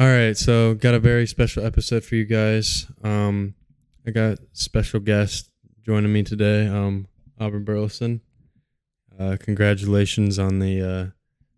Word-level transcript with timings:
All 0.00 0.06
right, 0.06 0.36
so 0.36 0.74
got 0.74 0.94
a 0.94 1.00
very 1.00 1.26
special 1.26 1.66
episode 1.66 2.04
for 2.04 2.14
you 2.14 2.24
guys. 2.24 2.86
Um, 3.02 3.54
I 4.06 4.12
got 4.12 4.38
special 4.52 5.00
guest 5.00 5.50
joining 5.84 6.12
me 6.12 6.22
today, 6.22 6.68
um, 6.68 7.08
Auburn 7.40 7.64
Burlison. 7.64 8.20
Uh, 9.18 9.36
congratulations 9.40 10.38
on 10.38 10.60
the 10.60 10.80
uh, 10.80 11.06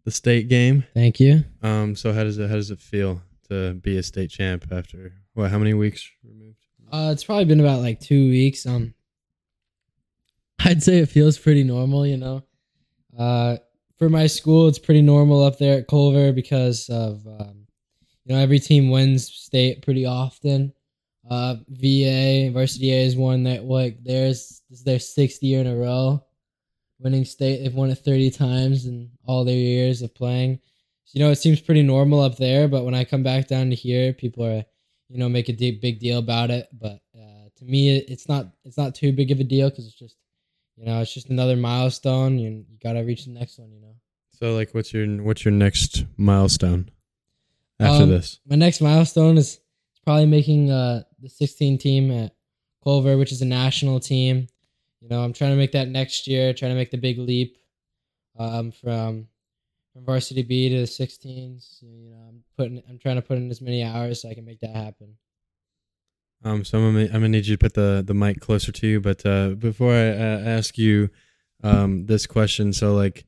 the 0.07 0.11
state 0.11 0.49
game. 0.49 0.85
Thank 0.95 1.21
you. 1.21 1.45
Um, 1.63 1.95
so 1.95 2.15
how 2.15 2.25
does 2.25 2.39
it 2.39 2.49
how 2.49 2.57
does 2.57 2.71
it 2.71 2.81
feel 2.81 3.21
to 3.51 3.75
be 3.75 3.99
a 3.99 4.03
state 4.03 4.31
champ 4.31 4.65
after 4.73 5.13
what? 5.35 5.51
How 5.51 5.59
many 5.59 5.75
weeks 5.75 6.11
removed? 6.25 6.65
Uh, 6.91 7.11
it's 7.13 7.25
probably 7.25 7.45
been 7.45 7.61
about 7.61 7.83
like 7.83 8.01
two 8.01 8.31
weeks. 8.31 8.65
Um, 8.65 8.95
I'd 10.61 10.83
say 10.83 11.01
it 11.01 11.11
feels 11.11 11.37
pretty 11.37 11.63
normal. 11.63 12.07
You 12.07 12.17
know, 12.17 12.43
uh, 13.19 13.59
for 13.99 14.09
my 14.09 14.27
school, 14.29 14.67
it's 14.67 14.79
pretty 14.79 15.03
normal 15.03 15.45
up 15.45 15.59
there 15.59 15.81
at 15.81 15.89
Culver 15.89 16.33
because 16.33 16.89
of 16.89 17.27
um, 17.27 17.60
you 18.31 18.37
know 18.37 18.43
every 18.43 18.61
team 18.61 18.91
wins 18.91 19.27
state 19.29 19.83
pretty 19.83 20.07
often. 20.07 20.73
Uh, 21.29 21.57
VA 21.69 22.49
Varsity 22.53 22.93
A 22.93 23.05
is 23.05 23.17
one 23.17 23.43
that 23.43 23.65
like 23.65 24.05
theirs 24.05 24.63
this 24.71 24.79
is 24.79 24.85
their 24.85 25.01
sixth 25.01 25.43
year 25.43 25.61
in 25.61 25.67
a 25.67 25.75
row 25.75 26.25
winning 27.01 27.25
state. 27.25 27.61
They've 27.61 27.75
won 27.75 27.91
it 27.91 27.97
thirty 27.97 28.31
times 28.31 28.87
in 28.87 29.11
all 29.25 29.45
their 29.45 29.57
years 29.57 30.01
of 30.01 30.15
playing. 30.15 30.61
So, 31.07 31.19
you 31.19 31.25
know, 31.25 31.33
it 31.33 31.37
seems 31.37 31.61
pretty 31.61 31.83
normal 31.83 32.21
up 32.21 32.37
there, 32.37 32.69
but 32.69 32.85
when 32.85 32.95
I 32.95 33.03
come 33.03 33.25
back 33.25 33.49
down 33.49 33.69
to 33.71 33.75
here, 33.75 34.13
people 34.13 34.45
are 34.45 34.65
you 35.09 35.19
know 35.19 35.29
make 35.29 35.49
a 35.49 35.53
big 35.53 35.81
big 35.81 35.99
deal 35.99 36.21
about 36.21 36.53
it. 36.53 36.69
But 36.73 37.01
uh, 37.17 37.49
to 37.57 37.65
me, 37.65 37.97
it, 37.97 38.05
it's 38.09 38.29
not 38.29 38.47
it's 38.65 38.79
not 38.79 38.95
too 38.95 39.11
big 39.11 39.33
of 39.33 39.41
a 39.41 39.45
deal 39.45 39.71
because 39.71 39.89
it's 39.89 39.99
just 39.99 40.15
you 40.77 40.87
know 40.87 41.01
it's 41.01 41.13
just 41.13 41.31
another 41.31 41.57
milestone. 41.57 42.39
You 42.39 42.65
you 42.71 42.79
gotta 42.81 43.03
reach 43.03 43.25
the 43.25 43.33
next 43.33 43.59
one. 43.59 43.73
You 43.73 43.81
know. 43.81 43.97
So 44.39 44.55
like, 44.55 44.73
what's 44.73 44.93
your 44.93 45.05
what's 45.21 45.45
your 45.45 45.53
next 45.53 46.05
milestone 46.17 46.93
after 47.81 48.05
Um, 48.05 48.11
this? 48.11 48.41
My 48.47 48.57
next 48.57 48.81
milestone 48.81 49.39
is 49.39 49.61
probably 50.05 50.27
making 50.27 50.71
uh, 50.71 51.03
the 51.21 51.29
16 51.29 51.79
team 51.79 52.11
at 52.11 52.35
Culver, 52.85 53.17
which 53.19 53.33
is 53.33 53.43
a 53.43 53.47
national 53.47 54.01
team. 54.01 54.47
You 55.01 55.09
know, 55.09 55.23
I'm 55.23 55.33
trying 55.33 55.53
to 55.53 55.57
make 55.57 55.73
that 55.73 55.89
next 55.89 56.27
year. 56.27 56.53
Trying 56.53 56.73
to 56.73 56.77
make 56.77 56.91
the 56.91 56.99
big 56.99 57.19
leap 57.19 57.57
um, 58.39 58.71
from 58.71 59.27
from 59.93 60.05
varsity 60.05 60.43
B 60.43 60.69
to 60.69 60.77
the 60.81 60.83
16s. 60.85 61.83
You 61.83 62.11
know, 62.11 62.17
I'm 62.29 62.45
putting 62.57 62.83
I'm 62.89 62.99
trying 62.99 63.17
to 63.17 63.23
put 63.23 63.39
in 63.39 63.51
as 63.51 63.61
many 63.61 63.83
hours 63.83 64.23
so 64.23 64.29
I 64.31 64.35
can 64.35 64.45
make 64.45 64.61
that 64.61 64.75
happen. 64.75 65.17
Um, 66.43 66.65
so 66.65 66.79
I'm 66.79 66.95
gonna, 66.95 67.05
I'm 67.07 67.13
gonna 67.13 67.29
need 67.29 67.47
you 67.47 67.57
to 67.57 67.59
put 67.59 67.75
the, 67.75 68.03
the 68.07 68.15
mic 68.15 68.41
closer 68.41 68.73
to 68.73 68.87
you. 68.87 69.01
But 69.01 69.25
uh, 69.27 69.51
before 69.51 69.93
I 69.93 70.09
uh, 70.09 70.41
ask 70.41 70.79
you 70.79 71.11
um, 71.63 72.07
this 72.07 72.27
question, 72.27 72.73
so 72.73 72.95
like 72.95 73.27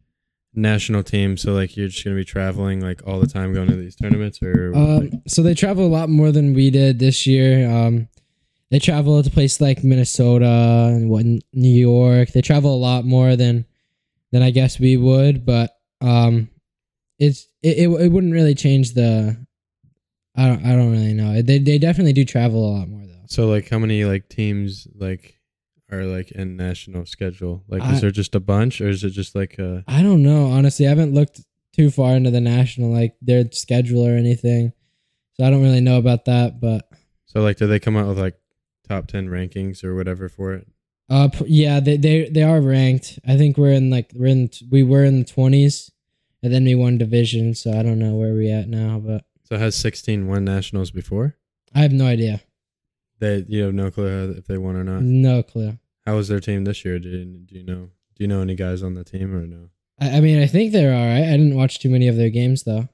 national 0.54 1.02
team, 1.02 1.36
so 1.36 1.52
like 1.52 1.76
you're 1.76 1.88
just 1.88 2.04
gonna 2.04 2.16
be 2.16 2.24
traveling 2.24 2.80
like 2.80 3.00
all 3.06 3.20
the 3.20 3.26
time, 3.26 3.52
going 3.52 3.68
to 3.68 3.76
these 3.76 3.96
tournaments, 3.96 4.42
or 4.42 4.72
Um, 4.74 5.10
so 5.26 5.42
they 5.42 5.54
travel 5.54 5.86
a 5.86 5.88
lot 5.88 6.08
more 6.08 6.32
than 6.32 6.54
we 6.54 6.70
did 6.70 6.98
this 6.98 7.26
year. 7.26 7.68
Um, 7.70 8.08
they 8.70 8.78
travel 8.78 9.22
to 9.22 9.30
places 9.30 9.60
like 9.60 9.84
Minnesota 9.84 10.90
and 10.94 11.10
what 11.10 11.24
New 11.26 11.42
York. 11.54 12.30
They 12.30 12.40
travel 12.42 12.74
a 12.74 12.76
lot 12.76 13.04
more 13.04 13.36
than 13.36 13.64
than 14.30 14.42
I 14.42 14.50
guess 14.50 14.80
we 14.80 14.96
would, 14.96 15.44
but 15.44 15.70
um, 16.00 16.48
it's 17.18 17.46
it, 17.62 17.78
it, 17.78 18.00
it 18.00 18.08
wouldn't 18.08 18.32
really 18.32 18.54
change 18.54 18.94
the. 18.94 19.36
I 20.34 20.48
don't 20.48 20.64
I 20.64 20.70
don't 20.74 20.90
really 20.90 21.12
know. 21.12 21.42
They 21.42 21.58
they 21.58 21.78
definitely 21.78 22.14
do 22.14 22.24
travel 22.24 22.64
a 22.64 22.72
lot 22.78 22.88
more 22.88 23.06
though. 23.06 23.24
so 23.26 23.46
like 23.48 23.68
how 23.68 23.78
many 23.78 24.04
like 24.06 24.28
teams 24.30 24.88
like 24.94 25.38
are 25.92 26.04
like 26.04 26.30
in 26.32 26.56
national 26.56 27.06
schedule? 27.06 27.62
Like, 27.68 27.82
I- 27.82 27.94
is 27.94 28.00
there 28.00 28.10
just 28.10 28.34
a 28.34 28.40
bunch, 28.40 28.80
or 28.80 28.88
is 28.88 29.04
it 29.04 29.10
just 29.10 29.34
like 29.34 29.58
a? 29.58 29.84
I 29.86 30.02
don't 30.02 30.22
know 30.22 30.46
honestly. 30.46 30.86
I 30.86 30.88
haven't 30.88 31.14
looked 31.14 31.40
too 31.74 31.90
far 31.90 32.14
into 32.16 32.30
the 32.30 32.40
national 32.40 32.90
like 32.90 33.14
their 33.22 33.44
schedule 33.52 34.06
or 34.06 34.16
anything, 34.16 34.72
so 35.34 35.44
I 35.44 35.50
don't 35.50 35.62
really 35.62 35.80
know 35.80 35.98
about 35.98 36.24
that. 36.26 36.60
But 36.60 36.88
so 37.26 37.40
like 37.42 37.56
do 37.58 37.66
they 37.66 37.78
come 37.80 37.96
out 37.96 38.08
with 38.08 38.18
like 38.18 38.38
top 38.88 39.06
ten 39.06 39.28
rankings 39.28 39.84
or 39.84 39.94
whatever 39.94 40.28
for 40.28 40.54
it? 40.54 40.66
Uh, 41.10 41.28
yeah, 41.46 41.78
they 41.80 41.96
they 41.96 42.28
they 42.28 42.42
are 42.42 42.60
ranked. 42.60 43.18
I 43.26 43.36
think 43.36 43.56
we're 43.58 43.72
in 43.72 43.90
like 43.90 44.10
we're 44.14 44.26
in 44.26 44.50
we 44.70 44.82
were 44.82 45.04
in 45.04 45.18
the 45.18 45.24
twenties, 45.24 45.90
and 46.42 46.52
then 46.52 46.64
we 46.64 46.74
won 46.74 46.96
division. 46.98 47.54
So 47.54 47.70
I 47.72 47.82
don't 47.82 47.98
know 47.98 48.14
where 48.14 48.32
we 48.34 48.50
at 48.50 48.68
now, 48.68 48.98
but 48.98 49.24
So 49.44 49.58
has 49.58 49.74
16 49.74 50.26
won 50.26 50.44
nationals 50.44 50.90
before? 50.90 51.36
I 51.74 51.80
have 51.80 51.92
no 51.92 52.06
idea, 52.06 52.40
They 53.18 53.44
you 53.48 53.64
have 53.64 53.74
no 53.74 53.90
clue 53.90 54.34
if 54.38 54.46
they 54.46 54.56
won 54.58 54.76
or 54.76 54.84
not. 54.84 55.02
no 55.02 55.42
clue. 55.42 55.78
How 56.06 56.16
was 56.16 56.28
their 56.28 56.40
team 56.40 56.64
this 56.64 56.84
year? 56.84 56.98
Do 56.98 57.08
you, 57.08 57.24
do 57.24 57.54
you 57.56 57.64
know? 57.64 57.90
Do 58.14 58.24
you 58.24 58.28
know 58.28 58.40
any 58.40 58.54
guys 58.54 58.82
on 58.82 58.94
the 58.94 59.04
team 59.04 59.34
or 59.34 59.46
no? 59.46 59.70
I, 60.00 60.16
I 60.16 60.20
mean, 60.20 60.40
I 60.42 60.46
think 60.46 60.72
they're 60.72 60.94
all 60.94 61.06
right. 61.06 61.24
I 61.28 61.36
didn't 61.36 61.54
watch 61.56 61.78
too 61.78 61.90
many 61.90 62.08
of 62.08 62.16
their 62.16 62.30
games 62.30 62.64
though. 62.64 62.88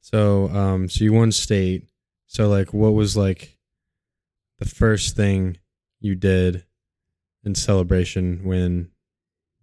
So 0.00 0.48
um 0.48 0.88
so 0.88 1.04
you 1.04 1.12
won 1.12 1.32
state. 1.32 1.88
So 2.26 2.48
like 2.48 2.72
what 2.72 2.92
was 2.94 3.16
like 3.16 3.56
the 4.58 4.64
first 4.64 5.16
thing 5.16 5.58
you 6.00 6.14
did 6.14 6.64
in 7.44 7.54
celebration 7.54 8.44
when 8.44 8.90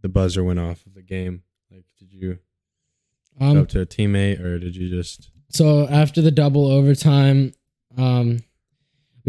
the 0.01 0.09
buzzer 0.09 0.43
went 0.43 0.59
off 0.59 0.85
of 0.85 0.93
the 0.93 1.01
game? 1.01 1.43
Like 1.71 1.85
did 1.97 2.11
you 2.11 2.39
go 3.39 3.45
Um, 3.45 3.57
up 3.59 3.69
to 3.69 3.81
a 3.81 3.85
teammate 3.85 4.39
or 4.43 4.59
did 4.59 4.75
you 4.75 4.89
just 4.89 5.31
so 5.49 5.88
after 5.88 6.21
the 6.21 6.31
double 6.31 6.67
overtime, 6.67 7.53
um, 7.97 8.39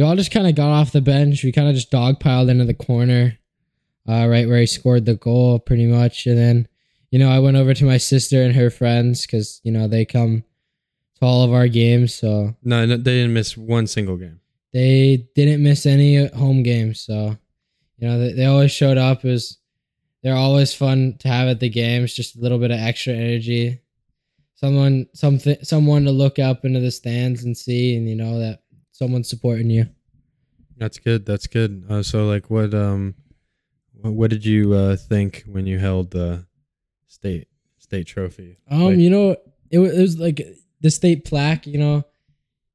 we 0.00 0.06
all 0.06 0.16
just 0.16 0.31
kind 0.31 0.47
of 0.47 0.55
got 0.55 0.71
off 0.71 0.93
the 0.93 1.03
bench. 1.03 1.44
We 1.44 1.53
kind 1.53 1.69
of 1.69 1.75
just 1.75 1.91
dogpiled 1.91 2.49
into 2.49 2.65
the 2.65 2.72
corner, 2.72 3.38
uh, 4.09 4.27
right 4.28 4.49
where 4.49 4.61
he 4.61 4.65
scored 4.65 5.05
the 5.05 5.16
goal, 5.16 5.59
pretty 5.59 5.84
much. 5.87 6.27
And 6.27 6.38
then, 6.38 6.69
you 7.11 7.19
know, 7.19 7.28
I 7.28 7.38
went 7.38 7.59
over 7.59 7.75
to 7.75 7.84
my 7.84 7.99
sister 7.99 8.43
and 8.43 8.55
her 8.55 8.71
friends 8.71 9.27
because 9.27 9.60
you 9.62 9.71
know 9.71 9.89
they 9.89 10.06
come 10.06 10.43
to 11.19 11.27
all 11.27 11.43
of 11.44 11.53
our 11.53 11.69
games, 11.69 12.15
so 12.15 12.56
No, 12.62 12.87
no 12.87 12.97
they 12.97 13.12
didn't 13.21 13.34
miss 13.34 13.59
one 13.59 13.87
single 13.87 14.16
game. 14.16 14.41
they 14.72 15.28
didn't 15.34 15.62
miss 15.62 15.84
any 15.84 16.28
home 16.28 16.62
games. 16.62 17.00
So, 17.00 17.37
you 17.99 18.09
know, 18.09 18.19
they, 18.19 18.33
they 18.33 18.47
always 18.47 18.72
showed 18.72 18.97
up. 18.97 19.22
It 19.22 19.28
was 19.28 19.59
they're 20.22 20.34
always 20.34 20.72
fun 20.72 21.16
to 21.19 21.28
have 21.28 21.49
at 21.49 21.60
the 21.60 21.69
games. 21.69 22.15
Just 22.15 22.37
a 22.37 22.41
little 22.41 22.59
bit 22.59 22.71
of 22.71 22.81
extra 22.81 23.12
energy. 23.12 23.81
Someone, 24.55 25.09
something, 25.12 25.59
someone 25.62 26.05
to 26.05 26.10
look 26.10 26.39
up 26.39 26.65
into 26.65 26.81
the 26.81 26.91
stands 26.91 27.44
and 27.44 27.55
see, 27.55 27.97
and 27.97 28.09
you 28.09 28.16
know 28.16 28.39
that 28.39 28.60
someone's 29.00 29.31
supporting 29.31 29.71
you. 29.71 29.87
That's 30.77 30.99
good. 30.99 31.25
That's 31.25 31.47
good. 31.47 31.84
Uh, 31.88 32.03
so 32.03 32.27
like 32.27 32.50
what 32.50 32.75
um 32.75 33.15
what, 34.03 34.31
did 34.31 34.44
you 34.47 34.72
uh 34.75 34.97
think 34.97 35.44
when 35.47 35.66
you 35.66 35.78
held 35.78 36.11
the 36.11 36.44
state 37.06 37.49
state 37.78 38.06
trophy? 38.06 38.59
Um, 38.71 38.83
Like- 38.84 38.99
you 38.99 39.10
know, 39.10 39.37
it 39.71 39.78
was, 39.78 39.93
it 39.97 40.00
was 40.00 40.19
like 40.19 40.47
the 40.81 40.91
state 40.91 41.25
plaque. 41.25 41.66
You 41.66 41.78
know, 41.78 42.05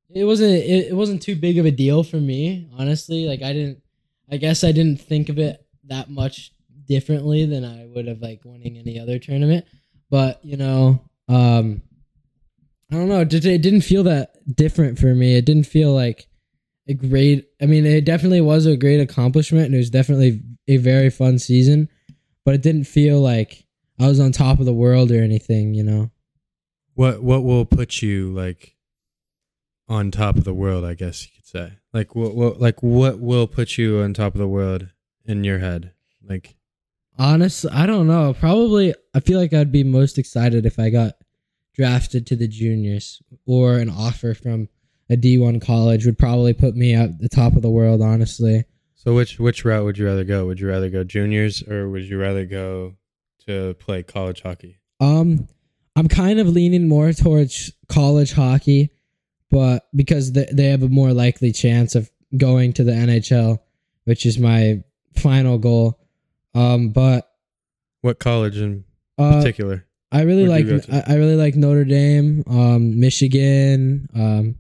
it 0.10 0.24
wasn't 0.24 0.54
it, 0.54 0.88
it 0.90 0.96
wasn't 0.96 1.22
too 1.22 1.36
big 1.36 1.58
of 1.60 1.66
a 1.66 1.72
deal 1.72 2.04
for 2.04 2.18
me, 2.18 2.68
honestly. 2.78 3.26
Like 3.28 3.42
I 3.44 3.54
didn't, 3.54 3.80
I 4.32 4.38
guess 4.38 4.64
I 4.64 4.72
didn't 4.72 4.98
think 5.02 5.30
of 5.30 5.38
it 5.38 5.64
that 5.88 6.10
much 6.10 6.52
differently 6.88 7.46
than 7.46 7.64
I 7.66 7.86
would 7.88 8.08
have 8.08 8.22
like 8.22 8.42
winning 8.46 8.78
any 8.78 9.00
other 9.00 9.20
tournament. 9.20 9.66
But 10.10 10.44
you 10.44 10.58
know, 10.58 11.02
um, 11.28 11.82
I 12.92 12.96
don't 12.96 13.10
know. 13.10 13.24
Did- 13.24 13.46
it 13.46 13.62
didn't 13.64 13.82
feel 13.82 14.04
that 14.04 14.35
different 14.54 15.00
for 15.00 15.14
me. 15.16 15.36
It 15.36 15.46
didn't 15.46 15.68
feel 15.68 15.94
like 15.94 16.28
a 16.88 16.94
great. 16.94 17.48
I 17.62 17.66
mean, 17.66 17.86
it 17.86 18.06
definitely 18.06 18.42
was 18.42 18.66
a 18.66 18.78
great 18.78 19.00
accomplishment, 19.00 19.66
and 19.66 19.76
it 19.76 19.80
was 19.80 19.90
definitely 19.90 20.42
a 20.68 20.78
very 20.78 21.10
fun 21.10 21.40
season. 21.40 21.90
But 22.44 22.56
it 22.56 22.62
didn't 22.62 22.86
feel 22.86 23.20
like 23.20 23.66
I 24.00 24.08
was 24.08 24.20
on 24.20 24.32
top 24.32 24.60
of 24.60 24.66
the 24.66 24.74
world 24.74 25.12
or 25.12 25.22
anything. 25.22 25.74
You 25.74 25.84
know. 25.84 26.12
What 26.94 27.24
what 27.24 27.44
will 27.44 27.66
put 27.66 28.02
you 28.02 28.32
like 28.34 28.76
on 29.88 30.12
top 30.12 30.38
of 30.38 30.44
the 30.44 30.54
world, 30.54 30.86
I 30.86 30.94
guess 30.94 31.24
you 31.24 31.30
could 31.36 31.48
say. 31.48 31.74
Like 31.94 32.16
what 32.16 32.36
what 32.36 32.60
like 32.62 32.82
what 32.82 33.20
will 33.20 33.48
put 33.48 33.78
you 33.78 34.00
on 34.00 34.14
top 34.14 34.34
of 34.34 34.40
the 34.40 34.48
world 34.48 34.88
in 35.26 35.44
your 35.44 35.60
head? 35.60 35.92
Like 36.24 36.56
Honestly, 37.18 37.72
I 37.72 37.86
don't 37.86 38.08
know. 38.08 38.34
Probably, 38.34 38.94
I 39.14 39.22
feel 39.22 39.40
like 39.40 39.54
I'd 39.54 39.72
be 39.72 39.84
most 39.84 40.18
excited 40.18 40.66
if 40.66 40.80
I 40.80 40.90
got 40.90 41.14
drafted 41.76 42.26
to 42.28 42.36
the 42.36 42.48
juniors 42.48 43.22
or 43.46 43.78
an 43.78 43.90
offer 43.90 44.34
from 44.34 44.70
a 45.10 45.16
D1 45.16 45.62
college 45.62 46.06
would 46.06 46.18
probably 46.18 46.54
put 46.54 46.76
me 46.76 46.94
at 46.94 47.20
the 47.20 47.30
top 47.30 47.56
of 47.56 47.62
the 47.62 47.70
world, 47.70 48.02
honestly. 48.02 48.64
so 48.96 49.14
which 49.14 49.40
which 49.40 49.64
route 49.66 49.84
would 49.86 49.98
you 49.98 50.06
rather 50.06 50.24
go? 50.24 50.46
Would 50.48 50.60
you 50.60 50.68
rather 50.68 50.90
go 50.90 51.04
juniors 51.04 51.62
or 51.68 51.90
would 51.90 52.06
you 52.06 52.20
rather 52.20 52.46
go 52.46 52.96
to 53.46 53.76
play 53.76 54.02
college 54.04 54.42
hockey? 54.42 54.80
Um, 55.00 55.48
I'm 55.96 56.08
kind 56.08 56.40
of 56.40 56.48
leaning 56.48 56.88
more 56.88 57.14
towards 57.14 57.72
college 57.88 58.34
hockey, 58.34 58.90
but 59.52 59.84
because 59.96 60.32
they, 60.32 60.48
they 60.52 60.66
have 60.66 60.82
a 60.84 60.90
more 60.90 61.14
likely 61.14 61.52
chance 61.52 61.94
of 61.96 62.10
going 62.36 62.74
to 62.74 62.84
the 62.84 62.92
NHL, 62.92 63.60
which 64.06 64.26
is 64.26 64.40
my 64.40 64.84
final 65.16 65.58
goal. 65.58 66.00
Um, 66.56 66.90
but 66.90 67.30
What 68.02 68.20
college 68.20 68.58
in 68.58 68.86
uh, 69.18 69.38
particular? 69.38 69.86
I 70.12 70.22
really 70.22 70.48
like 70.48 70.66
you 70.66 70.72
go 70.72 70.80
to? 70.80 70.96
I, 71.10 71.14
I 71.14 71.16
really 71.18 71.36
like 71.36 71.56
Notre 71.56 71.86
Dame, 71.86 72.44
um, 72.48 73.00
Michigan. 73.00 74.08
Um, 74.16 74.56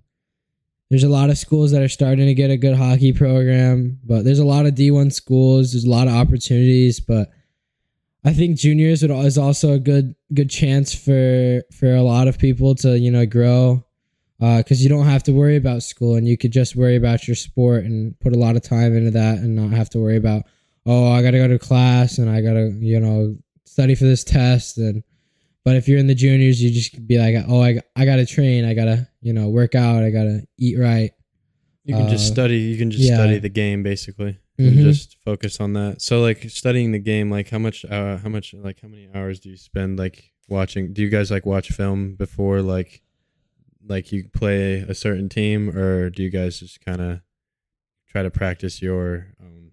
there's 0.89 1.03
a 1.03 1.09
lot 1.09 1.29
of 1.29 1.37
schools 1.37 1.71
that 1.71 1.81
are 1.81 1.89
starting 1.89 2.27
to 2.27 2.33
get 2.33 2.51
a 2.51 2.57
good 2.57 2.75
hockey 2.75 3.11
program, 3.13 3.99
but 4.03 4.23
there's 4.23 4.39
a 4.39 4.45
lot 4.45 4.65
of 4.65 4.75
D1 4.75 5.11
schools. 5.11 5.71
There's 5.71 5.85
a 5.85 5.89
lot 5.89 6.07
of 6.07 6.13
opportunities, 6.13 6.99
but 6.99 7.29
I 8.25 8.33
think 8.33 8.57
juniors 8.57 9.03
would, 9.03 9.11
is 9.11 9.37
also 9.37 9.73
a 9.73 9.79
good 9.79 10.15
good 10.33 10.49
chance 10.49 10.93
for 10.93 11.61
for 11.71 11.93
a 11.93 12.01
lot 12.01 12.27
of 12.27 12.39
people 12.39 12.73
to 12.75 12.97
you 12.97 13.11
know 13.11 13.25
grow 13.25 13.85
because 14.39 14.83
you 14.83 14.89
don't 14.89 15.05
have 15.05 15.23
to 15.23 15.31
worry 15.31 15.55
about 15.55 15.83
school 15.83 16.15
and 16.15 16.27
you 16.27 16.37
could 16.37 16.51
just 16.51 16.75
worry 16.75 16.95
about 16.95 17.27
your 17.27 17.35
sport 17.35 17.85
and 17.85 18.19
put 18.19 18.33
a 18.33 18.39
lot 18.39 18.55
of 18.55 18.63
time 18.63 18.97
into 18.97 19.11
that 19.11 19.37
and 19.37 19.55
not 19.55 19.71
have 19.71 19.89
to 19.91 19.99
worry 19.99 20.17
about 20.17 20.43
oh 20.87 21.11
I 21.11 21.21
gotta 21.21 21.37
go 21.37 21.47
to 21.47 21.59
class 21.59 22.17
and 22.17 22.29
I 22.29 22.41
gotta 22.41 22.71
you 22.79 22.99
know 22.99 23.37
study 23.65 23.93
for 23.93 24.05
this 24.05 24.23
test 24.23 24.77
and 24.79 25.03
but 25.65 25.75
if 25.75 25.87
you're 25.89 25.97
in 25.99 26.07
the 26.07 26.15
juniors 26.15 26.61
you 26.63 26.71
just 26.71 27.05
be 27.07 27.17
like 27.17 27.35
oh 27.49 27.61
I, 27.61 27.81
I 27.95 28.05
gotta 28.05 28.25
train 28.25 28.63
I 28.65 28.73
gotta 28.73 29.07
you 29.21 29.33
know 29.33 29.49
work 29.49 29.75
out 29.75 30.03
I 30.03 30.09
gotta 30.11 30.43
eat 30.57 30.77
right 30.79 31.11
You 31.83 31.93
can 31.95 32.07
just 32.07 32.31
Uh, 32.31 32.33
study. 32.33 32.57
You 32.59 32.77
can 32.77 32.89
just 32.89 33.03
yeah. 33.03 33.13
study 33.15 33.37
the 33.37 33.49
game 33.49 33.83
basically, 33.83 34.39
and 34.57 34.73
Mhm. 34.79 34.81
just 34.83 35.17
focus 35.23 35.59
on 35.59 35.73
that. 35.73 36.01
So 36.01 36.19
like 36.19 36.49
studying 36.49 36.91
the 36.93 36.97
game, 37.13 37.29
like 37.29 37.49
how 37.49 37.59
much, 37.59 37.85
uh, 37.85 38.17
how 38.17 38.29
much, 38.29 38.55
like 38.55 38.79
how 38.81 38.87
many 38.87 39.07
hours 39.13 39.39
do 39.39 39.49
you 39.51 39.57
spend 39.57 39.99
like 39.99 40.31
watching? 40.49 40.93
Do 40.93 41.03
you 41.03 41.09
guys 41.09 41.29
like 41.29 41.45
watch 41.45 41.69
film 41.69 42.15
before 42.15 42.63
like, 42.63 43.03
like 43.87 44.11
you 44.11 44.27
play 44.33 44.79
a 44.79 44.95
certain 44.95 45.29
team, 45.29 45.69
or 45.77 46.09
do 46.09 46.23
you 46.23 46.31
guys 46.31 46.59
just 46.59 46.83
kind 46.83 47.01
of 47.01 47.19
try 48.09 48.23
to 48.23 48.31
practice 48.31 48.81
your 48.81 49.27
own 49.39 49.64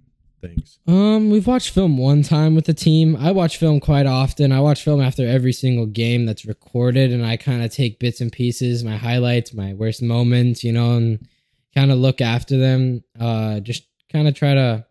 things? 0.43 0.79
Um, 0.87 1.31
we've 1.31 1.47
watched 1.47 1.71
film 1.71 1.97
one 1.97 2.23
time 2.23 2.55
with 2.55 2.67
the 2.67 2.75
team. 2.75 3.17
I 3.17 3.31
watch 3.31 3.57
film 3.57 3.81
quite 3.81 4.05
often. 4.05 4.53
I 4.53 4.61
watch 4.61 4.83
film 4.83 5.01
after 5.01 5.27
every 5.27 5.53
single 5.55 5.87
game 5.87 6.27
that's 6.27 6.45
recorded, 6.45 7.13
and 7.13 7.25
I 7.25 7.39
kind 7.39 7.63
of 7.65 7.73
take 7.73 7.99
bits 7.99 8.21
and 8.21 8.31
pieces, 8.31 8.85
my 8.85 8.97
highlights, 8.97 9.55
my 9.55 9.73
worst 9.73 10.03
moments, 10.03 10.63
you 10.63 10.73
know, 10.73 10.97
and 10.97 11.27
kind 11.75 11.91
of 11.91 11.99
look 11.99 12.21
after 12.21 12.59
them. 12.59 13.03
Uh, 13.19 13.61
just 13.61 13.85
kind 14.13 14.29
of 14.29 14.35
try 14.35 14.53
to 14.53 14.85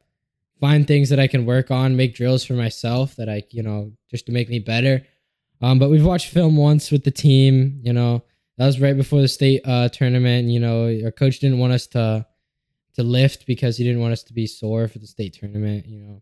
find 0.59 0.87
things 0.87 1.09
that 1.09 1.19
I 1.19 1.27
can 1.27 1.45
work 1.45 1.69
on, 1.69 1.95
make 1.95 2.15
drills 2.15 2.43
for 2.43 2.53
myself 2.53 3.15
that 3.17 3.29
I, 3.29 3.43
you 3.51 3.61
know, 3.61 3.91
just 4.09 4.25
to 4.27 4.31
make 4.31 4.49
me 4.49 4.59
better. 4.59 5.05
Um, 5.61 5.77
but 5.77 5.89
we've 5.89 6.05
watched 6.05 6.29
film 6.29 6.55
once 6.55 6.89
with 6.89 7.03
the 7.03 7.11
team. 7.11 7.81
You 7.83 7.93
know, 7.93 8.23
that 8.57 8.65
was 8.65 8.79
right 8.79 8.95
before 8.95 9.21
the 9.21 9.27
state 9.27 9.61
uh, 9.65 9.89
tournament. 9.89 10.47
You 10.47 10.59
know, 10.59 11.01
our 11.03 11.11
coach 11.11 11.39
didn't 11.39 11.59
want 11.59 11.73
us 11.73 11.87
to 11.87 12.25
to 12.95 13.03
lift 13.03 13.45
because 13.45 13.77
he 13.77 13.83
didn't 13.83 14.01
want 14.01 14.13
us 14.13 14.23
to 14.23 14.33
be 14.33 14.45
sore 14.47 14.87
for 14.87 14.99
the 14.99 15.07
state 15.07 15.33
tournament, 15.33 15.85
you 15.87 15.99
know. 15.99 16.21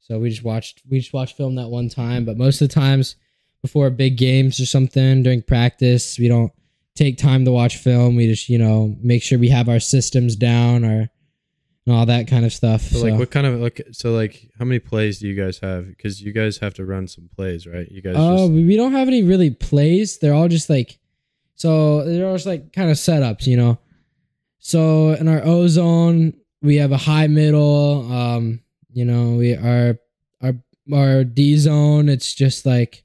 So 0.00 0.18
we 0.18 0.30
just 0.30 0.42
watched 0.44 0.82
we 0.88 0.98
just 0.98 1.12
watched 1.12 1.36
film 1.36 1.54
that 1.56 1.68
one 1.68 1.88
time, 1.88 2.24
but 2.24 2.36
most 2.36 2.60
of 2.60 2.68
the 2.68 2.74
times 2.74 3.16
before 3.62 3.90
big 3.90 4.16
games 4.16 4.58
or 4.60 4.66
something 4.66 5.22
during 5.22 5.42
practice, 5.42 6.18
we 6.18 6.28
don't 6.28 6.52
take 6.96 7.16
time 7.18 7.44
to 7.44 7.52
watch 7.52 7.76
film. 7.76 8.16
We 8.16 8.26
just, 8.26 8.48
you 8.48 8.58
know, 8.58 8.96
make 9.02 9.22
sure 9.22 9.38
we 9.38 9.48
have 9.50 9.68
our 9.68 9.80
systems 9.80 10.34
down 10.36 10.84
or 10.84 11.08
and 11.86 11.94
all 11.94 12.06
that 12.06 12.26
kind 12.26 12.44
of 12.44 12.52
stuff. 12.52 12.82
So, 12.82 12.98
So, 12.98 13.06
like 13.06 13.18
what 13.18 13.30
kind 13.30 13.46
of 13.46 13.60
like 13.60 13.82
so 13.92 14.12
like 14.12 14.50
how 14.58 14.64
many 14.64 14.78
plays 14.80 15.18
do 15.20 15.28
you 15.28 15.34
guys 15.34 15.58
have? 15.58 15.86
Because 15.88 16.20
you 16.20 16.32
guys 16.32 16.58
have 16.58 16.74
to 16.74 16.84
run 16.84 17.06
some 17.08 17.28
plays, 17.34 17.66
right? 17.66 17.88
You 17.90 18.02
guys 18.02 18.14
Oh, 18.16 18.36
just 18.38 18.52
we 18.52 18.64
we 18.64 18.76
don't 18.76 18.92
have 18.92 19.08
any 19.08 19.22
really 19.22 19.50
plays. 19.50 20.18
They're 20.18 20.34
all 20.34 20.48
just 20.48 20.68
like, 20.68 20.98
so 21.54 22.04
they're 22.04 22.26
all 22.26 22.34
just 22.34 22.46
like 22.46 22.72
kind 22.72 22.90
of 22.90 22.96
setups, 22.96 23.46
you 23.46 23.56
know. 23.56 23.78
So 24.60 25.12
in 25.14 25.26
our 25.26 25.42
O 25.44 25.66
zone, 25.66 26.34
we 26.62 26.76
have 26.76 26.92
a 26.92 26.98
high 26.98 27.26
middle. 27.26 28.12
Um, 28.12 28.60
you 28.92 29.04
know, 29.04 29.36
we 29.36 29.56
our 29.56 29.98
our 30.42 30.52
our 30.92 31.24
D 31.24 31.56
zone. 31.56 32.08
It's 32.08 32.34
just 32.34 32.66
like 32.66 33.02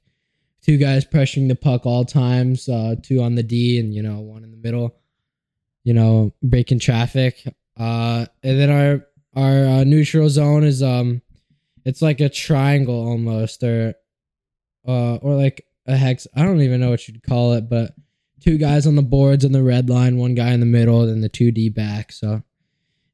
two 0.62 0.76
guys 0.76 1.06
pressuring 1.06 1.48
the 1.48 1.56
puck 1.56 1.86
all 1.86 2.04
times. 2.04 2.68
Uh, 2.68 2.96
two 3.02 3.22
on 3.22 3.34
the 3.34 3.42
D 3.42 3.80
and 3.80 3.94
you 3.94 4.02
know 4.02 4.20
one 4.20 4.44
in 4.44 4.50
the 4.50 4.56
middle. 4.58 4.96
You 5.82 5.94
know, 5.94 6.34
breaking 6.42 6.78
traffic. 6.78 7.42
Uh, 7.78 8.26
and 8.42 8.60
then 8.60 8.70
our 8.70 9.06
our 9.34 9.66
uh, 9.66 9.84
neutral 9.84 10.28
zone 10.28 10.62
is 10.62 10.82
um, 10.82 11.22
it's 11.86 12.02
like 12.02 12.20
a 12.20 12.28
triangle 12.28 13.08
almost, 13.08 13.62
or 13.62 13.94
uh, 14.86 15.16
or 15.16 15.34
like 15.34 15.64
a 15.86 15.96
hex. 15.96 16.26
I 16.36 16.42
don't 16.42 16.60
even 16.60 16.80
know 16.80 16.90
what 16.90 17.08
you'd 17.08 17.22
call 17.22 17.54
it, 17.54 17.70
but 17.70 17.92
two 18.40 18.58
guys 18.58 18.86
on 18.86 18.96
the 18.96 19.02
boards 19.02 19.44
on 19.44 19.52
the 19.52 19.62
red 19.62 19.88
line, 19.88 20.18
one 20.18 20.34
guy 20.34 20.52
in 20.52 20.60
the 20.60 20.66
middle, 20.66 21.02
and 21.02 21.22
the 21.22 21.28
two 21.28 21.50
D 21.50 21.68
back. 21.68 22.12
So 22.12 22.42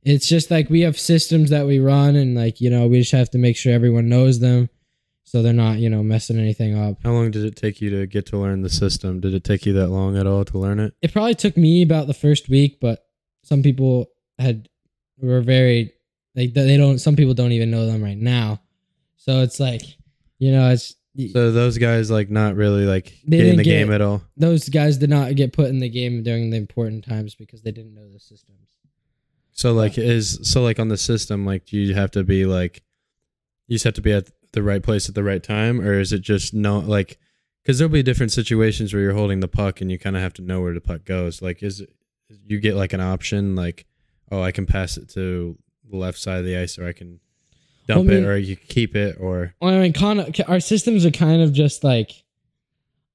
it's 0.02 0.28
just 0.28 0.50
like 0.50 0.68
we 0.68 0.80
have 0.80 0.98
systems 0.98 1.50
that 1.50 1.66
we 1.66 1.78
run, 1.78 2.16
and 2.16 2.34
like 2.34 2.60
you 2.60 2.70
know, 2.70 2.86
we 2.86 3.00
just 3.00 3.12
have 3.12 3.30
to 3.30 3.38
make 3.38 3.56
sure 3.56 3.72
everyone 3.72 4.08
knows 4.08 4.40
them, 4.40 4.68
so 5.24 5.42
they're 5.42 5.52
not 5.52 5.78
you 5.78 5.88
know 5.88 6.02
messing 6.02 6.38
anything 6.38 6.76
up. 6.76 6.98
How 7.02 7.12
long 7.12 7.30
did 7.30 7.44
it 7.44 7.56
take 7.56 7.80
you 7.80 7.90
to 7.90 8.06
get 8.06 8.26
to 8.26 8.38
learn 8.38 8.62
the 8.62 8.70
system? 8.70 9.20
Did 9.20 9.34
it 9.34 9.44
take 9.44 9.66
you 9.66 9.72
that 9.74 9.88
long 9.88 10.16
at 10.16 10.26
all 10.26 10.44
to 10.44 10.58
learn 10.58 10.80
it? 10.80 10.94
It 11.02 11.12
probably 11.12 11.34
took 11.34 11.56
me 11.56 11.82
about 11.82 12.06
the 12.06 12.14
first 12.14 12.48
week, 12.48 12.78
but 12.80 13.04
some 13.42 13.62
people 13.62 14.06
had 14.38 14.68
were 15.18 15.40
very 15.40 15.92
like 16.34 16.54
they 16.54 16.76
don't. 16.76 16.98
Some 16.98 17.16
people 17.16 17.34
don't 17.34 17.52
even 17.52 17.70
know 17.70 17.86
them 17.86 18.02
right 18.02 18.18
now, 18.18 18.60
so 19.16 19.42
it's 19.42 19.60
like 19.60 19.82
you 20.38 20.50
know, 20.50 20.70
it's 20.70 20.96
So 21.32 21.52
those 21.52 21.76
guys 21.78 22.10
like 22.10 22.30
not 22.30 22.54
really 22.56 22.86
like 22.86 23.12
They 23.26 23.36
get 23.36 23.40
in 23.40 23.44
didn't 23.46 23.56
the 23.58 23.64
get- 23.64 23.70
game 23.80 23.92
at 23.92 24.00
all. 24.00 24.22
those 24.36 24.68
guys 24.68 24.96
did 24.96 25.10
not 25.10 25.34
get 25.36 25.52
put 25.52 25.66
in 25.66 25.78
the 25.78 25.88
game 25.90 26.22
during 26.22 26.50
the 26.50 26.56
important 26.56 27.04
times 27.04 27.34
because 27.34 27.62
they 27.62 27.70
didn't 27.72 27.94
know 27.94 28.08
the 28.10 28.18
systems. 28.18 28.58
So 29.52 29.72
like 29.74 29.98
is 29.98 30.38
so 30.42 30.62
like 30.62 30.78
on 30.78 30.88
the 30.88 30.96
system 30.96 31.44
like 31.44 31.66
do 31.66 31.76
you 31.78 31.94
have 31.94 32.10
to 32.12 32.24
be 32.24 32.46
like 32.46 32.82
you 33.68 33.74
just 33.74 33.84
have 33.84 33.94
to 33.94 34.00
be 34.02 34.12
at 34.12 34.30
the 34.52 34.62
right 34.62 34.82
place 34.82 35.08
at 35.08 35.14
the 35.14 35.22
right 35.22 35.42
time 35.42 35.80
or 35.80 35.98
is 36.00 36.12
it 36.12 36.20
just 36.22 36.54
no 36.54 36.78
like 36.78 37.18
because 37.62 37.78
there'll 37.78 37.92
be 37.92 38.02
different 38.02 38.32
situations 38.32 38.92
where 38.92 39.02
you're 39.02 39.12
holding 39.12 39.40
the 39.40 39.48
puck 39.48 39.80
and 39.82 39.90
you 39.90 39.98
kind 39.98 40.16
of 40.16 40.22
have 40.22 40.32
to 40.34 40.42
know 40.42 40.60
where 40.62 40.72
the 40.74 40.80
puck 40.80 41.04
goes. 41.04 41.42
Like 41.42 41.62
is 41.62 41.80
it 41.80 41.90
you 42.46 42.58
get 42.60 42.74
like 42.74 42.94
an 42.94 43.00
option 43.02 43.54
like 43.54 43.84
oh 44.30 44.40
I 44.42 44.50
can 44.52 44.64
pass 44.64 44.96
it 44.96 45.10
to 45.10 45.58
the 45.90 45.96
left 45.98 46.18
side 46.18 46.38
of 46.38 46.46
the 46.46 46.56
ice 46.56 46.78
or 46.78 46.88
I 46.88 46.92
can 46.94 47.20
dump 47.86 48.06
Well, 48.06 48.14
I 48.14 48.18
it 48.18 48.20
mean- 48.20 48.28
or 48.30 48.36
you 48.36 48.56
keep 48.56 48.96
it 48.96 49.16
or 49.20 49.54
Well, 49.60 49.74
I 49.74 49.78
mean, 49.88 50.20
of, 50.20 50.34
our 50.48 50.60
systems 50.60 51.04
are 51.06 51.10
kind 51.10 51.42
of 51.42 51.52
just 51.52 51.84
like, 51.84 52.10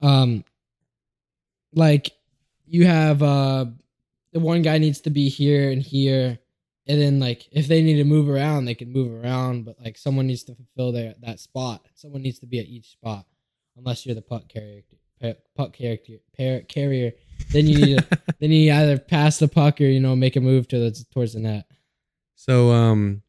um, 0.01 0.43
like 1.73 2.11
you 2.65 2.85
have 2.85 3.21
uh, 3.23 3.65
the 4.33 4.39
one 4.39 4.61
guy 4.61 4.77
needs 4.77 5.01
to 5.01 5.09
be 5.09 5.29
here 5.29 5.71
and 5.71 5.81
here, 5.81 6.39
and 6.87 7.01
then 7.01 7.19
like 7.19 7.47
if 7.51 7.67
they 7.67 7.81
need 7.81 7.95
to 7.97 8.03
move 8.03 8.29
around, 8.29 8.65
they 8.65 8.75
can 8.75 8.91
move 8.91 9.11
around, 9.23 9.65
but 9.65 9.75
like 9.83 9.97
someone 9.97 10.27
needs 10.27 10.43
to 10.43 10.55
fulfill 10.55 10.91
their 10.91 11.15
that 11.21 11.39
spot. 11.39 11.85
Someone 11.95 12.21
needs 12.21 12.39
to 12.39 12.45
be 12.45 12.59
at 12.59 12.65
each 12.67 12.91
spot, 12.91 13.25
unless 13.77 14.05
you're 14.05 14.15
the 14.15 14.21
puck 14.21 14.47
carrier. 14.47 14.83
Puck 15.55 15.73
character 15.73 16.13
par- 16.37 16.61
carrier, 16.67 17.11
then 17.51 17.65
you 17.65 17.83
need 17.83 17.97
to, 17.97 18.19
then 18.39 18.51
you 18.51 18.71
either 18.71 18.99
pass 18.99 19.39
the 19.39 19.47
puck 19.47 19.81
or 19.81 19.85
you 19.85 19.99
know 19.99 20.15
make 20.15 20.35
a 20.35 20.39
move 20.39 20.67
to 20.67 20.77
the 20.77 21.05
towards 21.11 21.33
the 21.33 21.39
net. 21.39 21.65
So 22.35 22.69
um 22.71 23.23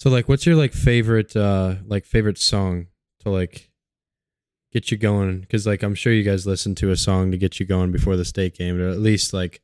so 0.00 0.08
like 0.08 0.30
what's 0.30 0.46
your 0.46 0.56
like 0.56 0.72
favorite 0.72 1.36
uh 1.36 1.74
like 1.86 2.06
favorite 2.06 2.38
song 2.38 2.86
to 3.20 3.28
like 3.28 3.70
get 4.72 4.90
you 4.90 4.96
going 4.96 5.44
cuz 5.50 5.66
like 5.66 5.82
I'm 5.82 5.94
sure 5.94 6.12
you 6.12 6.22
guys 6.22 6.46
listen 6.46 6.74
to 6.76 6.90
a 6.90 6.96
song 6.96 7.30
to 7.30 7.36
get 7.36 7.60
you 7.60 7.66
going 7.66 7.92
before 7.92 8.16
the 8.16 8.24
state 8.24 8.56
game 8.56 8.80
or 8.80 8.88
at 8.88 8.98
least 8.98 9.34
like 9.34 9.60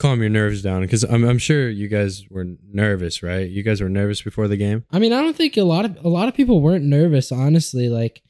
calm 0.00 0.20
your 0.20 0.30
nerves 0.30 0.62
down 0.62 0.86
cuz 0.88 1.04
I'm 1.04 1.22
I'm 1.22 1.38
sure 1.38 1.70
you 1.70 1.86
guys 1.86 2.24
were 2.28 2.56
nervous, 2.72 3.22
right? 3.22 3.48
You 3.48 3.62
guys 3.62 3.80
were 3.80 3.88
nervous 3.88 4.20
before 4.20 4.48
the 4.48 4.56
game? 4.56 4.82
I 4.90 4.98
mean, 4.98 5.12
I 5.12 5.20
don't 5.20 5.36
think 5.36 5.56
a 5.56 5.62
lot 5.62 5.84
of 5.84 6.04
a 6.04 6.08
lot 6.08 6.28
of 6.28 6.34
people 6.34 6.60
weren't 6.60 6.84
nervous. 6.84 7.30
Honestly, 7.30 7.88
like, 7.88 8.20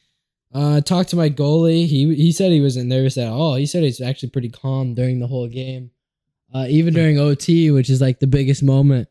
uh, 0.55 0.77
I 0.77 0.81
talked 0.81 1.09
to 1.11 1.17
my 1.17 1.31
goalie. 1.31 1.87
He 1.87 2.15
he 2.15 2.31
said 2.31 2.53
he 2.53 2.61
wasn't 2.61 2.91
nervous 2.91 3.17
at 3.17 3.29
all. 3.29 3.55
He 3.55 3.65
said 3.65 3.85
he's 3.85 4.03
actually 4.03 4.31
pretty 4.31 4.51
calm 4.51 4.95
during 4.95 5.19
the 5.19 5.29
whole 5.29 5.49
game, 5.49 5.93
uh, 6.53 6.67
even 6.69 6.93
during 6.93 7.19
OT, 7.19 7.71
which 7.71 7.89
is 7.89 8.03
like 8.03 8.21
the 8.21 8.27
biggest 8.27 8.63
moment. 8.63 9.09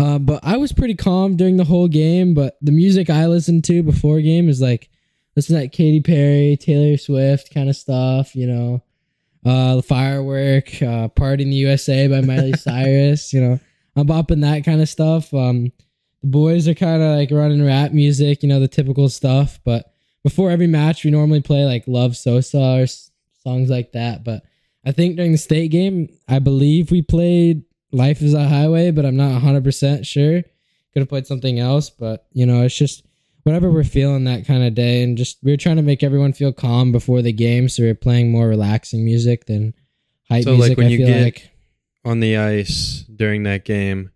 Uh, 0.00 0.18
but 0.18 0.40
I 0.42 0.56
was 0.56 0.72
pretty 0.72 0.94
calm 0.94 1.36
during 1.36 1.58
the 1.58 1.64
whole 1.64 1.86
game. 1.88 2.32
But 2.32 2.56
the 2.62 2.72
music 2.72 3.10
I 3.10 3.26
listened 3.26 3.64
to 3.64 3.82
before 3.82 4.20
game 4.20 4.48
is 4.48 4.60
like 4.60 4.88
listen 5.36 5.56
to 5.56 5.62
that 5.62 5.72
Katy 5.72 6.00
Perry, 6.00 6.56
Taylor 6.56 6.96
Swift 6.96 7.52
kind 7.52 7.68
of 7.68 7.76
stuff. 7.76 8.34
You 8.34 8.46
know, 8.46 8.82
uh, 9.44 9.82
firework, 9.82 10.82
uh, 10.82 11.08
"Party 11.08 11.42
in 11.44 11.50
the 11.50 11.56
USA" 11.56 12.08
by 12.08 12.22
Miley 12.22 12.52
Cyrus. 12.58 13.32
You 13.34 13.42
know, 13.42 13.60
I'm 13.94 14.06
bopping 14.06 14.40
that 14.40 14.64
kind 14.64 14.80
of 14.80 14.88
stuff. 14.88 15.34
Um, 15.34 15.70
the 16.22 16.28
boys 16.28 16.66
are 16.66 16.74
kind 16.74 17.02
of 17.02 17.16
like 17.16 17.30
running 17.30 17.64
rap 17.64 17.92
music, 17.92 18.42
you 18.42 18.48
know, 18.48 18.60
the 18.60 18.68
typical 18.68 19.08
stuff. 19.10 19.60
But 19.64 19.92
before 20.22 20.50
every 20.50 20.66
match, 20.66 21.04
we 21.04 21.10
normally 21.10 21.42
play 21.42 21.64
like 21.66 21.84
Love 21.86 22.16
Sosa 22.16 22.58
or 22.58 22.82
s- 22.82 23.10
songs 23.42 23.68
like 23.68 23.92
that. 23.92 24.24
But 24.24 24.44
I 24.84 24.92
think 24.92 25.16
during 25.16 25.32
the 25.32 25.38
state 25.38 25.70
game, 25.70 26.08
I 26.26 26.38
believe 26.38 26.90
we 26.90 27.02
played 27.02 27.64
Life 27.92 28.22
is 28.22 28.34
a 28.34 28.48
Highway, 28.48 28.90
but 28.90 29.04
I'm 29.04 29.16
not 29.16 29.40
100% 29.42 30.06
sure. 30.06 30.42
Could 30.92 31.00
have 31.00 31.08
played 31.08 31.26
something 31.26 31.58
else, 31.58 31.90
but 31.90 32.26
you 32.32 32.46
know, 32.46 32.62
it's 32.62 32.76
just 32.76 33.04
whatever 33.44 33.70
we're 33.70 33.84
feeling 33.84 34.24
that 34.24 34.46
kind 34.46 34.62
of 34.64 34.74
day. 34.74 35.02
And 35.02 35.16
just 35.16 35.38
we 35.42 35.52
are 35.52 35.56
trying 35.56 35.76
to 35.76 35.82
make 35.82 36.02
everyone 36.02 36.32
feel 36.32 36.52
calm 36.52 36.92
before 36.92 37.22
the 37.22 37.32
game. 37.32 37.68
So 37.68 37.82
we 37.82 37.88
are 37.90 37.94
playing 37.94 38.30
more 38.30 38.48
relaxing 38.48 39.04
music 39.04 39.46
than 39.46 39.74
hype 40.28 40.44
So, 40.44 40.54
like, 40.54 40.76
when 40.76 40.86
I 40.88 40.90
you 40.90 40.98
get- 40.98 41.22
like. 41.24 41.50
On 42.04 42.20
the 42.20 42.38
ice 42.38 43.04
during 43.14 43.42
that 43.42 43.64
game, 43.66 44.10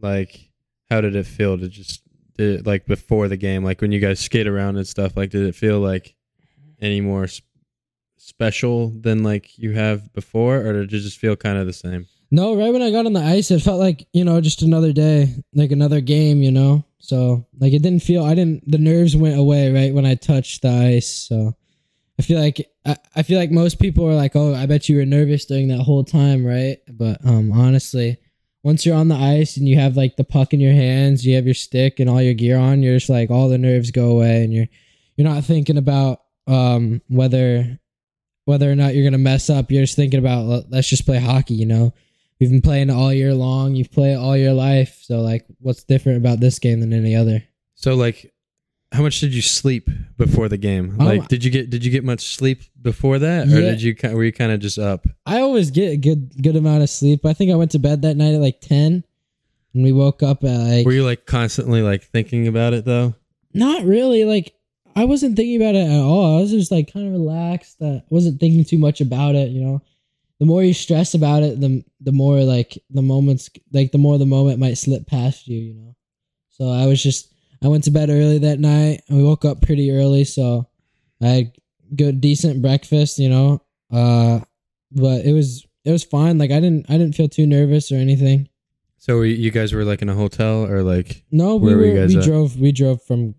like 0.00 0.50
how 0.90 1.00
did 1.00 1.14
it 1.14 1.26
feel 1.26 1.56
to 1.56 1.68
just 1.68 2.02
did 2.36 2.60
it, 2.60 2.66
like 2.66 2.86
before 2.86 3.28
the 3.28 3.36
game 3.36 3.62
like 3.62 3.80
when 3.80 3.92
you 3.92 4.00
guys 4.00 4.18
skate 4.18 4.48
around 4.48 4.76
and 4.76 4.86
stuff 4.88 5.16
like 5.16 5.30
did 5.30 5.46
it 5.46 5.54
feel 5.54 5.78
like 5.78 6.16
any 6.80 7.00
more 7.00 7.22
s- 7.24 7.40
special 8.16 8.90
than 8.90 9.22
like 9.22 9.56
you 9.58 9.72
have 9.72 10.12
before 10.12 10.56
or 10.58 10.72
did 10.72 10.92
it 10.92 11.02
just 11.02 11.18
feel 11.18 11.36
kind 11.36 11.56
of 11.56 11.66
the 11.66 11.72
same 11.72 12.06
No, 12.30 12.56
right 12.56 12.72
when 12.72 12.82
I 12.82 12.90
got 12.90 13.06
on 13.06 13.12
the 13.12 13.20
ice, 13.20 13.50
it 13.50 13.62
felt 13.62 13.78
like, 13.78 14.06
you 14.12 14.24
know, 14.24 14.40
just 14.40 14.62
another 14.62 14.92
day, 14.92 15.34
like 15.54 15.70
another 15.70 16.00
game, 16.00 16.42
you 16.42 16.50
know? 16.50 16.84
So, 16.98 17.46
like, 17.60 17.72
it 17.72 17.82
didn't 17.82 18.02
feel, 18.02 18.24
I 18.24 18.34
didn't, 18.34 18.68
the 18.70 18.78
nerves 18.78 19.14
went 19.16 19.38
away 19.38 19.72
right 19.72 19.94
when 19.94 20.06
I 20.06 20.14
touched 20.14 20.62
the 20.62 20.70
ice. 20.70 21.08
So, 21.28 21.54
I 22.18 22.22
feel 22.22 22.40
like 22.40 22.70
I, 22.86 22.96
I 23.16 23.22
feel 23.22 23.38
like 23.38 23.50
most 23.50 23.80
people 23.80 24.08
are 24.08 24.14
like, 24.14 24.36
"Oh, 24.36 24.54
I 24.54 24.66
bet 24.66 24.88
you 24.88 24.96
were 24.96 25.04
nervous 25.04 25.46
during 25.46 25.68
that 25.68 25.82
whole 25.82 26.04
time, 26.04 26.46
right?" 26.46 26.78
But 26.88 27.24
um, 27.26 27.50
honestly, 27.52 28.18
once 28.62 28.86
you're 28.86 28.96
on 28.96 29.08
the 29.08 29.16
ice 29.16 29.56
and 29.56 29.68
you 29.68 29.78
have 29.78 29.96
like 29.96 30.16
the 30.16 30.24
puck 30.24 30.52
in 30.54 30.60
your 30.60 30.72
hands, 30.72 31.26
you 31.26 31.34
have 31.34 31.44
your 31.44 31.54
stick 31.54 31.98
and 31.98 32.08
all 32.08 32.22
your 32.22 32.34
gear 32.34 32.56
on, 32.56 32.82
you're 32.82 32.96
just 32.98 33.10
like 33.10 33.30
all 33.30 33.48
the 33.48 33.58
nerves 33.58 33.90
go 33.90 34.10
away, 34.10 34.44
and 34.44 34.52
you're 34.52 34.68
you're 35.16 35.28
not 35.28 35.44
thinking 35.44 35.76
about 35.76 36.20
um 36.46 37.00
whether 37.08 37.78
whether 38.44 38.70
or 38.70 38.76
not 38.76 38.94
you're 38.94 39.04
gonna 39.04 39.18
mess 39.18 39.50
up. 39.50 39.70
You're 39.70 39.82
just 39.82 39.96
thinking 39.96 40.20
about 40.20 40.44
"Let- 40.46 40.70
let's 40.70 40.88
just 40.88 41.06
play 41.06 41.18
hockey. 41.18 41.54
You 41.54 41.66
know, 41.66 41.94
we've 42.44 42.50
been 42.50 42.62
playing 42.62 42.90
all 42.90 43.12
year 43.12 43.34
long. 43.34 43.74
You've 43.74 43.90
played 43.90 44.16
all 44.16 44.36
your 44.36 44.52
life, 44.52 44.98
so 45.02 45.20
like, 45.20 45.44
what's 45.60 45.84
different 45.84 46.18
about 46.18 46.40
this 46.40 46.58
game 46.58 46.80
than 46.80 46.92
any 46.92 47.14
other? 47.16 47.42
So 47.74 47.94
like, 47.94 48.32
how 48.92 49.02
much 49.02 49.20
did 49.20 49.34
you 49.34 49.42
sleep 49.42 49.88
before 50.16 50.48
the 50.48 50.56
game? 50.56 50.96
Oh, 51.00 51.04
Like, 51.04 51.28
did 51.28 51.44
you 51.44 51.50
get 51.50 51.70
did 51.70 51.84
you 51.84 51.90
get 51.90 52.04
much 52.04 52.36
sleep 52.36 52.62
before 52.80 53.18
that, 53.18 53.48
or 53.48 53.60
Yeah. 53.60 53.70
did 53.70 53.82
you 53.82 53.96
were 54.12 54.24
you 54.24 54.32
kind 54.32 54.52
of 54.52 54.60
just 54.60 54.78
up? 54.78 55.06
I 55.26 55.40
always 55.40 55.70
get 55.70 55.92
a 55.92 55.96
good 55.96 56.40
good 56.42 56.56
amount 56.56 56.82
of 56.82 56.90
sleep. 56.90 57.24
I 57.26 57.32
think 57.32 57.50
I 57.50 57.56
went 57.56 57.70
to 57.72 57.78
bed 57.78 58.02
that 58.02 58.16
night 58.16 58.34
at 58.34 58.40
like 58.40 58.60
ten, 58.60 59.02
and 59.74 59.82
we 59.82 59.90
woke 59.92 60.22
up 60.22 60.44
at 60.44 60.58
like 60.58 60.86
Were 60.86 60.92
you 60.92 61.04
like 61.04 61.26
constantly 61.26 61.82
like 61.82 62.04
thinking 62.04 62.46
about 62.46 62.72
it 62.74 62.84
though? 62.84 63.14
not 63.52 63.84
really 63.84 64.24
like 64.24 64.52
I 64.96 65.04
wasn't 65.06 65.34
thinking 65.36 65.56
about 65.60 65.74
it 65.74 65.88
at 65.88 66.00
all. 66.00 66.38
I 66.38 66.40
was 66.40 66.50
just 66.52 66.70
like 66.70 66.92
kind 66.92 67.06
of 67.06 67.12
relaxed. 67.12 67.82
I 67.82 68.02
wasn't 68.10 68.38
thinking 68.38 68.64
too 68.64 68.78
much 68.78 69.00
about 69.00 69.34
it. 69.34 69.48
You 69.50 69.60
know, 69.60 69.82
the 70.44 70.48
more 70.50 70.62
you 70.62 70.74
stress 70.74 71.14
about 71.14 71.42
it, 71.42 71.58
the 71.58 71.82
the 72.02 72.12
more 72.12 72.40
like 72.40 72.76
the 72.90 73.00
moments 73.00 73.48
like 73.72 73.92
the 73.92 73.98
more 73.98 74.18
the 74.18 74.26
moment 74.26 74.58
might 74.58 74.76
slip 74.76 75.06
past 75.06 75.48
you. 75.48 75.58
You 75.58 75.74
know, 75.74 75.96
so 76.50 76.68
I 76.68 76.84
was 76.84 77.02
just 77.02 77.32
I 77.62 77.68
went 77.68 77.84
to 77.84 77.90
bed 77.90 78.10
early 78.10 78.36
that 78.40 78.60
night 78.60 79.00
and 79.08 79.16
we 79.16 79.24
woke 79.24 79.46
up 79.46 79.62
pretty 79.62 79.90
early, 79.90 80.24
so 80.24 80.68
I 81.22 81.26
had 81.28 81.52
good 81.96 82.20
decent 82.20 82.60
breakfast. 82.60 83.18
You 83.18 83.30
know, 83.30 83.62
uh, 83.90 84.40
but 84.92 85.24
it 85.24 85.32
was 85.32 85.66
it 85.82 85.92
was 85.92 86.04
fine. 86.04 86.36
Like 86.36 86.50
I 86.50 86.60
didn't 86.60 86.90
I 86.90 86.98
didn't 86.98 87.14
feel 87.14 87.28
too 87.30 87.46
nervous 87.46 87.90
or 87.90 87.94
anything. 87.96 88.50
So 88.98 89.22
you 89.22 89.50
guys 89.50 89.72
were 89.72 89.84
like 89.84 90.02
in 90.02 90.10
a 90.10 90.14
hotel 90.14 90.66
or 90.66 90.82
like 90.82 91.24
No, 91.30 91.56
we 91.56 91.74
were 91.74 91.80
were, 91.80 91.86
you 91.86 91.94
guys 91.96 92.14
we 92.14 92.18
at? 92.18 92.24
drove 92.24 92.60
we 92.60 92.70
drove 92.70 93.02
from 93.02 93.34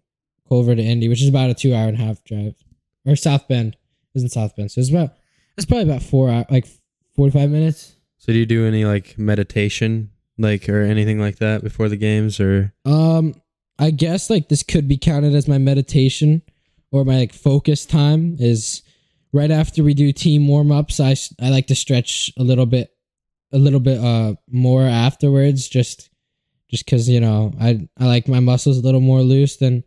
Culver 0.49 0.75
to 0.75 0.81
Indy, 0.81 1.07
which 1.07 1.21
is 1.21 1.29
about 1.29 1.51
a 1.51 1.53
two 1.53 1.75
hour 1.75 1.87
and 1.87 2.01
a 2.01 2.03
half 2.03 2.23
drive, 2.23 2.55
or 3.05 3.15
South 3.15 3.47
Bend. 3.47 3.75
It 3.75 4.15
was 4.15 4.23
in 4.23 4.29
South 4.29 4.55
Bend, 4.55 4.71
so 4.71 4.81
it's 4.81 4.89
about 4.89 5.11
it's 5.55 5.67
probably 5.67 5.83
about 5.83 6.01
four 6.01 6.31
hour, 6.31 6.45
like 6.49 6.65
forty 7.15 7.31
five 7.31 7.49
minutes. 7.49 7.95
so 8.17 8.31
do 8.33 8.39
you 8.39 8.45
do 8.45 8.65
any 8.65 8.85
like 8.85 9.17
meditation 9.17 10.09
like 10.37 10.67
or 10.67 10.81
anything 10.81 11.19
like 11.19 11.37
that 11.37 11.63
before 11.63 11.87
the 11.89 11.95
games 11.97 12.39
or 12.39 12.73
Um, 12.85 13.33
I 13.79 13.91
guess 13.91 14.29
like 14.29 14.49
this 14.49 14.63
could 14.63 14.87
be 14.87 14.97
counted 14.97 15.33
as 15.35 15.47
my 15.47 15.57
meditation 15.57 16.41
or 16.91 17.05
my 17.05 17.17
like 17.17 17.33
focus 17.33 17.85
time. 17.85 18.35
Is 18.39 18.81
right 19.31 19.51
after 19.51 19.83
we 19.83 19.93
do 19.93 20.11
team 20.11 20.47
warm 20.47 20.71
ups. 20.71 20.99
I 20.99 21.15
I 21.41 21.49
like 21.49 21.67
to 21.67 21.75
stretch 21.75 22.31
a 22.37 22.43
little 22.43 22.65
bit, 22.65 22.89
a 23.51 23.57
little 23.57 23.79
bit 23.79 23.99
uh 23.99 24.35
more 24.49 24.83
afterwards, 24.83 25.67
just 25.69 26.09
just 26.69 26.85
because 26.85 27.07
you 27.09 27.19
know 27.19 27.53
I 27.59 27.87
I 27.99 28.05
like 28.05 28.27
my 28.27 28.39
muscles 28.39 28.77
a 28.77 28.81
little 28.81 29.01
more 29.01 29.21
loose 29.21 29.57
than 29.57 29.83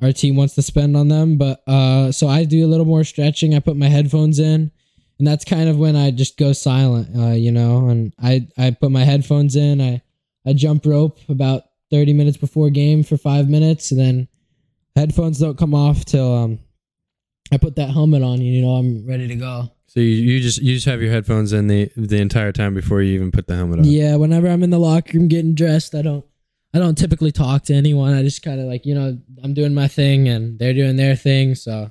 our 0.00 0.12
team 0.12 0.36
wants 0.36 0.54
to 0.56 0.62
spend 0.62 0.96
on 0.96 1.08
them. 1.08 1.36
But 1.36 1.62
uh, 1.66 2.12
so 2.12 2.28
I 2.28 2.44
do 2.44 2.64
a 2.64 2.68
little 2.68 2.86
more 2.86 3.04
stretching. 3.04 3.54
I 3.54 3.60
put 3.60 3.76
my 3.76 3.88
headphones 3.88 4.38
in, 4.38 4.70
and 5.18 5.26
that's 5.26 5.44
kind 5.44 5.68
of 5.68 5.78
when 5.78 5.96
I 5.96 6.10
just 6.10 6.36
go 6.36 6.52
silent. 6.52 7.16
Uh, 7.16 7.32
you 7.32 7.52
know, 7.52 7.88
and 7.88 8.12
I 8.22 8.48
I 8.58 8.70
put 8.70 8.90
my 8.90 9.04
headphones 9.04 9.56
in. 9.56 9.80
I 9.80 10.02
I 10.46 10.52
jump 10.52 10.84
rope 10.86 11.18
about 11.28 11.64
thirty 11.90 12.12
minutes 12.12 12.36
before 12.36 12.70
game 12.70 13.02
for 13.02 13.16
five 13.16 13.48
minutes, 13.48 13.90
and 13.90 14.00
then 14.00 14.28
headphones 14.96 15.38
don't 15.38 15.58
come 15.58 15.74
off 15.74 16.04
till 16.04 16.34
um 16.34 16.58
I 17.52 17.58
put 17.58 17.76
that 17.76 17.90
helmet 17.90 18.22
on. 18.22 18.40
You 18.40 18.62
know, 18.62 18.72
I'm 18.76 19.06
ready 19.06 19.28
to 19.28 19.34
go. 19.36 19.70
so 19.86 20.00
you, 20.00 20.06
you 20.06 20.40
just 20.40 20.58
you 20.62 20.74
just 20.74 20.86
have 20.86 21.02
your 21.02 21.12
headphones 21.12 21.52
in 21.52 21.66
the 21.66 21.90
the 21.96 22.18
entire 22.20 22.52
time 22.52 22.74
before 22.74 23.02
you 23.02 23.14
even 23.14 23.30
put 23.30 23.46
the 23.46 23.56
helmet 23.56 23.80
on. 23.80 23.84
Yeah, 23.84 24.16
whenever 24.16 24.48
I'm 24.48 24.62
in 24.62 24.70
the 24.70 24.78
locker 24.78 25.18
room 25.18 25.28
getting 25.28 25.54
dressed, 25.54 25.94
I 25.94 26.02
don't 26.02 26.24
I 26.74 26.78
don't 26.78 26.96
typically 26.96 27.32
talk 27.32 27.64
to 27.64 27.74
anyone. 27.74 28.14
I 28.14 28.22
just 28.22 28.42
kind 28.42 28.58
of 28.58 28.66
like, 28.66 28.86
you 28.86 28.94
know, 28.94 29.18
I'm 29.44 29.52
doing 29.52 29.74
my 29.74 29.88
thing 29.88 30.28
and 30.28 30.58
they're 30.58 30.72
doing 30.72 30.96
their 30.96 31.14
thing, 31.16 31.54
so 31.54 31.90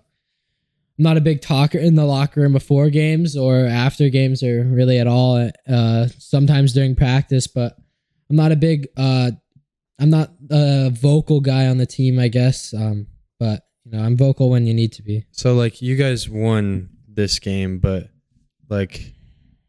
I'm 1.01 1.05
not 1.05 1.17
a 1.17 1.21
big 1.21 1.41
talker 1.41 1.79
in 1.79 1.95
the 1.95 2.05
locker 2.05 2.41
room 2.41 2.53
before 2.53 2.91
games 2.91 3.35
or 3.35 3.65
after 3.65 4.07
games 4.09 4.43
or 4.43 4.61
really 4.65 4.99
at 4.99 5.07
all. 5.07 5.49
Uh 5.67 6.05
sometimes 6.19 6.73
during 6.73 6.95
practice, 6.95 7.47
but 7.47 7.75
I'm 8.29 8.35
not 8.35 8.51
a 8.51 8.55
big 8.55 8.87
uh 8.95 9.31
I'm 9.97 10.11
not 10.11 10.31
a 10.51 10.91
vocal 10.91 11.41
guy 11.41 11.65
on 11.65 11.79
the 11.79 11.87
team, 11.87 12.19
I 12.19 12.27
guess. 12.27 12.71
Um 12.75 13.07
but 13.39 13.63
you 13.83 13.93
know, 13.93 14.03
I'm 14.03 14.15
vocal 14.15 14.51
when 14.51 14.67
you 14.67 14.75
need 14.75 14.93
to 14.93 15.01
be. 15.01 15.25
So 15.31 15.55
like 15.55 15.81
you 15.81 15.95
guys 15.95 16.29
won 16.29 16.91
this 17.07 17.39
game, 17.39 17.79
but 17.79 18.09
like 18.69 19.15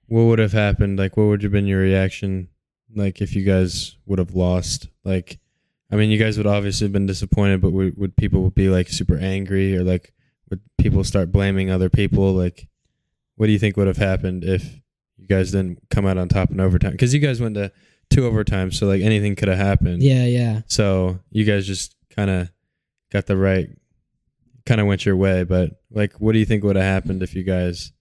what 0.08 0.24
would 0.24 0.38
have 0.38 0.52
happened? 0.52 0.98
Like 0.98 1.16
what 1.16 1.28
would 1.28 1.42
have 1.44 1.52
been 1.52 1.66
your 1.66 1.80
reaction 1.80 2.48
like 2.94 3.22
if 3.22 3.34
you 3.34 3.42
guys 3.42 3.96
would 4.04 4.18
have 4.18 4.34
lost? 4.34 4.88
Like 5.02 5.40
I 5.90 5.96
mean 5.96 6.10
you 6.10 6.18
guys 6.18 6.36
would 6.36 6.46
obviously 6.46 6.84
have 6.84 6.92
been 6.92 7.06
disappointed, 7.06 7.62
but 7.62 7.72
would, 7.72 7.96
would 7.96 8.18
people 8.18 8.50
be 8.50 8.68
like 8.68 8.90
super 8.90 9.16
angry 9.16 9.74
or 9.74 9.82
like 9.82 10.12
would 10.52 10.60
people 10.76 11.02
start 11.02 11.32
blaming 11.32 11.70
other 11.70 11.88
people? 11.88 12.32
Like 12.34 12.68
what 13.36 13.46
do 13.46 13.52
you 13.52 13.58
think 13.58 13.76
would 13.78 13.86
have 13.86 13.96
happened 13.96 14.44
if 14.44 14.62
you 15.16 15.26
guys 15.26 15.50
didn't 15.52 15.78
come 15.90 16.06
out 16.06 16.18
on 16.18 16.28
top 16.28 16.50
in 16.50 16.60
overtime? 16.60 16.96
Cuz 16.98 17.14
you 17.14 17.20
guys 17.20 17.40
went 17.40 17.54
to 17.54 17.72
two 18.10 18.20
overtimes, 18.30 18.74
so 18.74 18.86
like 18.86 19.00
anything 19.00 19.34
could 19.34 19.48
have 19.48 19.56
happened. 19.58 20.02
Yeah, 20.02 20.26
yeah. 20.26 20.60
So 20.66 21.18
you 21.30 21.44
guys 21.44 21.66
just 21.66 21.96
kind 22.14 22.30
of 22.30 22.50
got 23.10 23.26
the 23.26 23.36
right, 23.38 23.70
kind 24.66 24.80
of 24.80 24.86
went 24.86 25.06
your 25.06 25.16
way. 25.16 25.44
But 25.44 25.80
like, 25.90 26.12
what 26.20 26.32
do 26.32 26.38
you 26.38 26.44
think 26.44 26.62
would 26.64 26.76
have 26.76 26.84
happened 26.84 27.22
if 27.22 27.34
you 27.34 27.42
guys 27.42 27.92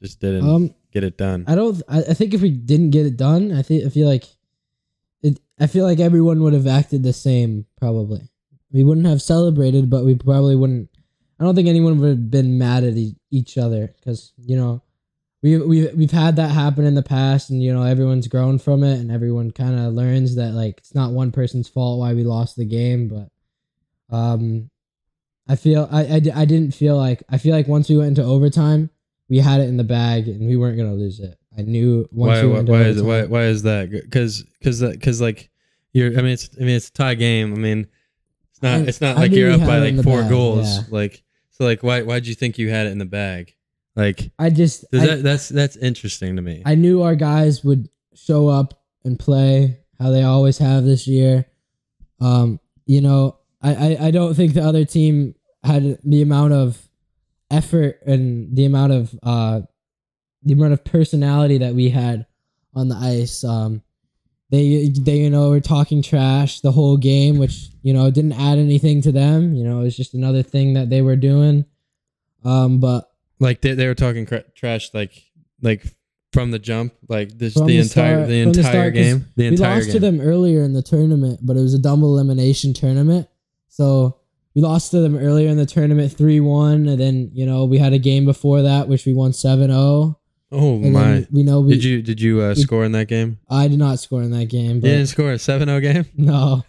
just 0.00 0.20
didn't 0.20 0.48
Um 0.48 0.74
get 0.92 1.02
it 1.02 1.18
done? 1.18 1.44
I 1.48 1.56
don't. 1.56 1.82
I, 1.88 1.98
I 2.02 2.14
think 2.14 2.32
if 2.34 2.40
we 2.40 2.50
didn't 2.50 2.90
get 2.90 3.06
it 3.06 3.16
done, 3.16 3.52
I 3.52 3.62
think 3.62 3.84
I 3.84 3.88
feel 3.88 4.06
like 4.06 4.24
it. 5.22 5.40
I 5.58 5.66
feel 5.66 5.84
like 5.84 5.98
everyone 5.98 6.42
would 6.44 6.52
have 6.52 6.68
acted 6.68 7.02
the 7.02 7.12
same. 7.12 7.66
Probably, 7.76 8.20
we 8.70 8.84
wouldn't 8.84 9.06
have 9.08 9.20
celebrated, 9.20 9.90
but 9.90 10.04
we 10.04 10.14
probably 10.14 10.54
wouldn't. 10.54 10.90
I 11.38 11.44
don't 11.44 11.54
think 11.54 11.68
anyone 11.68 12.00
would 12.00 12.08
have 12.08 12.30
been 12.30 12.58
mad 12.58 12.84
at 12.84 12.94
e- 12.96 13.16
each 13.30 13.58
other 13.58 13.94
because 13.98 14.32
you 14.38 14.56
know 14.56 14.82
we 15.42 15.58
we 15.58 15.86
we've 15.88 16.10
had 16.10 16.36
that 16.36 16.50
happen 16.50 16.84
in 16.84 16.94
the 16.94 17.02
past, 17.02 17.50
and 17.50 17.62
you 17.62 17.72
know 17.74 17.82
everyone's 17.82 18.28
grown 18.28 18.58
from 18.58 18.82
it, 18.82 18.98
and 18.98 19.10
everyone 19.12 19.50
kind 19.50 19.78
of 19.78 19.92
learns 19.92 20.34
that 20.36 20.52
like 20.52 20.78
it's 20.78 20.94
not 20.94 21.12
one 21.12 21.30
person's 21.32 21.68
fault 21.68 21.98
why 22.00 22.14
we 22.14 22.24
lost 22.24 22.56
the 22.56 22.64
game, 22.64 23.08
but 23.08 24.14
um, 24.16 24.70
I 25.48 25.56
feel 25.56 25.88
I 25.92 26.04
I, 26.04 26.20
I 26.34 26.44
didn't 26.44 26.72
feel 26.74 26.96
like 26.96 27.22
I 27.28 27.38
feel 27.38 27.54
like 27.54 27.68
once 27.68 27.88
we 27.88 27.96
went 27.96 28.16
into 28.18 28.24
overtime 28.24 28.90
we 29.28 29.38
had 29.38 29.60
it 29.60 29.68
in 29.68 29.76
the 29.76 29.84
bag 29.84 30.28
and 30.28 30.46
we 30.46 30.56
weren't 30.56 30.76
gonna 30.76 30.94
lose 30.94 31.18
it. 31.20 31.36
I 31.58 31.62
knew 31.62 32.08
once 32.12 32.38
why? 32.38 32.42
we 32.44 32.52
Why, 32.52 32.58
into 32.60 32.72
why 32.72 32.82
is 32.82 33.02
why? 33.02 33.24
Why 33.24 33.42
is 33.44 33.62
that? 33.64 33.90
Because 33.90 34.44
because 34.58 34.80
because 34.80 35.20
like 35.20 35.50
you're. 35.92 36.10
I 36.16 36.22
mean, 36.22 36.32
it's. 36.32 36.48
I 36.56 36.60
mean, 36.60 36.76
it's 36.76 36.88
a 36.90 36.92
tie 36.92 37.14
game. 37.14 37.52
I 37.52 37.56
mean, 37.56 37.86
it's 38.52 38.62
not. 38.62 38.80
I- 38.80 38.82
it's 38.84 39.00
not 39.00 39.16
I 39.16 39.20
like 39.22 39.32
you're 39.32 39.50
up 39.50 39.60
by 39.60 39.78
like 39.78 40.02
four 40.04 40.20
bag, 40.20 40.30
goals. 40.30 40.66
yeah. 40.78 40.84
Like 40.90 41.24
so. 41.56 41.64
Like 41.64 41.82
why? 41.82 42.02
Why'd 42.02 42.26
you 42.26 42.34
think 42.34 42.58
you 42.58 42.70
had 42.70 42.86
it 42.86 42.90
in 42.90 42.98
the 42.98 43.04
bag? 43.04 43.54
Like 43.94 44.30
I 44.38 44.50
just 44.50 44.90
does 44.90 45.02
I, 45.02 45.06
that? 45.06 45.22
That's 45.22 45.48
that's 45.48 45.76
interesting 45.76 46.36
to 46.36 46.42
me. 46.42 46.62
I 46.66 46.74
knew 46.74 47.02
our 47.02 47.14
guys 47.14 47.64
would 47.64 47.88
show 48.14 48.48
up 48.48 48.82
and 49.04 49.18
play 49.18 49.78
how 49.98 50.10
they 50.10 50.22
always 50.22 50.58
have 50.58 50.84
this 50.84 51.06
year. 51.06 51.46
Um, 52.20 52.60
you 52.84 53.00
know, 53.00 53.38
I, 53.62 53.74
I, 53.74 54.06
I 54.06 54.10
don't 54.10 54.34
think 54.34 54.54
the 54.54 54.62
other 54.62 54.84
team 54.84 55.34
had 55.64 55.98
the 56.04 56.22
amount 56.22 56.52
of 56.52 56.80
effort 57.50 58.00
and 58.06 58.54
the 58.56 58.64
amount 58.64 58.92
of 58.92 59.18
uh 59.22 59.60
the 60.42 60.52
amount 60.52 60.72
of 60.72 60.84
personality 60.84 61.58
that 61.58 61.74
we 61.74 61.88
had 61.88 62.26
on 62.74 62.88
the 62.88 62.96
ice. 62.96 63.44
Um 63.44 63.82
they 64.50 64.88
they 64.88 65.18
you 65.18 65.30
know 65.30 65.50
were 65.50 65.60
talking 65.60 66.02
trash 66.02 66.60
the 66.60 66.72
whole 66.72 66.96
game, 66.96 67.38
which 67.38 67.68
you 67.82 67.92
know 67.92 68.10
didn't 68.10 68.32
add 68.32 68.58
anything 68.58 69.02
to 69.02 69.12
them. 69.12 69.54
You 69.54 69.64
know, 69.64 69.80
it 69.80 69.84
was 69.84 69.96
just 69.96 70.14
another 70.14 70.42
thing 70.42 70.74
that 70.74 70.90
they 70.90 71.02
were 71.02 71.16
doing. 71.16 71.64
Um, 72.44 72.78
but 72.78 73.10
like 73.40 73.60
they, 73.60 73.74
they 73.74 73.86
were 73.86 73.94
talking 73.94 74.26
cra- 74.26 74.44
trash 74.54 74.94
like 74.94 75.12
like 75.62 75.84
from 76.32 76.50
the 76.50 76.58
jump 76.58 76.92
like 77.08 77.36
this 77.38 77.54
the 77.54 77.64
the 77.64 77.78
entire 77.78 78.16
start- 78.18 78.28
the 78.28 78.42
from 78.44 78.52
the 78.52 78.60
entire 78.60 78.90
game 78.90 79.26
the 79.36 79.50
we 79.50 79.56
lost 79.56 79.86
game 79.86 79.92
to 79.92 80.00
them 80.00 80.20
earlier 80.20 80.62
in 80.62 80.72
the 80.72 80.82
tournament, 80.82 81.40
but 81.42 81.56
it 81.56 81.60
was 81.60 81.74
a 81.74 81.78
double 81.78 82.14
elimination 82.14 82.72
tournament. 82.72 83.28
So 83.68 84.18
we 84.56 84.62
lost 84.62 84.90
to 84.92 85.00
them 85.00 85.18
earlier 85.18 85.50
in 85.50 85.58
the 85.58 85.66
tournament 85.66 86.10
3 86.12 86.40
1. 86.40 86.88
And 86.88 86.98
then, 86.98 87.30
you 87.34 87.44
know, 87.44 87.66
we 87.66 87.76
had 87.76 87.92
a 87.92 87.98
game 87.98 88.24
before 88.24 88.62
that, 88.62 88.88
which 88.88 89.04
we 89.04 89.12
won 89.12 89.34
7 89.34 89.68
0. 89.68 90.18
Oh 90.56 90.74
And 90.82 90.92
my 90.92 91.26
we 91.30 91.42
know 91.42 91.60
we. 91.60 91.74
did 91.74 91.84
you 91.84 92.02
did 92.02 92.20
you 92.20 92.42
uh, 92.42 92.48
we- 92.56 92.62
score 92.62 92.84
in 92.84 92.92
that 92.92 93.06
game 93.08 93.38
I 93.50 93.68
did 93.68 93.78
not 93.78 93.98
score 93.98 94.22
in 94.22 94.30
that 94.32 94.46
game, 94.46 94.76
you 94.76 94.80
didn't 94.82 95.06
score 95.06 95.30
a 95.32 95.36
7-0 95.36 95.80
game 95.82 96.04
no. 96.16 96.64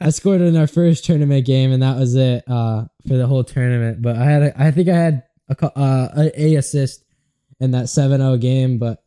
I 0.00 0.10
scored 0.10 0.40
in 0.40 0.56
our 0.56 0.66
first 0.66 1.04
tournament 1.04 1.44
game, 1.46 1.70
and 1.72 1.82
that 1.82 1.96
was 1.98 2.14
it 2.14 2.44
uh, 2.48 2.84
for 3.06 3.16
the 3.16 3.26
whole 3.26 3.44
tournament. 3.44 4.00
But 4.02 4.16
I 4.16 4.24
had, 4.24 4.42
a, 4.42 4.62
I 4.62 4.70
think 4.70 4.88
I 4.88 4.96
had 4.96 5.22
a, 5.48 5.66
uh, 5.78 6.08
a, 6.16 6.42
a 6.42 6.54
assist 6.56 7.04
in 7.60 7.70
that 7.72 7.84
7-0 7.86 8.40
game. 8.40 8.78
But 8.78 9.02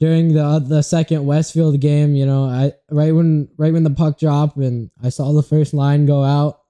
during 0.00 0.32
the 0.34 0.58
the 0.66 0.82
second 0.82 1.26
Westfield 1.26 1.78
game, 1.80 2.14
you 2.14 2.24
know, 2.26 2.44
I 2.44 2.72
right 2.90 3.12
when 3.14 3.48
right 3.58 3.72
when 3.72 3.84
the 3.84 3.90
puck 3.90 4.18
dropped 4.18 4.56
and 4.56 4.90
I 5.02 5.10
saw 5.10 5.32
the 5.32 5.42
first 5.42 5.74
line 5.74 6.06
go 6.06 6.22
out, 6.24 6.60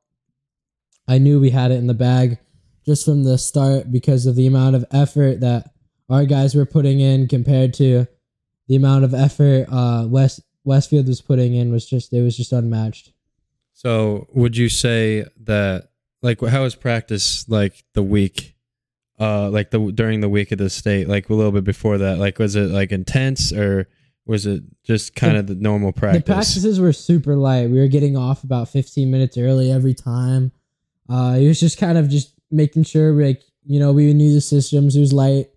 I 1.08 1.18
knew 1.18 1.40
we 1.40 1.50
had 1.50 1.70
it 1.70 1.76
in 1.76 1.86
the 1.86 1.94
bag. 1.94 2.38
just 2.86 3.04
from 3.04 3.22
the 3.24 3.38
start 3.38 3.92
because 3.92 4.26
of 4.26 4.34
the 4.36 4.46
amount 4.46 4.74
of 4.74 4.84
effort 4.90 5.40
that 5.40 5.69
our 6.10 6.24
guys 6.24 6.54
were 6.54 6.66
putting 6.66 7.00
in 7.00 7.28
compared 7.28 7.72
to 7.74 8.06
the 8.68 8.76
amount 8.76 9.04
of 9.04 9.14
effort 9.14 9.66
uh, 9.70 10.06
West 10.08 10.40
Westfield 10.64 11.08
was 11.08 11.20
putting 11.22 11.54
in 11.54 11.72
was 11.72 11.88
just 11.88 12.12
it 12.12 12.22
was 12.22 12.36
just 12.36 12.52
unmatched. 12.52 13.12
So 13.72 14.26
would 14.32 14.56
you 14.56 14.68
say 14.68 15.24
that 15.44 15.88
like 16.22 16.40
how 16.40 16.62
was 16.62 16.74
practice 16.74 17.48
like 17.48 17.82
the 17.94 18.02
week 18.02 18.54
uh 19.18 19.48
like 19.48 19.70
the 19.70 19.90
during 19.92 20.20
the 20.20 20.28
week 20.28 20.52
of 20.52 20.58
the 20.58 20.68
state 20.68 21.08
like 21.08 21.30
a 21.30 21.34
little 21.34 21.52
bit 21.52 21.64
before 21.64 21.98
that 21.98 22.18
like 22.18 22.38
was 22.38 22.56
it 22.56 22.70
like 22.70 22.92
intense 22.92 23.52
or 23.52 23.88
was 24.26 24.46
it 24.46 24.62
just 24.84 25.14
kind 25.16 25.36
of 25.36 25.46
the 25.46 25.56
normal 25.56 25.92
practice? 25.92 26.22
The 26.22 26.32
practices 26.32 26.78
were 26.78 26.92
super 26.92 27.34
light. 27.36 27.68
We 27.68 27.80
were 27.80 27.88
getting 27.88 28.16
off 28.16 28.44
about 28.44 28.68
15 28.68 29.10
minutes 29.10 29.36
early 29.36 29.72
every 29.72 29.94
time. 29.94 30.52
Uh, 31.08 31.36
it 31.40 31.48
was 31.48 31.58
just 31.58 31.78
kind 31.78 31.98
of 31.98 32.08
just 32.08 32.34
making 32.50 32.84
sure 32.84 33.12
like 33.12 33.42
you 33.64 33.80
know 33.80 33.92
we 33.92 34.12
knew 34.14 34.32
the 34.32 34.40
systems. 34.40 34.94
It 34.94 35.00
was 35.00 35.12
light, 35.12 35.49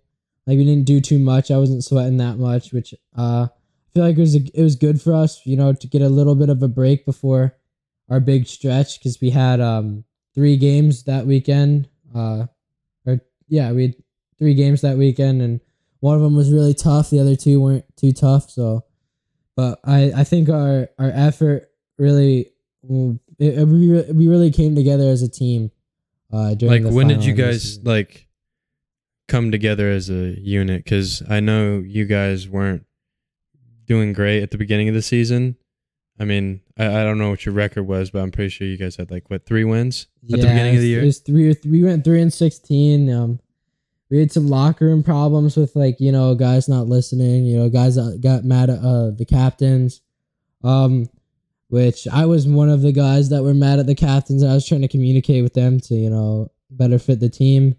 like 0.46 0.58
we 0.58 0.64
didn't 0.64 0.84
do 0.84 1.00
too 1.00 1.18
much. 1.18 1.50
I 1.50 1.58
wasn't 1.58 1.84
sweating 1.84 2.18
that 2.18 2.38
much, 2.38 2.72
which 2.72 2.94
uh, 3.16 3.48
I 3.48 3.88
feel 3.94 4.04
like 4.04 4.16
it 4.16 4.20
was 4.20 4.36
a, 4.36 4.40
it 4.54 4.62
was 4.62 4.76
good 4.76 5.00
for 5.00 5.14
us, 5.14 5.40
you 5.44 5.56
know, 5.56 5.72
to 5.72 5.86
get 5.86 6.02
a 6.02 6.08
little 6.08 6.34
bit 6.34 6.48
of 6.48 6.62
a 6.62 6.68
break 6.68 7.04
before 7.06 7.56
our 8.10 8.20
big 8.20 8.46
stretch 8.46 8.98
because 8.98 9.20
we 9.20 9.30
had 9.30 9.60
um 9.60 10.04
three 10.34 10.56
games 10.56 11.04
that 11.04 11.26
weekend. 11.26 11.88
Uh, 12.14 12.46
or 13.06 13.20
yeah, 13.48 13.72
we 13.72 13.82
had 13.82 13.94
three 14.38 14.54
games 14.54 14.82
that 14.82 14.98
weekend, 14.98 15.40
and 15.42 15.60
one 16.00 16.16
of 16.16 16.22
them 16.22 16.36
was 16.36 16.52
really 16.52 16.74
tough. 16.74 17.10
The 17.10 17.20
other 17.20 17.36
two 17.36 17.60
weren't 17.60 17.84
too 17.96 18.12
tough. 18.12 18.50
So, 18.50 18.84
but 19.56 19.80
I 19.84 20.12
I 20.16 20.24
think 20.24 20.48
our 20.48 20.88
our 20.98 21.10
effort 21.14 21.70
really 21.98 22.52
it, 23.38 23.58
it, 23.58 23.64
we 23.66 24.02
we 24.12 24.28
really 24.28 24.50
came 24.50 24.74
together 24.74 25.08
as 25.08 25.22
a 25.22 25.28
team. 25.28 25.70
Uh, 26.32 26.54
during 26.54 26.84
like 26.84 26.92
when 26.92 27.06
did 27.06 27.24
you 27.24 27.32
guys 27.32 27.62
season. 27.62 27.84
like 27.84 28.26
come 29.28 29.50
together 29.50 29.90
as 29.90 30.10
a 30.10 30.38
unit? 30.40 30.84
Because 30.84 31.22
I 31.28 31.40
know 31.40 31.78
you 31.78 32.04
guys 32.04 32.48
weren't 32.48 32.84
doing 33.86 34.12
great 34.12 34.42
at 34.42 34.50
the 34.50 34.58
beginning 34.58 34.88
of 34.88 34.94
the 34.94 35.02
season. 35.02 35.56
I 36.18 36.24
mean, 36.24 36.60
I, 36.78 36.86
I 36.86 37.04
don't 37.04 37.18
know 37.18 37.30
what 37.30 37.44
your 37.44 37.54
record 37.54 37.84
was, 37.84 38.10
but 38.10 38.20
I'm 38.20 38.30
pretty 38.30 38.50
sure 38.50 38.66
you 38.66 38.76
guys 38.76 38.96
had 38.96 39.10
like 39.10 39.30
what 39.30 39.46
three 39.46 39.64
wins 39.64 40.06
at 40.24 40.40
the 40.40 40.46
beginning 40.46 40.76
of 40.76 40.80
the 40.80 40.88
year. 40.88 41.02
it 41.02 41.06
was 41.06 41.18
three. 41.18 41.54
We 41.64 41.82
went 41.82 42.04
three 42.04 42.22
and 42.22 42.32
sixteen. 42.32 43.12
Um, 43.12 43.40
we 44.10 44.20
had 44.20 44.30
some 44.30 44.46
locker 44.46 44.84
room 44.84 45.02
problems 45.02 45.56
with 45.56 45.74
like 45.74 45.98
you 45.98 46.12
know 46.12 46.34
guys 46.34 46.68
not 46.68 46.86
listening. 46.86 47.44
You 47.44 47.58
know, 47.58 47.68
guys 47.68 47.96
that 47.96 48.20
got 48.22 48.44
mad 48.44 48.70
at 48.70 48.78
uh, 48.78 49.10
the 49.10 49.26
captains. 49.28 50.02
Um, 50.62 51.08
which 51.68 52.06
I 52.06 52.26
was 52.26 52.46
one 52.46 52.68
of 52.68 52.82
the 52.82 52.92
guys 52.92 53.30
that 53.30 53.42
were 53.42 53.54
mad 53.54 53.80
at 53.80 53.86
the 53.86 53.94
captains. 53.96 54.44
I 54.44 54.54
was 54.54 54.66
trying 54.66 54.82
to 54.82 54.88
communicate 54.88 55.42
with 55.42 55.54
them 55.54 55.80
to 55.80 55.94
you 55.94 56.10
know 56.10 56.52
better 56.70 56.98
fit 56.98 57.18
the 57.18 57.28
team. 57.28 57.74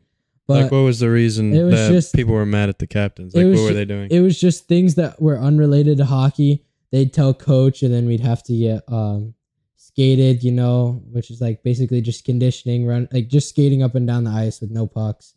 But 0.48 0.64
like, 0.64 0.72
what 0.72 0.80
was 0.82 1.00
the 1.00 1.10
reason 1.10 1.54
it 1.54 1.64
was 1.64 1.74
that 1.74 1.92
just- 1.92 2.14
people 2.14 2.34
were 2.34 2.46
mad 2.46 2.70
at 2.70 2.80
the 2.80 2.88
captains? 2.88 3.34
Like, 3.36 3.46
what 3.48 3.56
were 3.64 3.74
they 3.74 3.86
doing? 3.86 4.10
it 4.12 4.20
was 4.22 4.40
just 4.40 4.68
things 4.68 4.96
that 4.96 5.22
were 5.22 5.40
unrelated 5.40 5.98
to 5.98 6.06
hockey. 6.06 6.64
They'd 6.92 7.12
tell 7.12 7.34
coach, 7.34 7.82
and 7.84 7.94
then 7.94 8.06
we'd 8.06 8.20
have 8.22 8.44
to 8.44 8.58
get 8.58 8.84
um, 8.88 9.34
skated, 9.76 10.44
you 10.44 10.52
know, 10.52 11.02
which 11.12 11.32
is 11.32 11.42
like 11.42 11.64
basically 11.64 12.02
just 12.02 12.24
conditioning, 12.26 12.86
run 12.86 13.08
like 13.12 13.28
just 13.28 13.50
skating 13.50 13.82
up 13.84 13.96
and 13.96 14.06
down 14.08 14.24
the 14.24 14.32
ice 14.32 14.62
with 14.62 14.72
no 14.72 14.86
pucks. 14.88 15.34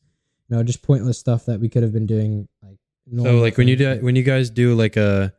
You 0.48 0.56
know, 0.56 0.62
just 0.62 0.82
pointless 0.82 1.18
stuff 1.18 1.46
that 1.46 1.60
we 1.60 1.68
could 1.68 1.82
have 1.82 1.92
been 1.92 2.06
doing. 2.06 2.48
Like 2.62 2.76
so, 3.16 3.36
like 3.38 3.56
when 3.56 3.68
you 3.68 3.76
do 3.76 3.98
when 4.00 4.14
you 4.16 4.22
guys 4.22 4.50
do 4.50 4.74
like 4.74 4.96
a 4.96 5.32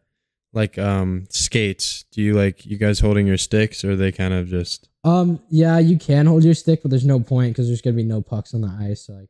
like 0.52 0.78
um 0.80 1.26
skates, 1.30 2.06
do 2.12 2.22
you 2.22 2.34
like 2.34 2.66
you 2.66 2.78
guys 2.78 3.00
holding 3.00 3.28
your 3.28 3.38
sticks, 3.38 3.84
or 3.84 3.92
are 3.92 3.96
they 3.96 4.12
kind 4.12 4.34
of 4.34 4.48
just 4.48 4.90
Um, 5.04 5.40
yeah, 5.50 5.78
you 5.80 5.98
can 5.98 6.26
hold 6.26 6.44
your 6.44 6.54
stick, 6.56 6.82
but 6.82 6.90
there's 6.92 7.06
no 7.06 7.20
point 7.20 7.54
because 7.54 7.68
there's 7.68 7.82
gonna 7.82 7.96
be 7.96 8.04
no 8.04 8.22
pucks 8.22 8.54
on 8.54 8.62
the 8.62 8.76
ice. 8.80 9.02
So 9.06 9.14
like 9.14 9.30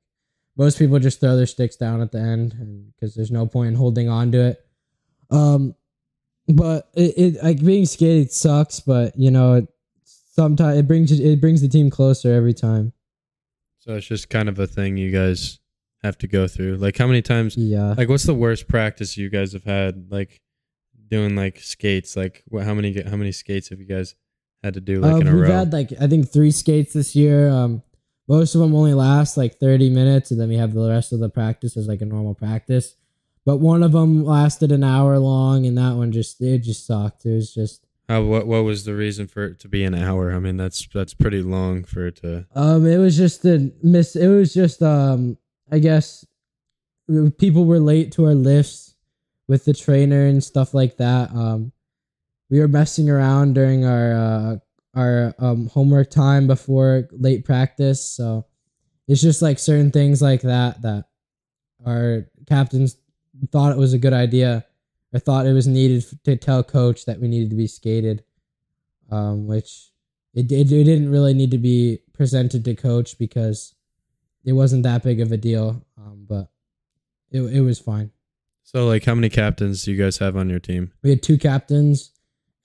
most 0.60 0.78
people 0.78 1.00
just 1.00 1.20
throw 1.20 1.36
their 1.36 1.48
sticks 1.48 1.76
down 1.78 2.02
at 2.02 2.12
the 2.12 2.20
end, 2.20 2.92
because 2.94 3.16
there's 3.16 3.32
no 3.32 3.48
point 3.48 3.70
in 3.70 3.76
holding 3.76 4.08
on 4.10 4.32
to 4.34 4.40
it. 4.50 4.66
Um, 5.32 5.74
but 6.48 6.90
it, 6.94 7.14
it 7.18 7.44
like 7.44 7.64
being 7.64 7.86
skated 7.86 8.32
sucks, 8.32 8.80
but 8.80 9.18
you 9.18 9.32
know, 9.32 9.54
it, 9.56 9.68
sometimes 10.04 10.78
it 10.78 10.88
brings 10.88 11.12
it 11.12 11.42
brings 11.42 11.62
the 11.62 11.68
team 11.68 11.90
closer 11.90 12.34
every 12.34 12.54
time. 12.54 12.94
so 13.80 13.96
it's 13.96 14.08
just 14.08 14.30
kind 14.30 14.50
of 14.50 14.60
a 14.60 14.68
thing 14.68 14.98
you 14.98 15.12
guys 15.12 15.60
have 16.04 16.18
to 16.18 16.28
go 16.28 16.48
through? 16.48 16.78
Like 16.78 16.98
how 16.98 17.08
many 17.08 17.22
times? 17.22 17.56
Yeah. 17.58 17.94
Like 17.98 18.10
what's 18.10 18.24
the 18.24 18.34
worst 18.34 18.68
practice 18.68 19.18
you 19.18 19.30
guys 19.30 19.54
have 19.54 19.66
had? 19.66 20.08
Like 20.10 20.42
doing 21.10 21.36
like 21.36 21.60
skates. 21.60 22.16
Like 22.16 22.44
what? 22.48 22.64
How 22.66 22.74
many 22.74 23.02
how 23.02 23.16
many 23.18 23.32
skates 23.32 23.70
have 23.70 23.80
you 23.80 23.86
guys 23.86 24.16
had 24.64 24.74
to 24.76 24.82
do 24.82 25.00
like 25.00 25.14
Uh, 25.14 25.18
in 25.18 25.28
a 25.28 25.34
we've 25.34 25.42
row? 25.44 25.52
had 25.52 25.72
like 25.74 25.94
I 26.02 26.08
think 26.08 26.30
three 26.32 26.52
skates 26.52 26.94
this 26.94 27.16
year. 27.16 27.50
Um, 27.50 27.84
most 28.30 28.56
of 28.56 28.62
them 28.62 28.74
only 28.76 28.94
last 28.94 29.36
like 29.36 29.60
thirty 29.60 29.90
minutes, 29.90 30.32
and 30.32 30.40
then 30.40 30.48
we 30.48 30.56
have 30.56 30.74
the 30.74 30.88
rest 30.88 31.12
of 31.12 31.20
the 31.20 31.30
practice 31.30 31.76
as 31.76 31.88
like 31.88 32.02
a 32.02 32.06
normal 32.06 32.36
practice. 32.36 32.96
But 33.46 33.58
one 33.58 33.84
of 33.84 33.92
them 33.94 34.24
lasted 34.24 34.72
an 34.72 34.84
hour 34.84 35.18
long, 35.18 35.66
and 35.66 35.78
that 35.78 35.96
one 35.96 36.12
just 36.12 36.40
it 36.42 36.60
just 36.60 36.86
sucked. 36.86 37.26
It 37.26 37.34
was 37.34 37.54
just 37.54 37.86
How 38.08 38.22
what 38.24 38.46
what 38.48 38.64
was 38.64 38.86
the 38.86 38.94
reason 38.96 39.28
for 39.28 39.46
it 39.46 39.60
to 39.62 39.68
be 39.68 39.84
an 39.84 39.96
hour? 39.96 40.32
I 40.32 40.40
mean 40.40 40.58
that's 40.58 40.88
that's 40.94 41.14
pretty 41.14 41.42
long 41.42 41.84
for 41.84 42.08
it 42.08 42.18
to. 42.18 42.46
um, 42.56 42.86
it 42.86 42.98
was 42.98 43.18
just 43.18 43.44
a 43.46 43.72
miss. 43.82 44.16
It 44.16 44.28
was 44.28 44.54
just 44.54 44.84
um, 44.84 45.38
I 45.72 45.80
guess 45.80 46.26
people 47.40 47.66
were 47.66 47.80
late 47.80 48.12
to 48.14 48.26
our 48.26 48.36
lifts 48.36 48.94
with 49.48 49.66
the 49.66 49.74
trainer 49.74 50.26
and 50.28 50.44
stuff 50.44 50.76
like 50.76 50.98
that. 50.98 51.32
Um, 51.32 51.72
we 52.52 52.60
were 52.60 52.68
messing 52.68 53.10
around 53.10 53.56
during 53.56 53.86
our 53.86 54.14
uh, 54.14 54.58
our 54.96 55.34
um, 55.40 55.68
homework 55.68 56.10
time 56.10 56.48
before 56.48 57.08
late 57.12 57.46
practice, 57.46 58.04
so 58.04 58.46
it's 59.08 59.22
just 59.22 59.42
like 59.42 59.60
certain 59.60 59.92
things 59.92 60.22
like 60.22 60.42
that 60.42 60.82
that 60.82 61.06
our 61.86 62.28
captains 62.48 62.98
thought 63.52 63.72
it 63.72 63.78
was 63.78 63.94
a 63.94 63.98
good 63.98 64.14
idea 64.14 64.66
or 65.14 65.20
thought 65.20 65.46
it 65.46 65.54
was 65.54 65.68
needed 65.68 66.06
to 66.24 66.36
tell 66.36 66.64
coach 66.64 67.06
that 67.06 67.20
we 67.20 67.28
needed 67.28 67.50
to 67.50 67.56
be 67.56 67.68
skated, 67.68 68.24
um, 69.12 69.48
which 69.48 69.90
it, 70.34 70.52
it 70.52 70.72
it 70.72 70.84
didn't 70.84 71.10
really 71.10 71.34
need 71.34 71.52
to 71.52 71.58
be 71.58 72.00
presented 72.14 72.66
to 72.66 72.76
coach 72.76 73.18
because 73.18 73.76
it 74.46 74.54
wasn't 74.54 74.84
that 74.84 75.04
big 75.04 75.22
of 75.22 75.32
a 75.32 75.38
deal, 75.38 75.84
um, 75.98 76.26
but 76.28 76.50
it 77.32 77.42
it 77.42 77.62
was 77.62 77.80
fine. 77.80 78.12
So 78.64 78.86
like 78.88 79.06
how 79.06 79.16
many 79.16 79.30
captains 79.30 79.84
do 79.84 79.92
you 79.92 79.98
guys 79.98 80.18
have 80.20 80.38
on 80.38 80.50
your 80.50 80.60
team? 80.60 80.92
We 81.02 81.10
had 81.10 81.24
two 81.24 81.38
captains 81.38 82.12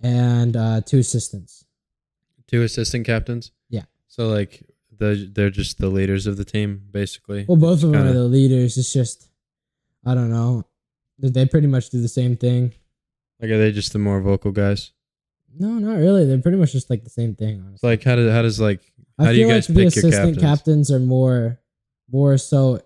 and 0.02 0.56
uh, 0.56 0.82
two 0.82 0.98
assistants. 0.98 1.63
Two 2.48 2.62
assistant 2.62 3.06
captains. 3.06 3.52
Yeah. 3.70 3.84
So 4.08 4.28
like 4.28 4.62
the 4.96 5.30
they're 5.32 5.50
just 5.50 5.78
the 5.78 5.88
leaders 5.88 6.26
of 6.26 6.36
the 6.36 6.44
team 6.44 6.82
basically. 6.90 7.44
Well, 7.48 7.56
both 7.56 7.82
of 7.82 7.90
them 7.90 7.92
Kinda- 7.94 8.10
are 8.10 8.12
the 8.14 8.24
leaders. 8.24 8.76
It's 8.78 8.92
just, 8.92 9.28
I 10.04 10.14
don't 10.14 10.30
know. 10.30 10.66
They- 11.18 11.46
pretty 11.46 11.66
much 11.68 11.90
do 11.90 12.00
the 12.00 12.08
same 12.08 12.36
thing. 12.36 12.72
Like 13.40 13.50
are 13.50 13.58
they 13.58 13.72
just 13.72 13.92
the 13.92 13.98
more 13.98 14.20
vocal 14.20 14.52
guys? 14.52 14.92
No, 15.58 15.68
not 15.78 15.96
really. 15.98 16.24
They're 16.26 16.38
pretty 16.38 16.58
much 16.58 16.72
just 16.72 16.90
like 16.90 17.04
the 17.04 17.10
same 17.10 17.34
thing. 17.34 17.60
Honestly, 17.60 17.74
It's 17.74 17.82
like 17.82 18.02
how 18.04 18.16
does 18.16 18.30
how 18.30 18.42
does 18.42 18.60
like 18.60 18.80
I 19.18 19.26
how 19.26 19.32
do 19.32 19.38
you 19.38 19.46
feel 19.46 19.54
guys 19.54 19.68
like 19.68 19.76
the 19.76 19.84
pick 19.84 19.94
your 19.96 20.06
assistant 20.06 20.34
captains? 20.40 20.42
captains 20.42 20.90
are 20.90 20.98
more, 21.00 21.60
more 22.10 22.36
so. 22.38 22.80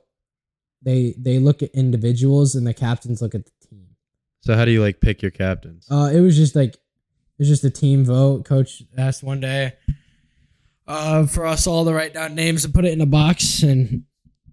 They 0.83 1.15
they 1.19 1.39
look 1.39 1.63
at 1.63 1.71
individuals 1.73 2.55
and 2.55 2.67
the 2.67 2.75
captains 2.75 3.21
look 3.21 3.35
at 3.35 3.45
the 3.47 3.53
team. 3.69 3.87
so 4.43 4.55
how 4.55 4.65
do 4.65 4.71
you 4.71 4.81
like 4.83 5.01
pick 5.01 5.23
your 5.23 5.31
captains? 5.33 5.87
Uh, 5.91 6.11
it 6.13 6.21
was 6.21 6.37
just 6.37 6.55
like 6.55 6.77
it 7.39 7.43
was 7.43 7.49
just 7.49 7.65
a 7.65 7.71
team 7.71 8.05
vote. 8.05 8.45
Coach 8.45 8.83
asked 8.97 9.23
one 9.23 9.41
day, 9.41 9.75
uh, 10.87 11.27
for 11.27 11.47
us 11.47 11.67
all 11.67 11.85
to 11.85 11.93
write 11.93 12.15
down 12.15 12.35
names 12.35 12.65
and 12.65 12.75
put 12.75 12.85
it 12.85 12.93
in 12.93 13.01
a 13.01 13.07
box, 13.07 13.63
and 13.63 14.05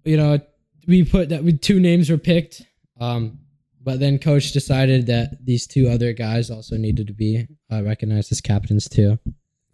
you 0.04 0.16
know, 0.16 0.38
we 0.86 1.04
put 1.04 1.30
that. 1.30 1.42
We 1.42 1.56
two 1.56 1.80
names 1.80 2.10
were 2.10 2.18
picked. 2.18 2.62
Um, 3.00 3.40
but 3.82 4.00
then 4.00 4.18
coach 4.18 4.50
decided 4.50 5.06
that 5.06 5.44
these 5.44 5.66
two 5.66 5.88
other 5.88 6.12
guys 6.12 6.50
also 6.50 6.76
needed 6.76 7.06
to 7.06 7.12
be 7.12 7.46
uh, 7.70 7.84
recognized 7.84 8.32
as 8.32 8.40
captains 8.40 8.88
too. 8.88 9.18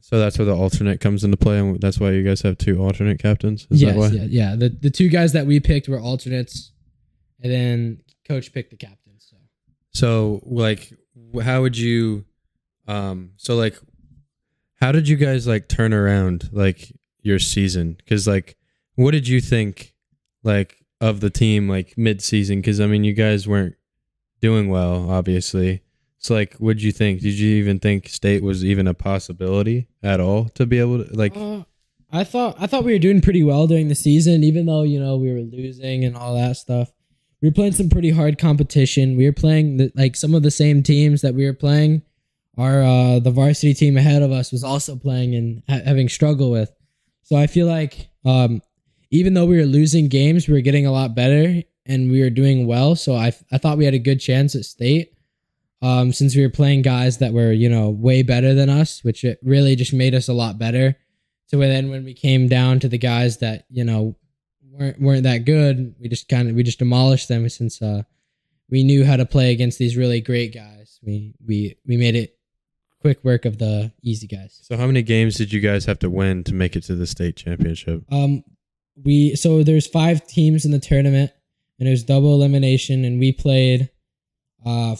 So 0.00 0.18
that's 0.18 0.36
where 0.38 0.44
the 0.44 0.54
alternate 0.54 1.00
comes 1.00 1.24
into 1.24 1.36
play, 1.36 1.58
and 1.58 1.80
that's 1.80 1.98
why 1.98 2.10
you 2.10 2.22
guys 2.22 2.42
have 2.42 2.58
two 2.58 2.82
alternate 2.82 3.18
captains. 3.18 3.66
Is 3.70 3.80
yes, 3.80 3.94
that 3.94 3.98
why? 3.98 4.08
yeah, 4.08 4.26
yeah. 4.28 4.56
The 4.56 4.68
the 4.68 4.90
two 4.90 5.08
guys 5.08 5.32
that 5.32 5.46
we 5.46 5.60
picked 5.60 5.88
were 5.88 6.00
alternates, 6.00 6.72
and 7.40 7.50
then 7.50 8.00
coach 8.28 8.52
picked 8.52 8.70
the 8.70 8.76
captains. 8.76 9.30
So. 9.30 9.36
So 9.92 10.42
like, 10.44 10.92
how 11.42 11.62
would 11.62 11.78
you, 11.78 12.24
um, 12.86 13.32
so 13.36 13.56
like, 13.56 13.78
how 14.80 14.92
did 14.92 15.08
you 15.08 15.16
guys 15.16 15.46
like 15.46 15.68
turn 15.68 15.92
around 15.92 16.48
like 16.52 16.92
your 17.20 17.38
season? 17.38 17.94
Because 17.94 18.26
like, 18.26 18.56
what 18.96 19.12
did 19.12 19.28
you 19.28 19.40
think 19.40 19.94
like 20.42 20.84
of 21.00 21.20
the 21.20 21.30
team 21.30 21.68
like 21.68 21.94
mid 21.96 22.22
season? 22.22 22.60
Because 22.60 22.80
I 22.80 22.86
mean, 22.86 23.04
you 23.04 23.12
guys 23.12 23.46
weren't 23.46 23.76
doing 24.40 24.68
well, 24.68 25.10
obviously. 25.10 25.82
So 26.18 26.34
like, 26.34 26.54
what 26.54 26.74
did 26.74 26.82
you 26.82 26.92
think? 26.92 27.20
Did 27.20 27.34
you 27.34 27.56
even 27.56 27.80
think 27.80 28.08
state 28.08 28.42
was 28.42 28.64
even 28.64 28.86
a 28.86 28.94
possibility 28.94 29.88
at 30.02 30.20
all 30.20 30.48
to 30.50 30.66
be 30.66 30.78
able 30.78 31.04
to 31.04 31.16
like? 31.16 31.36
Uh, 31.36 31.62
I 32.12 32.24
thought 32.24 32.56
I 32.60 32.66
thought 32.66 32.84
we 32.84 32.92
were 32.92 32.98
doing 32.98 33.20
pretty 33.20 33.42
well 33.42 33.66
during 33.66 33.88
the 33.88 33.94
season, 33.94 34.44
even 34.44 34.66
though 34.66 34.82
you 34.82 35.00
know 35.00 35.16
we 35.16 35.32
were 35.32 35.40
losing 35.40 36.04
and 36.04 36.16
all 36.16 36.34
that 36.36 36.56
stuff. 36.56 36.92
We 37.40 37.48
were 37.48 37.54
playing 37.54 37.72
some 37.72 37.88
pretty 37.88 38.10
hard 38.10 38.38
competition. 38.38 39.16
We 39.16 39.24
were 39.24 39.32
playing 39.32 39.78
the, 39.78 39.92
like 39.96 40.14
some 40.14 40.34
of 40.34 40.44
the 40.44 40.50
same 40.50 40.82
teams 40.82 41.22
that 41.22 41.34
we 41.34 41.44
were 41.44 41.54
playing. 41.54 42.02
Our 42.58 42.82
uh, 42.82 43.18
the 43.18 43.30
varsity 43.30 43.74
team 43.74 43.96
ahead 43.96 44.22
of 44.22 44.30
us 44.30 44.52
was 44.52 44.62
also 44.62 44.96
playing 44.96 45.34
and 45.34 45.62
ha- 45.68 45.84
having 45.84 46.08
struggle 46.08 46.50
with. 46.50 46.70
So 47.22 47.36
I 47.36 47.46
feel 47.46 47.66
like 47.66 48.08
um, 48.24 48.60
even 49.10 49.34
though 49.34 49.46
we 49.46 49.56
were 49.56 49.66
losing 49.66 50.08
games, 50.08 50.46
we 50.46 50.54
were 50.54 50.60
getting 50.60 50.86
a 50.86 50.92
lot 50.92 51.14
better 51.14 51.62
and 51.86 52.10
we 52.10 52.20
were 52.20 52.30
doing 52.30 52.66
well. 52.66 52.94
So 52.94 53.14
I 53.14 53.32
I 53.50 53.58
thought 53.58 53.78
we 53.78 53.84
had 53.84 53.94
a 53.94 53.98
good 53.98 54.20
chance 54.20 54.54
at 54.54 54.64
state. 54.64 55.14
Um, 55.80 56.12
since 56.12 56.36
we 56.36 56.42
were 56.42 56.50
playing 56.50 56.82
guys 56.82 57.18
that 57.18 57.32
were 57.32 57.52
you 57.52 57.68
know 57.68 57.90
way 57.90 58.22
better 58.22 58.54
than 58.54 58.68
us, 58.68 59.02
which 59.02 59.24
it 59.24 59.38
really 59.42 59.74
just 59.74 59.92
made 59.92 60.14
us 60.14 60.28
a 60.28 60.34
lot 60.34 60.58
better. 60.58 60.96
So 61.46 61.58
then 61.58 61.90
when 61.90 62.04
we 62.04 62.14
came 62.14 62.48
down 62.48 62.80
to 62.80 62.88
the 62.88 62.98
guys 62.98 63.38
that 63.38 63.64
you 63.70 63.84
know 63.84 64.16
weren't 64.62 65.00
weren't 65.00 65.22
that 65.24 65.44
good, 65.44 65.94
we 65.98 66.08
just 66.08 66.28
kind 66.28 66.48
of 66.48 66.54
we 66.54 66.62
just 66.62 66.78
demolished 66.78 67.28
them 67.28 67.48
since 67.48 67.80
uh, 67.82 68.02
we 68.70 68.84
knew 68.84 69.04
how 69.04 69.16
to 69.16 69.26
play 69.26 69.52
against 69.52 69.78
these 69.78 69.96
really 69.96 70.20
great 70.20 70.54
guys. 70.54 71.00
We 71.02 71.34
we 71.44 71.76
we 71.86 71.96
made 71.96 72.14
it 72.14 72.36
quick 73.02 73.22
work 73.24 73.44
of 73.44 73.58
the 73.58 73.92
easy 74.02 74.26
guys. 74.26 74.58
So 74.62 74.76
how 74.76 74.86
many 74.86 75.02
games 75.02 75.36
did 75.36 75.52
you 75.52 75.60
guys 75.60 75.84
have 75.84 75.98
to 75.98 76.08
win 76.08 76.44
to 76.44 76.54
make 76.54 76.76
it 76.76 76.84
to 76.84 76.94
the 76.94 77.06
state 77.06 77.36
championship? 77.36 78.04
Um, 78.10 78.44
we 79.04 79.34
so 79.34 79.62
there's 79.62 79.86
five 79.86 80.26
teams 80.26 80.64
in 80.64 80.70
the 80.70 80.78
tournament, 80.78 81.30
and 81.78 81.88
it 81.88 81.90
was 81.90 82.04
double 82.04 82.34
elimination, 82.34 83.04
and 83.04 83.18
we 83.18 83.32
played 83.32 83.90
uh 84.64 84.96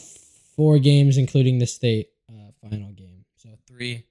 four 0.57 0.79
games, 0.79 1.17
including 1.17 1.59
the 1.59 1.67
state 1.67 2.09
uh, 2.29 2.51
final 2.61 2.93
game. 2.93 3.25
So 3.37 3.49
three 3.67 4.05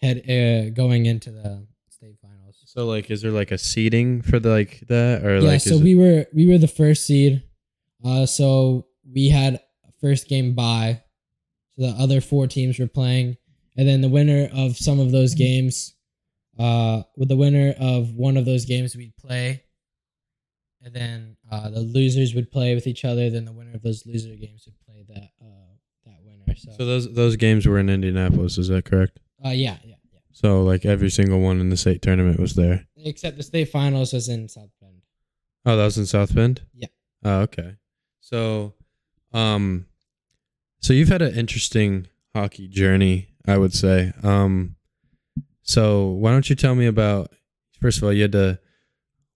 head 0.00 0.18
uh, 0.28 0.70
going 0.70 1.06
into 1.06 1.30
the 1.30 1.66
state 1.90 2.16
finals. 2.22 2.56
So 2.64 2.86
like, 2.86 3.10
is 3.10 3.22
there 3.22 3.30
like 3.30 3.50
a 3.52 3.58
seeding 3.58 4.22
for 4.22 4.38
the 4.38 4.50
like 4.50 4.82
that 4.88 5.24
or 5.24 5.38
yeah, 5.38 5.50
like? 5.50 5.60
so 5.60 5.74
is 5.74 5.80
it- 5.80 5.84
we 5.84 5.94
were 5.94 6.26
we 6.32 6.46
were 6.46 6.58
the 6.58 6.68
first 6.68 7.04
seed. 7.06 7.42
Uh, 8.04 8.26
so 8.26 8.86
we 9.12 9.28
had 9.28 9.60
first 10.00 10.28
game 10.28 10.54
bye. 10.54 11.02
So 11.78 11.86
the 11.86 12.02
other 12.02 12.20
four 12.20 12.46
teams 12.46 12.78
were 12.78 12.86
playing, 12.86 13.36
and 13.76 13.86
then 13.86 14.00
the 14.00 14.08
winner 14.08 14.48
of 14.54 14.76
some 14.76 14.98
of 15.00 15.12
those 15.12 15.34
games, 15.34 15.94
uh, 16.58 17.02
with 17.16 17.28
the 17.28 17.36
winner 17.36 17.74
of 17.78 18.14
one 18.14 18.36
of 18.36 18.44
those 18.44 18.64
games, 18.64 18.96
we'd 18.96 19.16
play, 19.16 19.62
and 20.82 20.94
then 20.94 21.36
uh, 21.50 21.68
the 21.68 21.80
losers 21.80 22.34
would 22.34 22.50
play 22.50 22.74
with 22.74 22.86
each 22.86 23.04
other. 23.04 23.28
Then 23.28 23.44
the 23.44 23.52
winner 23.52 23.74
of 23.74 23.82
those 23.82 24.06
loser 24.06 24.34
games 24.36 24.66
would 24.66 24.80
play 24.86 25.04
that 25.08 25.30
uh, 25.42 25.74
that 26.06 26.16
winner. 26.24 26.56
So, 26.56 26.72
so 26.78 26.86
those 26.86 27.12
those 27.12 27.36
games 27.36 27.66
were 27.66 27.78
in 27.78 27.90
Indianapolis. 27.90 28.56
Is 28.58 28.68
that 28.68 28.84
correct? 28.84 29.18
uh, 29.44 29.50
yeah, 29.50 29.76
yeah, 29.84 29.96
yeah. 30.12 30.20
So 30.32 30.62
like 30.62 30.84
every 30.86 31.10
single 31.10 31.40
one 31.40 31.60
in 31.60 31.68
the 31.70 31.76
state 31.76 32.02
tournament 32.02 32.40
was 32.40 32.54
there. 32.54 32.86
Except 32.96 33.36
the 33.36 33.42
state 33.42 33.68
finals 33.68 34.12
was 34.12 34.28
in 34.28 34.48
South 34.48 34.70
Bend. 34.80 35.02
Oh, 35.66 35.76
that 35.76 35.84
was 35.84 35.98
in 35.98 36.06
South 36.06 36.34
Bend. 36.34 36.62
Yeah. 36.72 36.88
Oh, 37.24 37.40
okay. 37.40 37.74
So, 38.20 38.74
um, 39.32 39.86
so 40.80 40.92
you've 40.92 41.08
had 41.08 41.22
an 41.22 41.34
interesting 41.34 42.06
hockey 42.34 42.68
journey, 42.68 43.28
I 43.46 43.58
would 43.58 43.72
say. 43.74 44.12
Um, 44.22 44.76
so 45.62 46.08
why 46.10 46.30
don't 46.30 46.48
you 46.48 46.56
tell 46.56 46.74
me 46.74 46.86
about? 46.86 47.32
First 47.80 47.98
of 47.98 48.04
all, 48.04 48.12
you 48.12 48.22
had 48.22 48.32
to 48.32 48.58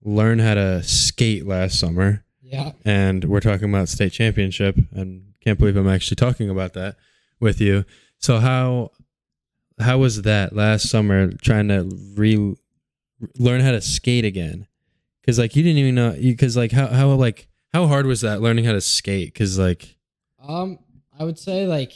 learn 0.02 0.38
how 0.38 0.54
to 0.54 0.82
skate 0.82 1.46
last 1.46 1.78
summer, 1.78 2.24
Yeah. 2.42 2.72
and 2.84 3.24
we're 3.24 3.40
talking 3.40 3.68
about 3.68 3.88
state 3.88 4.12
championship, 4.12 4.76
and 4.92 5.24
can't 5.42 5.58
believe 5.58 5.76
I'm 5.76 5.88
actually 5.88 6.16
talking 6.16 6.48
about 6.50 6.74
that 6.74 6.96
with 7.40 7.60
you. 7.60 7.84
So 8.18 8.38
how 8.38 8.90
how 9.78 9.98
was 9.98 10.22
that 10.22 10.54
last 10.54 10.88
summer 10.90 11.32
trying 11.32 11.68
to 11.68 11.90
re 12.14 12.54
learn 13.38 13.60
how 13.62 13.72
to 13.72 13.80
skate 13.80 14.24
again? 14.24 14.66
Because 15.20 15.38
like 15.38 15.56
you 15.56 15.62
didn't 15.62 15.78
even 15.78 15.94
know 15.94 16.12
because 16.12 16.56
like 16.56 16.72
how 16.72 16.86
how 16.88 17.08
like 17.14 17.48
how 17.72 17.86
hard 17.86 18.06
was 18.06 18.20
that 18.22 18.40
learning 18.40 18.64
how 18.64 18.72
to 18.72 18.80
skate? 18.80 19.32
Because 19.32 19.58
like 19.58 19.96
Um, 20.46 20.78
I 21.20 21.24
would 21.24 21.38
say 21.38 21.66
like, 21.66 21.92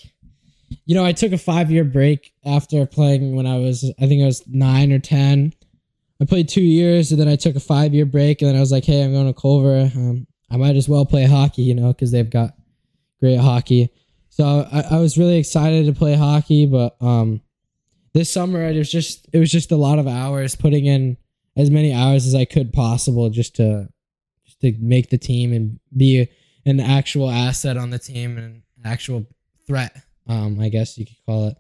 you 0.85 0.95
know, 0.95 1.05
I 1.05 1.13
took 1.13 1.33
a 1.33 1.39
five 1.39 1.71
year 1.71 1.83
break 1.83 2.35
after 2.45 2.85
playing 2.85 3.35
when 3.35 3.47
I 3.47 3.59
was, 3.59 3.91
I 3.99 4.07
think 4.07 4.23
I 4.23 4.27
was 4.27 4.47
nine 4.47 4.93
or 4.93 4.99
ten. 4.99 5.55
I 6.21 6.27
played 6.27 6.49
two 6.49 6.63
years, 6.63 7.11
and 7.11 7.21
then 7.21 7.29
I 7.29 7.37
took 7.37 7.57
a 7.57 7.61
five 7.61 7.93
year 7.93 8.07
break, 8.07 8.41
and 8.41 8.49
then 8.49 8.57
I 8.57 8.61
was 8.61 8.71
like, 8.71 8.85
hey, 8.85 9.03
I'm 9.03 9.13
going 9.13 9.27
to 9.27 9.39
Culver. 9.39 9.91
Um, 9.97 10.27
I 10.51 10.57
might 10.57 10.77
as 10.77 10.89
well 10.89 11.05
play 11.05 11.25
hockey, 11.25 11.63
you 11.63 11.75
know, 11.75 11.89
because 11.89 12.13
they've 12.13 12.29
got 12.29 12.55
great 13.19 13.41
hockey. 13.41 13.89
So 14.29 14.69
I, 14.71 14.97
I 14.97 15.01
was 15.01 15.19
really 15.19 15.39
excited 15.39 15.87
to 15.87 15.93
play 15.93 16.15
hockey, 16.15 16.67
but 16.67 16.97
um, 17.01 17.41
this 18.13 18.31
summer 18.31 18.63
it 18.63 18.77
was 18.77 18.91
just 18.91 19.27
it 19.33 19.39
was 19.39 19.51
just 19.51 19.73
a 19.73 19.77
lot 19.77 19.99
of 19.99 20.07
hours, 20.07 20.55
putting 20.55 20.87
in 20.87 21.17
as 21.57 21.71
many 21.71 21.93
hours 21.93 22.27
as 22.27 22.35
I 22.35 22.45
could 22.45 22.73
possible 22.73 23.31
just 23.31 23.57
to 23.57 23.89
just 24.45 24.61
to 24.61 24.75
make 24.81 25.11
the 25.11 25.19
team 25.19 25.53
and 25.53 25.81
be 25.97 26.29
an 26.67 26.81
actual 26.81 27.31
asset 27.31 27.77
on 27.77 27.91
the 27.91 27.99
team 27.99 28.37
and 28.39 28.47
an 28.47 28.64
actual 28.85 29.27
threat. 29.67 29.97
Um, 30.27 30.59
I 30.61 30.69
guess 30.69 30.97
you 30.99 31.07
could 31.07 31.17
call 31.27 31.49
it. 31.49 31.57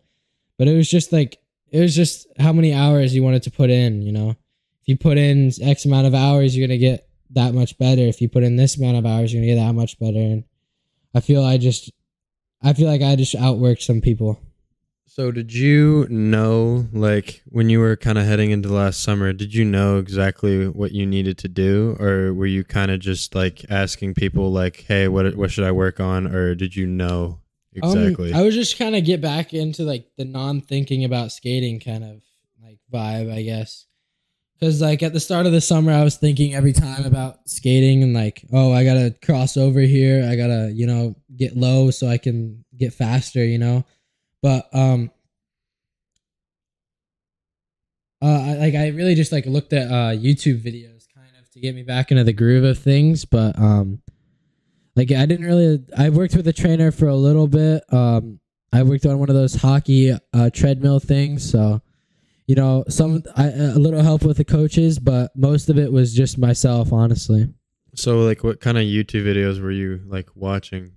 But 0.59 0.69
it 0.69 0.77
was 0.77 0.89
just 0.89 1.13
like 1.13 1.39
it 1.71 1.81
was 1.81 1.95
just 1.95 2.27
how 2.39 2.53
many 2.53 2.73
hours 2.73 3.15
you 3.15 3.23
wanted 3.23 3.43
to 3.45 3.51
put 3.51 3.71
in. 3.71 4.03
You 4.03 4.13
know, 4.13 4.31
if 4.31 4.87
you 4.87 4.97
put 4.97 5.19
in 5.19 5.51
X 5.61 5.85
amount 5.85 6.07
of 6.07 6.15
hours, 6.15 6.57
you're 6.57 6.67
gonna 6.67 6.79
get 6.79 7.09
that 7.31 7.55
much 7.55 7.77
better. 7.79 8.03
If 8.03 8.21
you 8.21 8.29
put 8.29 8.45
in 8.45 8.57
this 8.57 8.77
amount 8.77 8.97
of 8.97 9.07
hours, 9.07 9.33
you're 9.33 9.43
gonna 9.43 9.55
get 9.55 9.67
that 9.67 9.75
much 9.75 9.99
better. 9.99 10.19
And 10.19 10.45
I 11.15 11.21
feel 11.21 11.43
I 11.43 11.59
just, 11.59 11.91
I 12.63 12.73
feel 12.73 12.89
like 12.89 13.03
I 13.03 13.17
just 13.17 13.35
outworked 13.35 13.83
some 13.83 14.01
people. 14.01 14.41
So 15.07 15.31
did 15.31 15.53
you 15.53 16.07
know 16.11 16.87
like 16.93 17.43
when 17.47 17.69
you 17.69 17.79
were 17.79 17.97
kind 17.97 18.19
of 18.19 18.25
heading 18.25 18.51
into 18.51 18.69
last 18.73 19.03
summer 19.03 19.33
did 19.33 19.55
you 19.55 19.64
know 19.64 19.99
exactly 19.99 20.67
what 20.69 20.93
you 20.93 21.07
needed 21.07 21.38
to 21.38 21.49
do 21.49 21.97
or 22.01 22.33
were 22.35 22.47
you 22.47 22.64
kind 22.64 22.90
of 22.90 22.99
just 23.01 23.35
like 23.35 23.64
asking 23.71 24.14
people 24.14 24.51
like 24.51 24.85
hey 24.88 25.07
what 25.09 25.37
what 25.37 25.51
should 25.51 25.64
I 25.64 25.73
work 25.73 26.01
on 26.01 26.27
or 26.27 26.55
did 26.55 26.75
you 26.75 26.87
know 26.87 27.40
Um, 27.83 27.97
exactly 27.97 28.33
I 28.33 28.43
was 28.43 28.55
just 28.55 28.79
kind 28.79 28.97
of 28.97 29.05
get 29.05 29.21
back 29.21 29.55
into 29.55 29.83
like 29.85 30.07
the 30.17 30.25
non-thinking 30.25 31.05
about 31.05 31.33
skating 31.33 31.81
kind 31.81 32.03
of 32.05 32.23
like 32.62 32.79
vibe, 32.93 33.33
I 33.33 33.43
guess. 33.43 33.87
Because 34.59 34.81
like 34.81 35.03
at 35.03 35.12
the 35.12 35.21
start 35.21 35.47
of 35.47 35.53
the 35.53 35.61
summer, 35.61 35.93
I 35.93 36.05
was 36.05 36.17
thinking 36.17 36.55
every 36.55 36.73
time 36.73 37.05
about 37.05 37.47
skating 37.49 38.03
and 38.03 38.14
like, 38.14 38.45
oh, 38.53 38.73
I 38.73 38.85
gotta 38.85 39.14
cross 39.23 39.57
over 39.57 39.81
here. 39.81 40.27
I 40.27 40.37
gotta, 40.37 40.71
you 40.73 40.87
know, 40.87 41.17
get 41.37 41.57
low 41.57 41.90
so 41.90 42.07
I 42.09 42.17
can 42.19 42.64
get 42.79 42.95
faster. 42.95 43.45
You 43.45 43.59
know, 43.59 43.85
but 44.44 44.68
um, 44.74 45.11
uh, 48.22 48.26
I, 48.26 48.54
like 48.57 48.74
I 48.74 48.88
really 48.88 49.14
just 49.14 49.33
like 49.33 49.46
looked 49.46 49.72
at 49.72 49.88
uh 49.90 50.16
YouTube 50.16 50.62
videos 50.62 51.07
kind 51.14 51.30
of 51.40 51.50
to 51.52 51.61
get 51.61 51.74
me 51.74 51.83
back 51.83 52.11
into 52.11 52.24
the 52.24 52.33
groove 52.33 52.64
of 52.64 52.78
things, 52.78 53.24
but 53.24 53.59
um 53.59 54.00
like 54.96 55.11
I 55.12 55.26
didn't 55.26 55.46
really 55.46 55.83
I 55.96 56.11
worked 56.11 56.35
with 56.37 56.46
a 56.48 56.52
trainer 56.52 56.90
for 56.90 57.09
a 57.09 57.16
little 57.16 57.48
bit. 57.48 57.83
Um 57.92 58.40
I 58.72 58.83
worked 58.83 59.07
on 59.07 59.18
one 59.18 59.28
of 59.28 59.35
those 59.35 59.54
hockey 59.54 60.12
uh 60.33 60.50
treadmill 60.50 61.00
things, 61.00 61.48
so 61.50 61.80
you 62.46 62.54
know, 62.54 62.85
some 62.88 63.22
I, 63.37 63.46
a 63.48 63.78
little 63.78 64.02
help 64.02 64.22
with 64.22 64.37
the 64.37 64.44
coaches, 64.44 64.98
but 64.98 65.30
most 65.35 65.70
of 65.70 65.78
it 65.78 65.90
was 65.90 66.12
just 66.12 66.37
myself, 66.37 66.92
honestly. 66.92 67.48
so 67.94 68.18
like 68.20 68.44
what 68.44 68.61
kind 68.61 68.76
of 68.76 68.85
YouTube 68.85 69.24
videos 69.24 69.61
were 69.62 69.70
you 69.72 70.02
like 70.07 70.28
watching 70.35 70.92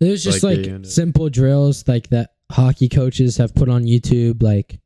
It 0.00 0.08
was 0.10 0.22
just 0.22 0.42
Like 0.44 0.56
like, 0.58 0.66
the 0.66 0.70
end 0.72 0.84
of- 0.86 0.90
simple 0.90 1.28
drills 1.30 1.86
like 1.88 2.08
that 2.10 2.30
hockey 2.50 2.88
coaches 2.88 3.36
have 3.36 3.54
put 3.54 3.68
on 3.68 3.84
YouTube 3.84 4.42
like 4.42 4.80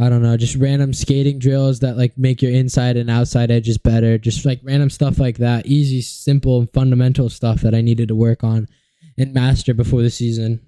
I 0.00 0.08
don't 0.08 0.22
know, 0.22 0.36
just 0.36 0.54
random 0.54 0.94
skating 0.94 1.40
drills 1.40 1.80
that 1.80 1.96
like 1.96 2.16
make 2.16 2.40
your 2.40 2.52
inside 2.52 2.96
and 2.96 3.10
outside 3.10 3.50
edges 3.50 3.78
better. 3.78 4.16
Just 4.16 4.44
like 4.46 4.60
random 4.62 4.90
stuff 4.90 5.18
like 5.18 5.38
that. 5.38 5.66
Easy, 5.66 6.00
simple, 6.02 6.66
fundamental 6.72 7.28
stuff 7.28 7.62
that 7.62 7.74
I 7.74 7.80
needed 7.80 8.06
to 8.08 8.14
work 8.14 8.44
on 8.44 8.68
and 9.16 9.34
master 9.34 9.74
before 9.74 10.02
the 10.02 10.10
season. 10.10 10.60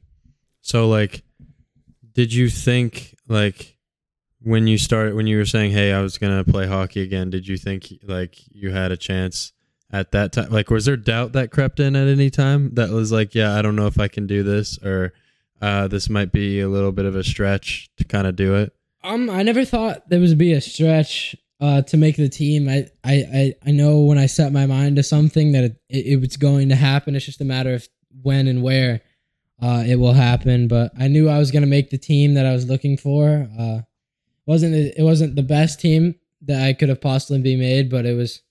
So 0.63 0.89
like 0.89 1.23
did 2.13 2.33
you 2.33 2.49
think 2.49 3.15
like 3.29 3.77
when 4.43 4.67
you 4.67 4.79
started 4.79 5.15
when 5.15 5.27
you 5.27 5.37
were 5.37 5.45
saying, 5.45 5.73
"Hey, 5.73 5.93
I 5.93 6.01
was 6.01 6.19
going 6.19 6.45
to 6.45 6.51
play 6.51 6.67
hockey 6.67 7.03
again," 7.03 7.31
did 7.31 7.47
you 7.47 7.57
think 7.57 7.93
like 8.03 8.37
you 8.51 8.71
had 8.71 8.91
a 8.91 8.97
chance 8.97 9.53
at 9.93 10.13
that 10.13 10.33
time? 10.33 10.51
Like 10.51 10.71
was 10.71 10.87
there 10.87 10.97
doubt 10.97 11.33
that 11.33 11.51
crept 11.51 11.79
in 11.79 11.95
at 11.95 12.09
any 12.09 12.31
time 12.31 12.75
that 12.75 12.91
was 12.91 13.13
like, 13.13 13.35
"Yeah, 13.35 13.55
I 13.55 13.63
don't 13.63 13.77
know 13.77 13.87
if 13.87 14.01
I 14.01 14.09
can 14.09 14.27
do 14.27 14.43
this," 14.43 14.79
or 14.83 15.13
uh, 15.61 15.89
"This 15.89 16.09
might 16.09 16.33
be 16.33 16.61
a 16.61 16.69
little 16.69 16.93
bit 16.93 17.05
of 17.05 17.17
a 17.17 17.25
stretch 17.25 17.91
to 17.97 18.05
kind 18.05 18.27
of 18.27 18.37
do 18.37 18.55
it." 18.55 18.75
Um, 19.03 19.31
I 19.31 19.43
never 19.43 19.65
thought 19.65 20.09
there 20.09 20.21
was 20.21 20.35
be 20.35 20.53
a 20.53 20.61
stretch 20.61 21.35
uh, 21.61 21.83
to 21.83 21.97
make 21.97 22.17
the 22.17 22.29
team. 22.29 22.69
I, 22.69 22.89
I, 23.05 23.55
I, 23.67 23.71
know 23.71 24.01
when 24.01 24.19
I 24.19 24.27
set 24.27 24.53
my 24.53 24.67
mind 24.67 24.97
to 24.97 25.03
something 25.03 25.53
that 25.53 25.65
it, 25.65 25.77
it, 25.89 26.39
going 26.39 26.71
to 26.71 26.75
happen. 26.75 27.15
It's 27.15 27.27
just 27.27 27.41
a 27.41 27.45
matter 27.45 27.75
of 27.75 27.87
when 28.23 28.49
and 28.49 28.63
where 28.63 29.03
uh, 29.61 29.85
it 29.87 29.97
will 29.97 30.15
happen. 30.15 30.69
But 30.69 30.93
I 30.99 31.09
knew 31.09 31.29
I 31.29 31.39
was 31.39 31.51
going 31.51 31.63
to 31.63 31.69
make 31.69 31.91
the 31.91 31.99
team 31.99 32.35
that 32.35 32.47
I 32.47 32.53
was 32.53 32.69
looking 32.69 32.97
for. 32.97 33.49
Uh, 33.59 33.81
wasn't 34.47 34.75
it, 34.75 34.95
it 34.97 35.03
wasn't 35.03 35.37
the 35.37 35.43
best 35.43 35.81
team 35.81 36.15
that 36.43 36.63
I 36.63 36.73
could 36.73 36.89
have 36.89 37.01
possibly 37.01 37.41
be 37.43 37.57
made, 37.57 37.91
but 37.91 38.07
it 38.07 38.17
was. 38.17 38.43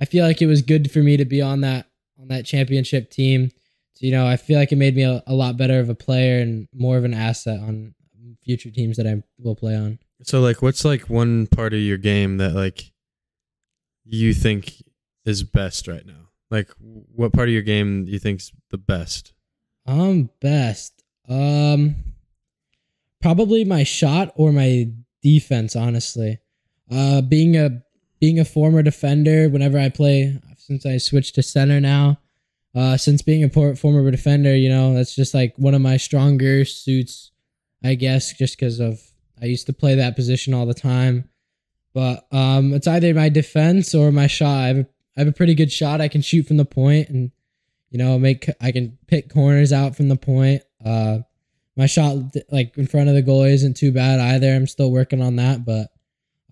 I 0.00 0.06
feel 0.06 0.26
like 0.26 0.42
it 0.42 0.46
was 0.46 0.62
good 0.62 0.90
for 0.90 1.00
me 1.00 1.16
to 1.16 1.24
be 1.24 1.40
on 1.40 1.60
that 1.60 1.86
on 2.18 2.28
that 2.28 2.46
championship 2.46 3.10
team. 3.10 3.50
So, 3.94 4.06
you 4.06 4.12
know, 4.12 4.26
I 4.26 4.36
feel 4.36 4.58
like 4.58 4.72
it 4.72 4.76
made 4.76 4.96
me 4.96 5.02
a, 5.02 5.22
a 5.26 5.34
lot 5.34 5.56
better 5.56 5.78
of 5.78 5.88
a 5.88 5.94
player 5.94 6.40
and 6.40 6.68
more 6.74 6.96
of 6.96 7.04
an 7.04 7.14
asset 7.14 7.60
on 7.60 7.94
future 8.44 8.70
teams 8.70 8.96
that 8.96 9.06
I 9.06 9.22
will 9.38 9.54
play 9.54 9.76
on. 9.76 9.98
So 10.22 10.40
like 10.40 10.62
what's 10.62 10.84
like 10.84 11.08
one 11.08 11.46
part 11.46 11.74
of 11.74 11.80
your 11.80 11.98
game 11.98 12.38
that 12.38 12.54
like 12.54 12.92
you 14.04 14.34
think 14.34 14.82
is 15.24 15.42
best 15.42 15.88
right 15.88 16.04
now? 16.06 16.28
Like 16.50 16.70
what 16.78 17.32
part 17.32 17.48
of 17.48 17.52
your 17.52 17.62
game 17.62 18.04
do 18.04 18.12
you 18.12 18.18
think's 18.18 18.52
the 18.70 18.78
best? 18.78 19.32
Um, 19.86 20.30
best. 20.40 21.02
Um, 21.28 21.96
probably 23.20 23.64
my 23.64 23.82
shot 23.82 24.32
or 24.36 24.52
my 24.52 24.88
defense. 25.22 25.76
Honestly, 25.76 26.38
uh, 26.90 27.22
being 27.22 27.56
a 27.56 27.82
being 28.20 28.38
a 28.38 28.44
former 28.44 28.82
defender, 28.82 29.48
whenever 29.48 29.78
I 29.78 29.88
play, 29.88 30.38
since 30.56 30.86
I 30.86 30.98
switched 30.98 31.34
to 31.34 31.42
center 31.42 31.80
now, 31.80 32.18
uh, 32.74 32.96
since 32.96 33.22
being 33.22 33.44
a 33.44 33.76
former 33.76 34.10
defender, 34.10 34.54
you 34.56 34.68
know, 34.68 34.94
that's 34.94 35.14
just 35.14 35.34
like 35.34 35.54
one 35.56 35.74
of 35.74 35.80
my 35.80 35.96
stronger 35.96 36.64
suits, 36.64 37.30
I 37.84 37.94
guess, 37.94 38.32
just 38.32 38.58
because 38.58 38.80
of 38.80 39.00
I 39.40 39.46
used 39.46 39.66
to 39.66 39.72
play 39.72 39.94
that 39.96 40.16
position 40.16 40.54
all 40.54 40.66
the 40.66 40.74
time. 40.74 41.28
But 41.92 42.26
um, 42.32 42.74
it's 42.74 42.88
either 42.88 43.14
my 43.14 43.28
defense 43.28 43.94
or 43.94 44.10
my 44.10 44.26
shot. 44.26 44.58
I 44.58 44.66
have, 44.66 44.76
a, 44.78 44.86
I 45.16 45.20
have 45.20 45.28
a 45.28 45.32
pretty 45.32 45.54
good 45.54 45.70
shot. 45.70 46.00
I 46.00 46.08
can 46.08 46.22
shoot 46.22 46.46
from 46.46 46.56
the 46.56 46.64
point, 46.64 47.08
and 47.08 47.30
you 47.90 47.98
know, 47.98 48.18
make 48.18 48.48
I 48.60 48.72
can 48.72 48.98
pick 49.06 49.32
corners 49.32 49.72
out 49.72 49.94
from 49.94 50.08
the 50.08 50.16
point. 50.16 50.62
Uh, 50.84 51.18
my 51.76 51.86
shot, 51.86 52.16
like 52.50 52.76
in 52.76 52.88
front 52.88 53.08
of 53.08 53.14
the 53.14 53.22
goal, 53.22 53.44
isn't 53.44 53.76
too 53.76 53.92
bad 53.92 54.18
either. 54.18 54.52
I'm 54.52 54.66
still 54.66 54.90
working 54.90 55.22
on 55.22 55.36
that, 55.36 55.64
but 55.64 55.88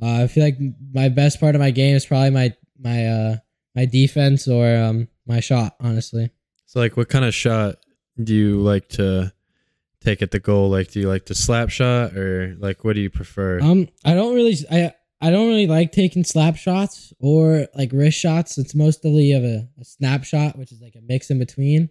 uh, 0.01 0.23
I 0.23 0.27
feel 0.29 0.45
like 0.45 0.59
my 0.93 1.09
best 1.09 1.41
part 1.41 1.57
of 1.57 1.61
my 1.61 1.73
game 1.73 1.97
is 1.97 2.07
probably 2.07 2.31
my 2.31 2.55
my 2.79 3.07
uh, 3.07 3.37
my 3.75 3.87
defense 3.87 4.47
or 4.47 4.77
um, 4.77 5.09
my 5.27 5.41
shot. 5.41 5.77
Honestly, 5.81 6.31
So 6.67 6.81
like, 6.81 6.97
what 6.97 7.09
kind 7.09 7.25
of 7.25 7.35
shot 7.35 7.77
do 8.23 8.35
you 8.35 8.59
like 8.61 8.89
to 8.91 9.33
take 10.01 10.23
at 10.23 10.31
the 10.31 10.41
goal? 10.41 10.69
Like, 10.71 10.91
do 10.91 11.01
you 11.01 11.09
like 11.09 11.27
to 11.27 11.35
slap 11.35 11.71
shot 11.71 12.15
or 12.17 12.57
like 12.59 12.85
what 12.85 12.95
do 12.95 13.01
you 13.01 13.11
prefer? 13.11 13.61
um, 13.61 13.89
I 14.05 14.15
don't 14.15 14.35
really 14.35 14.57
I 14.71 14.93
I 15.21 15.31
don't 15.31 15.47
really 15.49 15.69
like 15.69 15.93
taking 15.93 16.25
slap 16.25 16.57
shots 16.57 17.13
or 17.21 17.69
like 17.77 17.91
wrist 17.93 18.19
shots. 18.19 18.59
It's 18.59 18.75
mostly 18.75 19.33
of 19.33 19.45
a, 19.45 19.69
a 19.81 19.85
snapshot, 19.85 20.59
which 20.59 20.73
is 20.73 20.81
like 20.81 20.95
a 20.97 21.01
mix 21.01 21.31
in 21.31 21.39
between. 21.39 21.91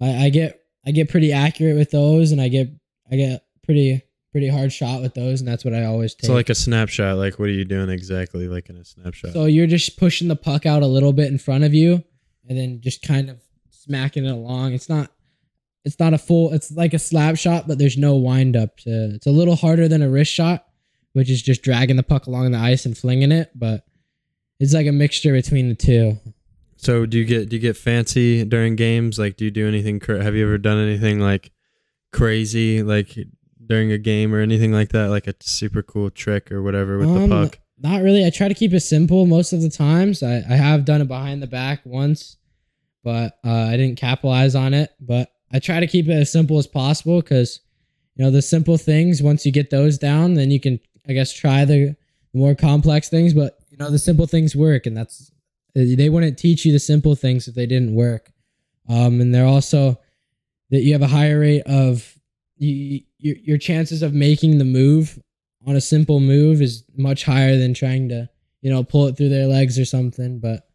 I, 0.00 0.26
I 0.26 0.28
get 0.28 0.60
I 0.86 0.90
get 0.90 1.08
pretty 1.08 1.32
accurate 1.32 1.76
with 1.76 1.90
those, 1.90 2.30
and 2.32 2.40
I 2.40 2.48
get 2.48 2.68
I 3.10 3.16
get 3.16 3.44
pretty 3.64 4.02
pretty 4.30 4.48
hard 4.48 4.70
shot 4.70 5.00
with 5.00 5.14
those, 5.14 5.40
and 5.40 5.48
that's 5.48 5.64
what 5.64 5.72
I 5.72 5.86
always 5.86 6.14
take. 6.14 6.26
so 6.28 6.34
like 6.34 6.50
a 6.50 6.54
snapshot. 6.54 7.16
Like, 7.16 7.38
what 7.38 7.48
are 7.48 7.52
you 7.52 7.64
doing 7.64 7.88
exactly? 7.88 8.46
Like 8.48 8.68
in 8.68 8.76
a 8.76 8.84
snapshot. 8.84 9.32
So 9.32 9.46
you're 9.46 9.66
just 9.66 9.98
pushing 9.98 10.28
the 10.28 10.36
puck 10.36 10.66
out 10.66 10.82
a 10.82 10.86
little 10.86 11.14
bit 11.14 11.28
in 11.32 11.38
front 11.38 11.64
of 11.64 11.72
you, 11.72 12.04
and 12.48 12.58
then 12.58 12.80
just 12.80 13.02
kind 13.02 13.30
of 13.30 13.40
smacking 13.70 14.24
it 14.24 14.30
along. 14.30 14.72
It's 14.72 14.88
not, 14.88 15.10
it's 15.84 15.98
not 15.98 16.14
a 16.14 16.18
full. 16.18 16.52
It's 16.52 16.72
like 16.72 16.94
a 16.94 16.98
slap 16.98 17.36
shot, 17.36 17.68
but 17.68 17.78
there's 17.78 17.96
no 17.96 18.16
wind 18.16 18.56
up. 18.56 18.78
To, 18.78 19.12
it's 19.14 19.26
a 19.26 19.30
little 19.30 19.56
harder 19.56 19.88
than 19.88 20.02
a 20.02 20.08
wrist 20.08 20.32
shot, 20.32 20.66
which 21.12 21.30
is 21.30 21.42
just 21.42 21.62
dragging 21.62 21.96
the 21.96 22.02
puck 22.02 22.26
along 22.26 22.50
the 22.50 22.58
ice 22.58 22.84
and 22.86 22.96
flinging 22.96 23.32
it. 23.32 23.50
But 23.54 23.84
it's 24.60 24.74
like 24.74 24.86
a 24.86 24.92
mixture 24.92 25.32
between 25.32 25.68
the 25.68 25.74
two. 25.74 26.18
So 26.76 27.06
do 27.06 27.18
you 27.18 27.24
get 27.24 27.48
do 27.48 27.56
you 27.56 27.62
get 27.62 27.76
fancy 27.76 28.44
during 28.44 28.76
games? 28.76 29.18
Like, 29.18 29.36
do 29.36 29.44
you 29.44 29.50
do 29.50 29.66
anything? 29.66 30.00
Have 30.00 30.34
you 30.34 30.44
ever 30.46 30.58
done 30.58 30.78
anything 30.78 31.18
like 31.20 31.50
crazy, 32.12 32.82
like 32.82 33.16
during 33.66 33.92
a 33.92 33.98
game 33.98 34.34
or 34.34 34.40
anything 34.40 34.72
like 34.72 34.90
that? 34.90 35.08
Like 35.10 35.26
a 35.26 35.34
super 35.40 35.82
cool 35.82 36.10
trick 36.10 36.50
or 36.52 36.62
whatever 36.62 36.98
with 36.98 37.08
Um, 37.08 37.28
the 37.28 37.28
puck. 37.28 37.58
Not 37.80 38.02
really. 38.02 38.24
I 38.24 38.30
try 38.30 38.48
to 38.48 38.54
keep 38.54 38.72
it 38.72 38.80
simple 38.80 39.26
most 39.26 39.52
of 39.52 39.60
the 39.62 39.70
times. 39.70 40.22
I, 40.22 40.36
I 40.48 40.56
have 40.56 40.84
done 40.84 41.00
it 41.00 41.06
behind 41.08 41.42
the 41.42 41.46
back 41.46 41.80
once, 41.84 42.36
but 43.02 43.38
uh, 43.44 43.50
I 43.50 43.76
didn't 43.76 43.98
capitalize 43.98 44.54
on 44.54 44.74
it. 44.74 44.90
But 45.00 45.30
I 45.52 45.58
try 45.58 45.80
to 45.80 45.86
keep 45.86 46.08
it 46.08 46.12
as 46.12 46.32
simple 46.32 46.58
as 46.58 46.66
possible 46.66 47.20
because, 47.20 47.60
you 48.16 48.24
know, 48.24 48.30
the 48.30 48.42
simple 48.42 48.76
things, 48.76 49.22
once 49.22 49.46
you 49.46 49.52
get 49.52 49.70
those 49.70 49.98
down, 49.98 50.34
then 50.34 50.50
you 50.50 50.60
can, 50.60 50.80
I 51.08 51.12
guess, 51.12 51.32
try 51.32 51.64
the 51.64 51.96
more 52.32 52.54
complex 52.54 53.08
things. 53.08 53.34
But, 53.34 53.58
you 53.70 53.78
know, 53.78 53.90
the 53.90 53.98
simple 53.98 54.26
things 54.26 54.54
work. 54.54 54.86
And 54.86 54.96
that's, 54.96 55.30
they 55.74 56.08
wouldn't 56.08 56.38
teach 56.38 56.64
you 56.64 56.72
the 56.72 56.78
simple 56.78 57.14
things 57.14 57.48
if 57.48 57.54
they 57.54 57.66
didn't 57.66 57.94
work. 57.94 58.30
Um, 58.88 59.20
and 59.20 59.34
they're 59.34 59.46
also 59.46 60.00
that 60.70 60.80
you 60.80 60.92
have 60.92 61.02
a 61.02 61.06
higher 61.06 61.40
rate 61.40 61.62
of 61.66 62.14
you, 62.56 63.00
your, 63.18 63.36
your 63.36 63.58
chances 63.58 64.02
of 64.02 64.12
making 64.12 64.58
the 64.58 64.64
move 64.64 65.18
on 65.66 65.76
a 65.76 65.80
simple 65.80 66.20
move 66.20 66.62
is 66.62 66.84
much 66.96 67.24
higher 67.24 67.56
than 67.56 67.74
trying 67.74 68.08
to, 68.08 68.28
you 68.60 68.70
know, 68.70 68.82
pull 68.82 69.06
it 69.06 69.16
through 69.16 69.28
their 69.28 69.46
legs 69.46 69.78
or 69.78 69.84
something. 69.84 70.38
But 70.38 70.67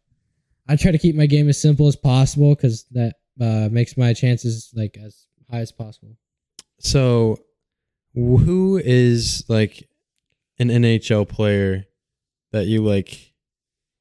I 0.68 0.76
try 0.76 0.92
to 0.92 0.98
keep 0.98 1.14
my 1.14 1.26
game 1.26 1.48
as 1.48 1.60
simple 1.60 1.86
as 1.88 1.96
possible 1.96 2.54
because 2.54 2.84
that 2.92 3.14
uh, 3.40 3.68
makes 3.70 3.96
my 3.96 4.12
chances 4.14 4.70
like 4.74 4.96
as 5.04 5.26
high 5.50 5.60
as 5.60 5.72
possible. 5.72 6.16
So, 6.80 7.36
who 8.14 8.80
is 8.82 9.44
like 9.48 9.88
an 10.58 10.68
NHL 10.68 11.28
player 11.28 11.84
that 12.52 12.66
you 12.66 12.82
like 12.82 13.32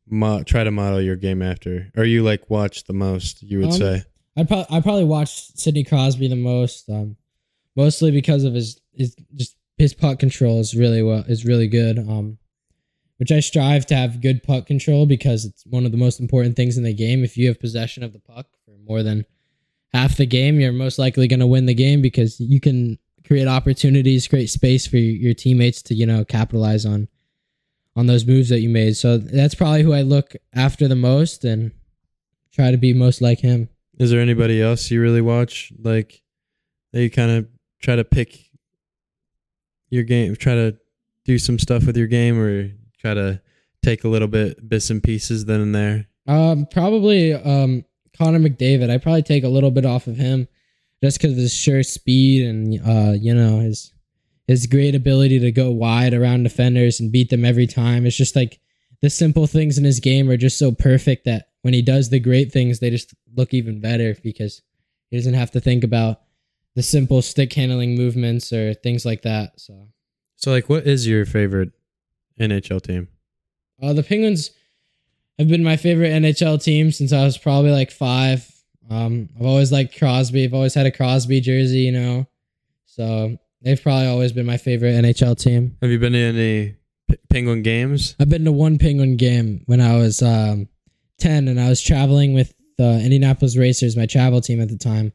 mo- 0.07 0.43
try 0.43 0.63
to 0.63 0.71
model 0.71 1.01
your 1.01 1.15
game 1.15 1.41
after, 1.41 1.91
or 1.97 2.03
you 2.05 2.23
like 2.23 2.49
watch 2.49 2.85
the 2.85 2.93
most? 2.93 3.41
You 3.43 3.59
would 3.59 3.67
Um, 3.67 3.71
say. 3.73 4.03
I 4.35 4.43
probably 4.43 4.77
I 4.77 4.81
probably 4.81 5.03
watched 5.05 5.59
Sidney 5.59 5.83
Crosby 5.83 6.27
the 6.27 6.35
most, 6.35 6.89
um, 6.89 7.17
mostly 7.75 8.09
because 8.11 8.43
of 8.43 8.53
his 8.53 8.79
his 8.93 9.15
just 9.35 9.55
his 9.77 9.93
puck 9.93 10.19
control 10.19 10.59
is 10.59 10.75
really 10.75 11.01
well 11.03 11.23
is 11.27 11.45
really 11.45 11.67
good. 11.67 11.97
Um, 11.99 12.37
which 13.23 13.31
I 13.31 13.39
strive 13.39 13.85
to 13.85 13.95
have 13.95 14.19
good 14.19 14.43
puck 14.43 14.65
control 14.65 15.05
because 15.05 15.45
it's 15.45 15.65
one 15.65 15.85
of 15.85 15.93
the 15.93 15.97
most 15.97 16.19
important 16.19 16.57
things 16.57 16.75
in 16.77 16.83
the 16.83 16.93
game. 16.93 17.23
If 17.23 17.37
you 17.37 17.47
have 17.47 17.57
possession 17.57 18.03
of 18.03 18.11
the 18.11 18.19
puck 18.19 18.47
for 18.65 18.75
more 18.85 19.01
than 19.01 19.25
half 19.93 20.17
the 20.17 20.25
game, 20.25 20.59
you're 20.59 20.73
most 20.73 20.99
likely 20.99 21.29
going 21.29 21.39
to 21.39 21.47
win 21.47 21.65
the 21.65 21.73
game 21.73 22.01
because 22.01 22.37
you 22.41 22.59
can 22.59 22.99
create 23.25 23.47
opportunities, 23.47 24.27
create 24.27 24.49
space 24.49 24.85
for 24.85 24.97
your, 24.97 25.33
teammates 25.33 25.81
to 25.83 25.95
you 25.95 26.05
know 26.05 26.25
capitalize 26.25 26.85
on 26.85 27.07
on 27.95 28.07
those 28.07 28.25
moves 28.25 28.49
that 28.49 28.59
you 28.59 28.67
made. 28.67 28.97
So 28.97 29.17
that's 29.17 29.55
probably 29.55 29.83
who 29.83 29.93
I 29.93 30.01
look 30.01 30.33
after 30.53 30.89
the 30.89 30.97
most 30.97 31.45
and 31.45 31.71
try 32.51 32.71
to 32.71 32.77
be 32.77 32.93
most 32.93 33.21
like 33.21 33.39
him. 33.39 33.69
Is 33.99 34.11
there 34.11 34.19
anybody 34.19 34.61
else 34.61 34.91
you 34.91 35.01
really 35.01 35.21
watch 35.21 35.71
like 35.79 36.21
that 36.91 37.01
you 37.01 37.09
kind 37.09 37.31
of 37.31 37.47
try 37.81 37.95
to 37.95 38.03
pick 38.03 38.49
your 39.89 40.03
game, 40.03 40.35
try 40.35 40.55
to 40.55 40.75
do 41.23 41.39
some 41.39 41.57
stuff 41.57 41.85
with 41.85 41.95
your 41.95 42.07
game, 42.07 42.37
or 42.37 42.73
try 43.03 43.13
to 43.13 43.41
take 43.83 44.03
a 44.03 44.07
little 44.07 44.27
bit 44.27 44.67
bits 44.67 44.89
and 44.89 45.03
pieces 45.03 45.45
then 45.45 45.61
and 45.61 45.75
there? 45.75 46.07
Um, 46.25 46.67
probably 46.71 47.33
um 47.33 47.83
Connor 48.17 48.39
McDavid. 48.39 48.89
I 48.89 48.97
probably 48.97 49.23
take 49.23 49.43
a 49.43 49.49
little 49.49 49.71
bit 49.71 49.85
off 49.85 50.07
of 50.07 50.17
him 50.17 50.47
just 51.03 51.17
because 51.17 51.33
of 51.33 51.37
his 51.37 51.53
sure 51.53 51.83
speed 51.83 52.45
and 52.45 52.79
uh 52.87 53.11
you 53.11 53.33
know 53.33 53.59
his 53.59 53.91
his 54.47 54.67
great 54.67 54.95
ability 54.95 55.39
to 55.39 55.51
go 55.51 55.71
wide 55.71 56.13
around 56.13 56.43
defenders 56.43 56.99
and 56.99 57.11
beat 57.11 57.29
them 57.29 57.45
every 57.45 57.67
time. 57.67 58.05
It's 58.05 58.15
just 58.15 58.35
like 58.35 58.59
the 59.01 59.09
simple 59.09 59.47
things 59.47 59.77
in 59.77 59.83
his 59.83 59.99
game 59.99 60.29
are 60.29 60.37
just 60.37 60.57
so 60.57 60.71
perfect 60.71 61.25
that 61.25 61.49
when 61.61 61.73
he 61.73 61.81
does 61.81 62.09
the 62.09 62.19
great 62.19 62.51
things, 62.51 62.79
they 62.79 62.89
just 62.89 63.13
look 63.35 63.53
even 63.53 63.79
better 63.81 64.15
because 64.21 64.61
he 65.09 65.17
doesn't 65.17 65.33
have 65.33 65.51
to 65.51 65.59
think 65.61 65.83
about 65.83 66.21
the 66.75 66.83
simple 66.83 67.21
stick 67.21 67.53
handling 67.53 67.95
movements 67.95 68.51
or 68.51 68.73
things 68.73 69.05
like 69.05 69.21
that. 69.21 69.59
So 69.59 69.87
So, 70.35 70.51
like, 70.51 70.69
what 70.69 70.85
is 70.87 71.07
your 71.07 71.25
favorite 71.25 71.71
NHL 72.39 72.81
team? 72.81 73.07
Uh, 73.81 73.93
the 73.93 74.03
Penguins 74.03 74.51
have 75.39 75.47
been 75.47 75.63
my 75.63 75.77
favorite 75.77 76.09
NHL 76.09 76.63
team 76.63 76.91
since 76.91 77.11
I 77.11 77.23
was 77.23 77.37
probably 77.37 77.71
like 77.71 77.91
five. 77.91 78.49
Um, 78.89 79.29
I've 79.39 79.45
always 79.45 79.71
liked 79.71 79.97
Crosby. 79.97 80.43
I've 80.43 80.53
always 80.53 80.73
had 80.73 80.85
a 80.85 80.91
Crosby 80.91 81.41
jersey, 81.41 81.79
you 81.79 81.91
know. 81.91 82.27
So 82.85 83.37
they've 83.61 83.81
probably 83.81 84.07
always 84.07 84.31
been 84.31 84.45
my 84.45 84.57
favorite 84.57 84.93
NHL 84.93 85.39
team. 85.39 85.77
Have 85.81 85.89
you 85.89 85.99
been 85.99 86.13
to 86.13 86.19
any 86.19 86.75
P- 87.09 87.17
Penguin 87.29 87.63
games? 87.63 88.15
I've 88.19 88.29
been 88.29 88.45
to 88.45 88.51
one 88.51 88.77
Penguin 88.77 89.17
game 89.17 89.63
when 89.65 89.81
I 89.81 89.97
was 89.97 90.21
um, 90.21 90.67
10 91.19 91.47
and 91.47 91.59
I 91.59 91.69
was 91.69 91.81
traveling 91.81 92.33
with 92.33 92.53
the 92.77 92.99
Indianapolis 92.99 93.57
Racers, 93.57 93.97
my 93.97 94.05
travel 94.05 94.41
team 94.41 94.61
at 94.61 94.69
the 94.69 94.77
time. 94.77 95.13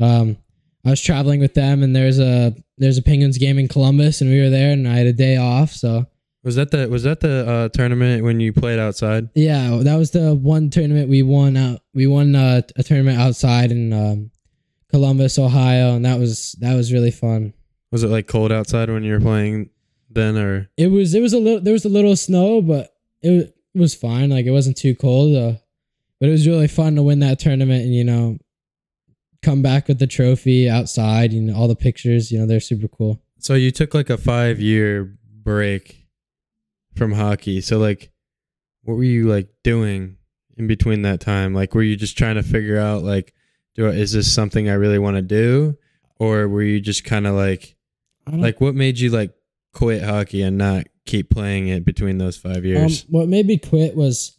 Um, 0.00 0.36
I 0.84 0.90
was 0.90 1.00
traveling 1.00 1.40
with 1.40 1.54
them 1.54 1.82
and 1.82 1.94
there's 1.94 2.18
a 2.18 2.54
there's 2.78 2.98
a 2.98 3.02
Penguins 3.02 3.38
game 3.38 3.58
in 3.58 3.68
Columbus 3.68 4.20
and 4.20 4.30
we 4.30 4.40
were 4.40 4.50
there 4.50 4.72
and 4.72 4.86
I 4.86 4.94
had 4.96 5.06
a 5.06 5.12
day 5.12 5.36
off, 5.36 5.72
so 5.72 6.06
Was 6.44 6.54
that 6.54 6.70
the 6.70 6.88
was 6.88 7.02
that 7.02 7.20
the 7.20 7.48
uh, 7.48 7.68
tournament 7.70 8.22
when 8.22 8.40
you 8.40 8.52
played 8.52 8.78
outside? 8.78 9.28
Yeah, 9.34 9.80
that 9.82 9.96
was 9.96 10.12
the 10.12 10.34
one 10.34 10.70
tournament 10.70 11.08
we 11.08 11.22
won 11.22 11.56
out. 11.56 11.80
We 11.94 12.06
won 12.06 12.34
uh, 12.34 12.62
a 12.76 12.82
tournament 12.82 13.18
outside 13.18 13.72
in 13.72 13.92
um, 13.92 14.30
Columbus, 14.88 15.38
Ohio, 15.38 15.94
and 15.94 16.04
that 16.04 16.18
was 16.18 16.52
that 16.60 16.74
was 16.74 16.92
really 16.92 17.10
fun. 17.10 17.54
Was 17.90 18.04
it 18.04 18.08
like 18.08 18.28
cold 18.28 18.52
outside 18.52 18.88
when 18.88 19.02
you 19.02 19.12
were 19.14 19.20
playing 19.20 19.70
then, 20.10 20.36
or 20.36 20.70
It 20.76 20.88
was 20.88 21.14
it 21.14 21.20
was 21.20 21.32
a 21.32 21.38
little 21.38 21.60
there 21.60 21.72
was 21.72 21.84
a 21.84 21.90
little 21.90 22.16
snow, 22.16 22.62
but 22.62 22.94
it, 23.22 23.54
was 23.74 23.94
fine. 23.94 24.30
Like 24.30 24.46
it 24.46 24.50
wasn't 24.50 24.76
too 24.76 24.94
cold. 24.94 25.36
Uh, 25.36 25.58
but 26.18 26.28
it 26.28 26.32
was 26.32 26.48
really 26.48 26.66
fun 26.66 26.96
to 26.96 27.02
win 27.02 27.20
that 27.20 27.38
tournament 27.38 27.84
and 27.84 27.94
you 27.94 28.02
know 28.02 28.38
come 29.42 29.62
back 29.62 29.86
with 29.86 29.98
the 29.98 30.06
trophy 30.06 30.68
outside. 30.68 31.32
You 31.32 31.42
know 31.42 31.56
all 31.56 31.68
the 31.68 31.76
pictures. 31.76 32.32
You 32.32 32.38
know 32.38 32.46
they're 32.46 32.60
super 32.60 32.88
cool. 32.88 33.20
so 33.38 33.54
you 33.54 33.70
took 33.70 33.94
like 33.94 34.10
a 34.10 34.16
five 34.16 34.60
year 34.60 35.16
break 35.42 35.97
from 36.98 37.12
hockey? 37.12 37.60
So 37.60 37.78
like, 37.78 38.10
what 38.82 38.96
were 38.96 39.04
you 39.04 39.28
like 39.28 39.48
doing 39.62 40.16
in 40.56 40.66
between 40.66 41.02
that 41.02 41.20
time? 41.20 41.54
Like, 41.54 41.74
were 41.74 41.82
you 41.82 41.96
just 41.96 42.18
trying 42.18 42.34
to 42.34 42.42
figure 42.42 42.78
out 42.78 43.02
like, 43.02 43.32
do 43.74 43.86
I, 43.86 43.90
is 43.90 44.12
this 44.12 44.32
something 44.32 44.68
I 44.68 44.74
really 44.74 44.98
want 44.98 45.16
to 45.16 45.22
do, 45.22 45.78
or 46.18 46.48
were 46.48 46.62
you 46.62 46.80
just 46.80 47.04
kind 47.04 47.26
of 47.26 47.34
like 47.34 47.76
like 48.26 48.60
what 48.60 48.74
made 48.74 48.98
you 48.98 49.10
like 49.10 49.32
quit 49.72 50.02
hockey 50.02 50.42
and 50.42 50.58
not 50.58 50.86
keep 51.06 51.30
playing 51.30 51.68
it 51.68 51.84
between 51.84 52.18
those 52.18 52.36
five 52.36 52.64
years? 52.64 53.04
Um, 53.04 53.08
what 53.10 53.28
made 53.28 53.46
me 53.46 53.56
quit 53.58 53.96
was 53.96 54.36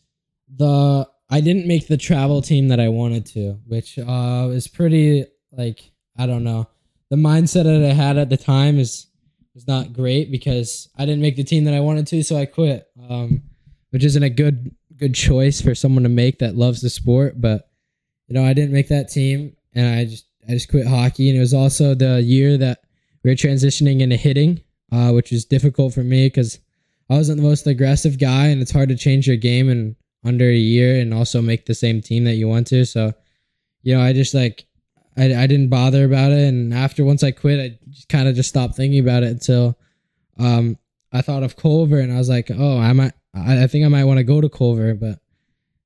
the 0.53 1.07
I 1.29 1.41
didn't 1.41 1.67
make 1.67 1.87
the 1.87 1.97
travel 1.97 2.41
team 2.41 2.67
that 2.69 2.79
I 2.79 2.89
wanted 2.89 3.25
to, 3.27 3.59
which 3.65 3.97
uh 3.97 4.49
is 4.51 4.67
pretty 4.67 5.25
like 5.51 5.91
I 6.17 6.25
don't 6.25 6.43
know. 6.43 6.67
The 7.09 7.15
mindset 7.15 7.63
that 7.63 7.89
I 7.89 7.93
had 7.93 8.17
at 8.17 8.29
the 8.29 8.37
time 8.37 8.77
is 8.77 9.07
was 9.59 9.67
not 9.67 9.91
great 9.91 10.31
because 10.31 10.87
I 10.97 11.05
didn't 11.05 11.21
make 11.21 11.35
the 11.35 11.43
team 11.43 11.65
that 11.65 11.73
I 11.73 11.81
wanted 11.81 12.07
to, 12.07 12.23
so 12.23 12.37
I 12.37 12.45
quit. 12.45 12.87
Um, 13.09 13.43
which 13.91 14.05
isn't 14.05 14.23
a 14.23 14.29
good 14.29 14.73
good 14.95 15.15
choice 15.15 15.61
for 15.61 15.73
someone 15.73 16.03
to 16.03 16.09
make 16.09 16.39
that 16.39 16.55
loves 16.55 16.81
the 16.81 16.89
sport. 16.89 17.41
But 17.41 17.69
you 18.27 18.35
know, 18.35 18.45
I 18.45 18.53
didn't 18.53 18.73
make 18.73 18.87
that 18.89 19.09
team, 19.09 19.55
and 19.73 19.87
I 19.87 20.05
just 20.05 20.25
I 20.47 20.51
just 20.53 20.69
quit 20.69 20.87
hockey. 20.87 21.29
And 21.29 21.37
it 21.37 21.41
was 21.41 21.53
also 21.53 21.93
the 21.93 22.21
year 22.21 22.57
that 22.57 22.83
we 23.23 23.31
were 23.31 23.35
transitioning 23.35 23.99
into 23.99 24.15
hitting, 24.15 24.61
uh, 24.91 25.11
which 25.11 25.31
was 25.31 25.45
difficult 25.45 25.93
for 25.93 26.03
me 26.03 26.27
because 26.27 26.59
I 27.09 27.15
wasn't 27.15 27.37
the 27.41 27.47
most 27.47 27.67
aggressive 27.67 28.17
guy, 28.17 28.47
and 28.47 28.61
it's 28.61 28.71
hard 28.71 28.89
to 28.89 28.95
change 28.95 29.27
your 29.27 29.37
game 29.37 29.69
in 29.69 29.95
under 30.23 30.49
a 30.49 30.55
year 30.55 31.01
and 31.01 31.13
also 31.13 31.41
make 31.41 31.65
the 31.65 31.75
same 31.75 32.01
team 32.01 32.25
that 32.25 32.35
you 32.35 32.47
want 32.47 32.67
to. 32.67 32.85
So, 32.85 33.13
you 33.83 33.95
know, 33.95 34.01
I 34.01 34.13
just 34.13 34.33
like 34.33 34.65
I, 35.17 35.43
I 35.43 35.47
didn't 35.47 35.69
bother 35.69 36.05
about 36.05 36.31
it, 36.31 36.47
and 36.47 36.73
after 36.73 37.03
once 37.03 37.23
I 37.23 37.31
quit, 37.31 37.59
I 37.59 37.79
kind 38.07 38.27
of 38.27 38.35
just 38.35 38.49
stopped 38.49 38.75
thinking 38.75 38.99
about 38.99 39.23
it 39.23 39.31
until 39.31 39.77
um 40.37 40.77
I 41.11 41.21
thought 41.21 41.43
of 41.43 41.55
Culver, 41.55 41.99
and 41.99 42.13
I 42.13 42.17
was 42.17 42.29
like, 42.29 42.51
oh, 42.51 42.77
I 42.79 42.93
might 42.93 43.13
I, 43.33 43.63
I 43.63 43.67
think 43.67 43.85
I 43.85 43.89
might 43.89 44.05
want 44.05 44.19
to 44.19 44.23
go 44.23 44.41
to 44.41 44.49
Culver, 44.49 44.93
but 44.93 45.19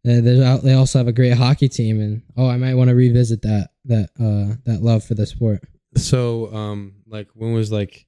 they 0.04 0.20
they 0.20 0.74
also 0.74 1.00
have 1.00 1.08
a 1.08 1.14
great 1.14 1.34
hockey 1.34 1.70
team, 1.70 2.00
and 2.02 2.22
oh, 2.38 2.48
I 2.48 2.58
might 2.58 2.76
want 2.76 2.90
to 2.90 2.96
revisit 2.96 3.42
that 3.44 3.70
that 3.86 4.10
uh 4.20 4.56
that 4.66 4.82
love 4.82 5.04
for 5.04 5.16
the 5.16 5.26
sport. 5.26 5.62
So, 5.96 6.54
um, 6.54 6.96
like, 7.08 7.28
when 7.36 7.54
was 7.54 7.72
like, 7.72 8.08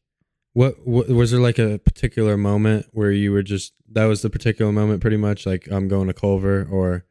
what, 0.53 0.87
what 0.87 1.07
was 1.07 1.31
there 1.31 1.39
like 1.39 1.59
a 1.59 1.77
particular 1.77 2.35
moment 2.35 2.87
where 2.91 3.11
you 3.11 3.31
were 3.31 3.43
just 3.43 3.73
that 3.91 4.05
was 4.05 4.21
the 4.23 4.29
particular 4.29 4.71
moment, 4.71 5.01
pretty 5.01 5.17
much 5.17 5.45
like 5.45 5.67
I'm 5.69 5.87
going 5.87 6.07
to 6.07 6.13
Culver 6.13 6.67
or 6.69 7.05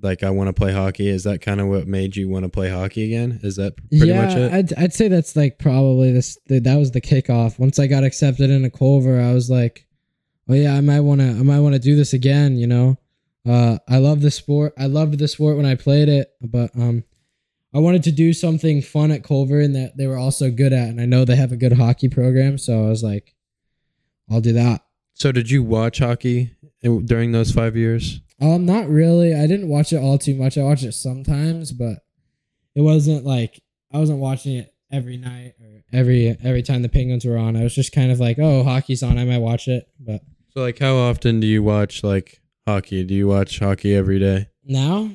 like 0.00 0.22
I 0.22 0.30
want 0.30 0.48
to 0.48 0.52
play 0.52 0.72
hockey. 0.72 1.08
Is 1.08 1.24
that 1.24 1.40
kind 1.40 1.60
of 1.60 1.66
what 1.66 1.86
made 1.86 2.16
you 2.16 2.28
want 2.28 2.44
to 2.44 2.48
play 2.48 2.70
hockey 2.70 3.04
again? 3.04 3.40
Is 3.42 3.56
that 3.56 3.76
pretty 3.76 4.08
yeah, 4.08 4.26
much 4.26 4.36
it? 4.36 4.52
I'd 4.52 4.74
I'd 4.74 4.94
say 4.94 5.08
that's 5.08 5.36
like 5.36 5.58
probably 5.58 6.12
this 6.12 6.38
that 6.46 6.76
was 6.76 6.92
the 6.92 7.00
kickoff. 7.00 7.58
Once 7.58 7.78
I 7.78 7.86
got 7.86 8.04
accepted 8.04 8.50
into 8.50 8.70
Culver, 8.70 9.20
I 9.20 9.32
was 9.32 9.50
like, 9.50 9.86
oh 10.48 10.54
yeah, 10.54 10.74
I 10.74 10.80
might 10.80 11.00
want 11.00 11.20
to 11.20 11.28
I 11.28 11.42
might 11.42 11.60
want 11.60 11.74
to 11.74 11.80
do 11.80 11.96
this 11.96 12.12
again. 12.12 12.56
You 12.56 12.66
know, 12.66 12.98
uh, 13.46 13.78
I 13.88 13.98
love 13.98 14.20
the 14.20 14.30
sport. 14.30 14.74
I 14.78 14.86
loved 14.86 15.18
the 15.18 15.28
sport 15.28 15.56
when 15.56 15.66
I 15.66 15.74
played 15.74 16.08
it, 16.08 16.32
but 16.40 16.70
um, 16.76 17.04
I 17.74 17.78
wanted 17.78 18.02
to 18.04 18.12
do 18.12 18.32
something 18.32 18.82
fun 18.82 19.10
at 19.10 19.24
Culver 19.24 19.60
and 19.60 19.74
that 19.74 19.96
they 19.96 20.06
were 20.06 20.18
also 20.18 20.50
good 20.50 20.72
at, 20.72 20.88
and 20.88 21.00
I 21.00 21.06
know 21.06 21.24
they 21.24 21.36
have 21.36 21.52
a 21.52 21.56
good 21.56 21.74
hockey 21.74 22.08
program, 22.08 22.58
so 22.58 22.84
I 22.84 22.88
was 22.88 23.02
like, 23.02 23.34
I'll 24.30 24.40
do 24.40 24.52
that. 24.54 24.82
So 25.14 25.32
did 25.32 25.50
you 25.50 25.62
watch 25.62 25.98
hockey 25.98 26.52
during 26.82 27.32
those 27.32 27.50
five 27.50 27.76
years? 27.76 28.20
Um, 28.40 28.66
not 28.66 28.88
really. 28.88 29.34
I 29.34 29.46
didn't 29.46 29.68
watch 29.68 29.92
it 29.92 29.96
all 29.98 30.18
too 30.18 30.34
much. 30.34 30.56
I 30.56 30.62
watched 30.62 30.84
it 30.84 30.92
sometimes, 30.92 31.72
but 31.72 31.98
it 32.74 32.82
wasn't 32.82 33.24
like 33.24 33.60
I 33.92 33.98
wasn't 33.98 34.20
watching 34.20 34.56
it 34.56 34.74
every 34.90 35.16
night 35.16 35.54
or 35.60 35.82
every 35.92 36.36
every 36.42 36.62
time 36.62 36.82
the 36.82 36.88
Penguins 36.88 37.24
were 37.24 37.36
on. 37.36 37.56
I 37.56 37.64
was 37.64 37.74
just 37.74 37.92
kind 37.92 38.12
of 38.12 38.20
like, 38.20 38.38
oh, 38.38 38.62
hockey's 38.62 39.02
on. 39.02 39.18
I 39.18 39.24
might 39.24 39.38
watch 39.38 39.66
it, 39.68 39.88
but 39.98 40.22
so 40.54 40.60
like, 40.60 40.78
how 40.78 40.96
often 40.96 41.40
do 41.40 41.46
you 41.46 41.62
watch 41.62 42.04
like 42.04 42.40
hockey? 42.66 43.04
Do 43.04 43.14
you 43.14 43.26
watch 43.26 43.58
hockey 43.58 43.94
every 43.94 44.18
day 44.18 44.48
now? 44.64 45.10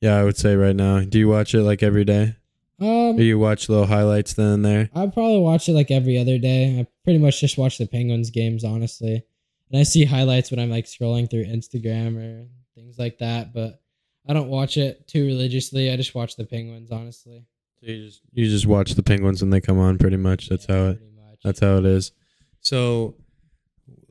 Yeah, 0.00 0.16
I 0.16 0.24
would 0.24 0.36
say 0.36 0.56
right 0.56 0.76
now. 0.76 1.00
Do 1.00 1.18
you 1.18 1.28
watch 1.28 1.54
it 1.54 1.62
like 1.62 1.82
every 1.82 2.04
day? 2.04 2.36
Um, 2.80 3.16
or 3.16 3.22
you 3.22 3.38
watch 3.38 3.68
little 3.68 3.86
highlights 3.86 4.34
then 4.34 4.46
and 4.48 4.64
there? 4.64 4.90
I 4.94 5.06
probably 5.06 5.40
watch 5.40 5.68
it 5.68 5.72
like 5.72 5.90
every 5.90 6.18
other 6.18 6.38
day. 6.38 6.80
I 6.80 6.86
pretty 7.04 7.18
much 7.18 7.40
just 7.40 7.56
watch 7.56 7.78
the 7.78 7.86
Penguins 7.86 8.30
games, 8.30 8.64
honestly. 8.64 9.24
And 9.70 9.80
I 9.80 9.82
see 9.82 10.04
highlights 10.04 10.50
when 10.50 10.60
I'm 10.60 10.70
like 10.70 10.84
scrolling 10.84 11.30
through 11.30 11.46
Instagram 11.46 12.16
or 12.16 12.48
things 12.74 12.98
like 12.98 13.18
that, 13.18 13.52
but 13.52 13.80
I 14.28 14.32
don't 14.32 14.48
watch 14.48 14.76
it 14.76 15.06
too 15.08 15.26
religiously. 15.26 15.90
I 15.90 15.96
just 15.96 16.14
watch 16.14 16.36
the 16.36 16.44
Penguins, 16.44 16.90
honestly. 16.90 17.44
So 17.80 17.86
you 17.90 18.06
just 18.06 18.20
you 18.32 18.48
just 18.48 18.66
watch 18.66 18.92
the 18.94 19.02
Penguins 19.02 19.42
when 19.42 19.50
they 19.50 19.60
come 19.60 19.78
on, 19.78 19.98
pretty 19.98 20.16
much. 20.16 20.48
That's 20.48 20.66
yeah, 20.68 20.74
how 20.74 20.86
it. 20.90 21.00
That's 21.42 21.60
how 21.60 21.76
it 21.76 21.84
is. 21.84 22.12
So, 22.60 23.16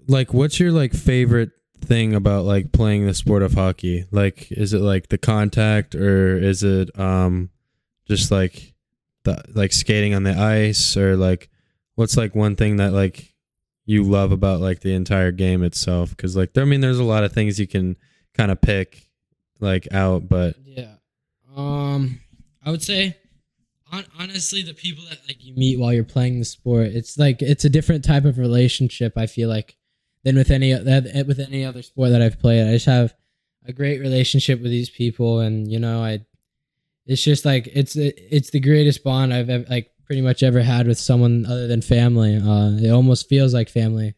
like, 0.08 0.34
what's 0.34 0.60
your 0.60 0.72
like 0.72 0.94
favorite 0.94 1.50
thing 1.82 2.14
about 2.14 2.46
like 2.46 2.72
playing 2.72 3.08
the 3.08 3.14
sport 3.14 3.42
of 3.42 3.54
hockey? 3.54 4.06
Like, 4.12 4.52
is 4.52 4.74
it 4.74 4.82
like 4.82 5.10
the 5.10 5.18
contact 5.18 5.96
or 5.96 6.38
is 6.38 6.64
it 6.64 6.98
um 7.00 7.50
just 8.08 8.32
like 8.32 8.76
the 9.24 9.44
like 9.54 9.74
skating 9.74 10.14
on 10.14 10.24
the 10.24 10.38
ice 10.38 10.96
or 10.96 11.18
like 11.18 11.50
what's 11.96 12.18
like 12.18 12.36
one 12.36 12.56
thing 12.56 12.78
that 12.78 12.94
like 12.94 13.33
you 13.86 14.04
love 14.04 14.32
about 14.32 14.62
like 14.62 14.82
the 14.82 14.94
entire 14.94 15.32
game 15.32 15.64
itself? 15.64 16.12
Because 16.12 16.36
like 16.36 16.54
there, 16.54 16.64
I 16.64 16.68
mean, 16.68 16.82
there's 16.82 17.00
a 17.00 17.04
lot 17.04 17.24
of 17.24 17.34
things 17.34 17.60
you 17.60 17.68
can 17.68 17.98
kind 18.34 18.52
of 18.52 18.62
pick 18.62 19.10
like 19.60 19.88
out, 19.94 20.28
but 20.28 20.56
yeah, 20.66 20.96
um, 21.56 22.20
I 22.66 22.72
would 22.72 22.84
say 22.84 23.18
honestly 24.20 24.64
the 24.64 24.74
people 24.74 25.04
that 25.08 25.20
like 25.28 25.46
you 25.46 25.54
meet 25.54 25.80
while 25.80 25.94
you're 25.94 26.04
playing 26.04 26.40
the 26.40 26.46
sport 26.46 26.88
it's 26.88 27.16
like 27.16 27.44
it's 27.44 27.64
a 27.64 27.70
different 27.70 28.04
type 28.04 28.26
of 28.26 28.40
relationship 28.40 29.14
i 29.18 29.28
feel 29.28 29.48
like 29.48 29.78
than 30.24 30.36
with 30.36 30.52
any 30.52 30.74
with 30.74 31.40
any 31.40 31.64
other 31.66 31.82
sport 31.82 32.12
that 32.12 32.22
I've 32.22 32.40
played. 32.40 32.68
I 32.68 32.72
just 32.74 32.86
have 32.86 33.14
a 33.66 33.74
great 33.74 34.00
relationship 34.00 34.62
with 34.62 34.72
these 34.72 34.90
people, 34.90 35.40
and 35.40 35.72
you 35.72 35.80
know, 35.80 36.04
I 36.04 36.26
it's 37.06 37.22
just 37.22 37.46
like 37.46 37.68
it's 37.74 37.96
it's 37.96 38.50
the 38.50 38.60
greatest 38.60 39.04
bond 39.04 39.34
I've 39.34 39.50
ever, 39.50 39.66
like 39.70 39.92
pretty 40.06 40.22
much 40.22 40.44
ever 40.44 40.62
had 40.62 40.88
with 40.88 41.00
someone 41.00 41.46
other 41.46 41.68
than 41.68 41.82
family. 41.82 42.36
Uh, 42.36 42.72
it 42.78 42.90
almost 42.90 43.30
feels 43.30 43.54
like 43.54 43.70
family 43.70 44.16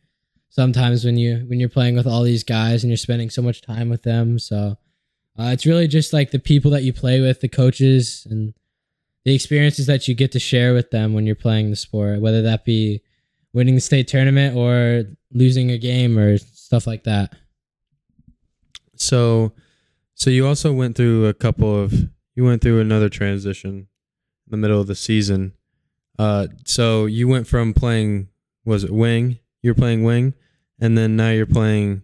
sometimes 0.56 1.04
when 1.04 1.18
you 1.18 1.46
when 1.48 1.60
you're 1.60 1.68
playing 1.68 1.96
with 1.96 2.08
all 2.08 2.24
these 2.24 2.44
guys 2.44 2.84
and 2.84 2.90
you're 2.90 2.98
spending 2.98 3.30
so 3.30 3.42
much 3.42 3.62
time 3.62 3.90
with 3.90 4.04
them. 4.04 4.40
So 4.40 4.78
uh, 5.38 5.50
it's 5.52 5.66
really 5.66 5.88
just 5.88 6.14
like 6.14 6.32
the 6.32 6.40
people 6.40 6.72
that 6.72 6.84
you 6.84 6.94
play 6.94 7.20
with, 7.20 7.42
the 7.42 7.50
coaches, 7.50 8.26
and 8.30 8.54
the 9.26 9.36
experiences 9.36 9.86
that 9.88 10.08
you 10.08 10.16
get 10.16 10.32
to 10.32 10.40
share 10.40 10.74
with 10.74 10.92
them 10.92 11.14
when 11.14 11.26
you're 11.26 11.36
playing 11.36 11.70
the 11.70 11.76
sport, 11.76 12.22
whether 12.22 12.42
that 12.44 12.64
be 12.64 13.02
winning 13.52 13.76
the 13.76 13.82
state 13.82 14.08
tournament 14.08 14.56
or 14.56 15.04
losing 15.32 15.72
a 15.72 15.78
game 15.78 16.18
or 16.18 16.38
stuff 16.38 16.88
like 16.88 17.04
that. 17.04 17.34
So, 18.96 19.52
so 20.14 20.30
you 20.30 20.48
also 20.48 20.72
went 20.72 20.96
through 20.96 21.26
a 21.26 21.34
couple 21.34 21.84
of 21.84 21.94
you 22.34 22.44
went 22.46 22.62
through 22.62 22.80
another 22.80 23.10
transition 23.10 23.88
in 24.48 24.52
the 24.52 24.58
middle 24.58 24.80
of 24.80 24.88
the 24.88 24.96
season. 24.96 25.54
Uh, 26.18 26.48
so 26.66 27.06
you 27.06 27.28
went 27.28 27.48
from 27.48 27.74
playing 27.74 28.30
was 28.66 28.84
it 28.84 28.92
wing? 28.92 29.40
You're 29.62 29.76
playing 29.76 30.04
wing, 30.04 30.34
and 30.80 30.98
then 30.98 31.16
now 31.16 31.30
you're 31.30 31.46
playing 31.46 32.02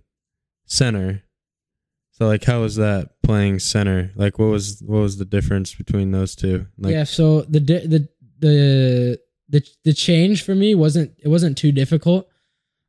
center. 0.66 1.24
So 2.12 2.28
like, 2.28 2.44
how 2.44 2.62
was 2.62 2.76
that 2.76 3.22
playing 3.24 3.60
center? 3.60 4.12
Like, 4.16 4.38
what 4.38 4.46
was 4.46 4.82
what 4.86 5.00
was 5.00 5.18
the 5.18 5.26
difference 5.26 5.74
between 5.74 6.12
those 6.12 6.36
two? 6.36 6.68
Like, 6.78 6.94
yeah. 6.94 7.04
So 7.04 7.42
the 7.42 7.60
the 7.60 8.10
the 8.40 9.20
the 9.50 9.68
the 9.84 9.94
change 9.94 10.44
for 10.44 10.56
me 10.56 10.76
wasn't 10.76 11.14
it 11.18 11.28
wasn't 11.28 11.58
too 11.58 11.72
difficult, 11.72 12.28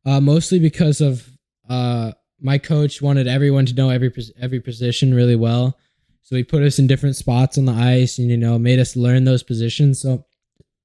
uh, 0.04 0.20
mostly 0.20 0.58
because 0.58 1.00
of 1.00 1.28
uh, 1.68 2.12
my 2.40 2.58
coach 2.58 3.00
wanted 3.00 3.26
everyone 3.26 3.66
to 3.66 3.74
know 3.74 3.90
every 3.90 4.12
every 4.40 4.60
position 4.60 5.14
really 5.14 5.36
well, 5.36 5.78
so 6.22 6.36
he 6.36 6.44
put 6.44 6.62
us 6.62 6.78
in 6.78 6.86
different 6.86 7.16
spots 7.16 7.56
on 7.56 7.64
the 7.64 7.72
ice 7.72 8.18
and 8.18 8.30
you 8.30 8.36
know 8.36 8.58
made 8.58 8.78
us 8.78 8.96
learn 8.96 9.24
those 9.24 9.42
positions. 9.42 10.00
So 10.00 10.24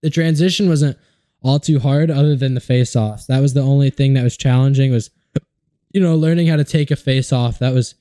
the 0.02 0.10
transition 0.10 0.70
wasn't 0.70 0.98
all 1.44 1.60
too 1.60 1.80
hard, 1.80 2.10
other 2.10 2.36
than 2.36 2.54
the 2.54 2.60
face 2.62 2.96
offs. 2.96 3.28
That 3.28 3.42
was 3.42 3.54
the 3.54 3.62
only 3.62 3.90
thing 3.90 4.14
that 4.14 4.24
was 4.24 4.38
challenging 4.38 4.92
was 4.92 5.10
you 5.94 6.02
know 6.02 6.16
learning 6.16 6.48
how 6.48 6.56
to 6.56 6.64
take 6.64 6.92
a 6.92 6.96
face 6.96 7.32
off. 7.32 7.60
That 7.60 7.74
was 7.74 7.96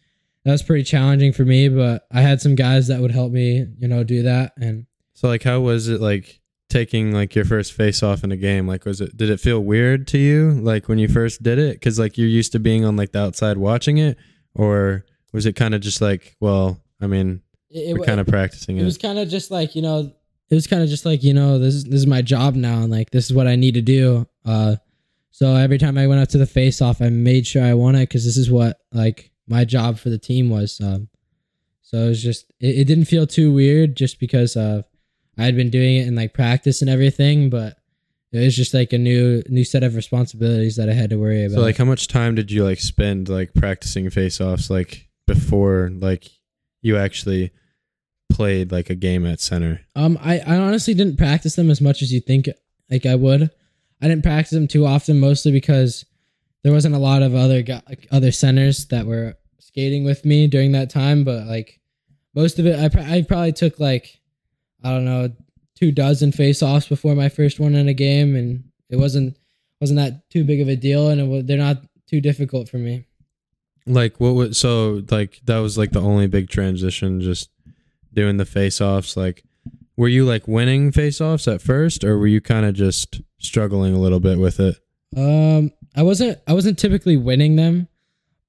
that 0.45 0.53
was 0.53 0.63
pretty 0.63 0.85
challenging 0.85 1.33
for 1.33 1.45
me, 1.45 1.69
but 1.69 2.07
I 2.13 2.21
had 2.21 2.41
some 2.41 2.55
guys 2.55 2.89
that 2.89 3.01
would 3.01 3.11
help 3.13 3.33
me 3.33 3.67
you 3.79 3.89
know 3.89 4.05
do 4.05 4.23
that 4.23 4.53
and. 4.57 4.87
So 5.15 5.29
like, 5.29 5.43
how 5.43 5.61
was 5.61 5.89
it 5.89 6.01
like? 6.01 6.41
taking 6.69 7.13
like 7.13 7.33
your 7.35 7.45
first 7.45 7.73
face 7.73 8.03
off 8.03 8.25
in 8.25 8.33
a 8.33 8.37
game 8.37 8.67
like 8.67 8.85
was 8.85 9.01
it 9.01 9.17
did 9.17 9.31
it 9.31 9.39
feel 9.39 9.61
weird 9.61 10.05
to 10.09 10.19
you 10.19 10.51
like 10.63 10.89
when 10.89 10.99
you 10.99 11.07
first 11.07 11.41
did 11.41 11.61
it 11.61 11.75
because 11.75 11.97
like 11.97 12.19
you're 12.19 12.27
used 12.27 12.51
to 12.51 12.59
being 12.59 12.85
on 12.85 12.97
like 12.97 13.13
the 13.13 13.21
outside 13.21 13.57
watching 13.57 13.99
it 13.99 14.19
or 14.53 15.05
was 15.33 15.47
it 15.47 15.55
kind 15.55 15.77
of 15.77 15.81
just 15.81 16.01
like 16.01 16.37
well 16.41 16.81
i 17.01 17.07
mean 17.07 17.41
it, 17.71 17.97
we're 17.97 18.05
kind 18.05 18.19
of 18.19 18.27
practicing 18.27 18.79
it, 18.79 18.83
it 18.83 18.85
was 18.85 18.99
kind 18.99 19.17
of 19.17 19.29
just 19.29 19.49
like 19.53 19.77
you 19.77 19.81
know 19.83 20.13
it 20.51 20.55
was 20.55 20.67
kind 20.67 20.83
of 20.83 20.89
just 20.89 21.05
like 21.05 21.23
you 21.23 21.35
know 21.35 21.59
this 21.59 21.75
is 21.75 21.85
this 21.85 22.01
is 22.01 22.07
my 22.07 22.23
job 22.23 22.55
now 22.55 22.83
and 22.83 22.91
like 22.91 23.11
this 23.11 23.27
is 23.27 23.33
what 23.33 23.47
i 23.47 23.57
need 23.57 23.75
to 23.75 23.83
do 23.83 24.27
uh 24.45 24.77
so 25.31 25.55
every 25.55 25.79
time 25.79 25.99
i 25.99 26.07
went 26.07 26.21
up 26.21 26.29
to 26.29 26.39
the 26.39 26.47
face 26.47 26.81
off 26.81 27.03
i 27.03 27.09
made 27.09 27.47
sure 27.47 27.65
i 27.65 27.75
won 27.75 27.95
it 27.95 28.09
because 28.09 28.25
this 28.25 28.37
is 28.37 28.51
what 28.51 28.81
like 28.93 29.31
my 29.49 29.65
job 29.65 29.99
for 29.99 30.11
the 30.11 30.19
team 30.19 30.51
was 30.51 30.81
um 30.81 31.09
so 31.83 31.99
it 31.99 32.09
was 32.09 32.23
just 32.23 32.53
it, 32.61 32.81
it 32.81 32.85
didn't 32.87 33.05
feel 33.05 33.27
too 33.27 33.53
weird 33.53 33.97
just 33.97 34.19
because 34.19 34.57
of 34.57 34.85
I 35.39 35.45
had 35.45 35.57
been 35.57 35.71
doing 35.71 35.97
it 35.97 36.09
in 36.09 36.17
like 36.17 36.33
practice 36.33 36.81
and 36.81 36.91
everything, 36.91 37.51
but 37.51 37.77
it 38.33 38.41
was 38.41 38.57
just 38.57 38.75
like 38.75 38.93
a 38.93 38.99
new 38.99 39.43
new 39.49 39.65
set 39.65 39.83
of 39.83 39.95
responsibilities 39.95 40.77
that 40.77 40.89
I 40.89 40.95
had 40.95 41.11
to 41.11 41.17
worry 41.17 41.45
about. 41.45 41.57
So 41.57 41.63
like 41.63 41.77
how 41.77 41.85
much 41.85 42.09
time 42.09 42.35
did 42.35 42.51
you 42.51 42.65
like 42.65 42.81
spend 42.81 43.29
like 43.29 43.55
practicing 43.55 44.11
face 44.11 44.41
offs 44.41 44.71
like 44.71 45.09
before 45.27 45.91
like 45.93 46.29
you 46.83 46.97
actually 46.97 47.53
played 48.29 48.73
like 48.73 48.91
a 48.91 48.95
game 48.95 49.27
at 49.27 49.41
center? 49.41 49.81
Um 49.95 50.19
I, 50.21 50.39
I 50.41 50.57
honestly 50.57 50.95
didn't 50.95 51.17
practice 51.19 51.57
them 51.57 51.71
as 51.71 51.81
much 51.81 52.03
as 52.03 52.13
you 52.13 52.21
think 52.21 52.49
like 52.91 53.07
I 53.07 53.15
would. 53.15 53.51
I 54.03 54.09
didn't 54.09 54.23
practice 54.25 54.51
them 54.51 54.69
too 54.69 54.85
often 54.87 55.19
mostly 55.21 55.53
because 55.53 56.05
there 56.63 56.73
wasn't 56.73 56.95
a 56.95 56.99
lot 56.99 57.23
of 57.23 57.35
other 57.35 57.63
other 58.11 58.33
centers 58.33 58.87
that 58.89 59.07
were 59.07 59.35
skating 59.59 60.05
with 60.05 60.25
me 60.25 60.47
during 60.47 60.73
that 60.73 60.91
time, 60.91 61.25
but 61.25 61.47
like 61.47 61.81
most 62.35 62.59
of 62.59 62.67
it 62.67 62.79
I 62.79 63.17
I 63.17 63.23
probably 63.23 63.53
took 63.53 63.81
like 63.81 64.21
I 64.85 64.91
don't 64.91 65.05
know, 65.05 65.31
two 65.75 65.91
dozen 65.93 66.33
face 66.33 66.63
offs 66.63 66.89
before 66.89 67.15
my 67.15 67.29
first 67.29 67.59
one 67.59 67.75
in 67.75 67.89
a 67.89 67.95
game, 67.95 68.37
and 68.37 68.65
it 68.91 68.97
wasn't 68.97 69.37
wasn't 69.81 69.99
that 69.99 70.29
too 70.31 70.45
big 70.45 70.61
of 70.61 70.69
a 70.69 70.77
deal, 70.77 71.09
and 71.09 71.21
it 71.21 71.25
was, 71.27 71.45
they're 71.45 71.59
not 71.59 71.79
too 72.09 72.21
difficult 72.21 72.69
for 72.69 72.79
me. 72.79 73.05
like 73.87 74.19
what 74.21 74.35
was 74.35 74.59
so 74.59 75.03
like 75.11 75.41
that 75.45 75.59
was 75.59 75.77
like 75.79 75.93
the 75.93 76.01
only 76.01 76.27
big 76.27 76.49
transition 76.49 77.21
just 77.21 77.51
doing 78.17 78.37
the 78.39 78.45
face 78.45 78.81
offs 78.81 79.17
like 79.17 79.45
were 79.97 80.09
you 80.09 80.25
like 80.25 80.49
winning 80.49 80.91
face 80.91 81.21
offs 81.21 81.47
at 81.47 81.63
first 81.63 82.03
or 82.03 82.19
were 82.19 82.27
you 82.27 82.41
kind 82.41 82.67
of 82.67 82.75
just 82.75 83.21
struggling 83.39 83.95
a 83.95 84.01
little 84.01 84.21
bit 84.21 84.39
with 84.39 84.59
it 84.59 84.77
Um, 85.17 85.71
I 85.95 86.03
wasn't 86.03 86.39
I 86.47 86.53
wasn't 86.53 86.79
typically 86.79 87.17
winning 87.17 87.57
them, 87.57 87.89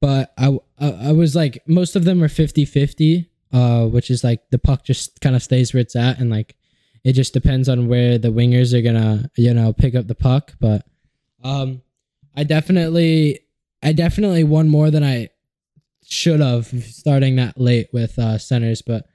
but 0.02 0.34
I 0.38 0.58
I, 0.80 0.92
I 1.10 1.12
was 1.12 1.36
like 1.36 1.62
most 1.68 1.96
of 1.96 2.04
them 2.04 2.22
are 2.24 2.28
50-50, 2.28 3.28
uh, 3.54 3.86
which 3.86 4.10
is 4.10 4.24
like 4.24 4.42
the 4.50 4.60
puck 4.60 4.84
just 4.84 5.22
kind 5.22 5.36
of 5.36 5.44
stays 5.44 5.74
where 5.74 5.82
it's 5.82 5.96
at, 5.96 6.20
and 6.20 6.30
like 6.30 6.56
it 7.04 7.14
just 7.14 7.34
depends 7.34 7.70
on 7.70 7.88
where 7.88 8.18
the 8.18 8.34
wingers 8.34 8.74
are 8.74 8.82
gonna 8.82 9.30
you 9.38 9.54
know 9.54 9.72
pick 9.72 9.96
up 9.96 10.08
the 10.08 10.16
puck. 10.16 10.54
But 10.60 10.86
um, 11.44 11.82
I 12.36 12.44
definitely 12.44 13.40
I 13.82 13.94
definitely 13.94 14.44
won 14.44 14.68
more 14.68 14.92
than 14.92 15.04
I 15.04 15.30
should 16.04 16.42
have 16.42 16.68
starting 16.68 17.38
that 17.38 17.58
late 17.58 17.88
with 17.94 18.18
uh, 18.20 18.38
centers, 18.40 18.82
but 18.82 19.06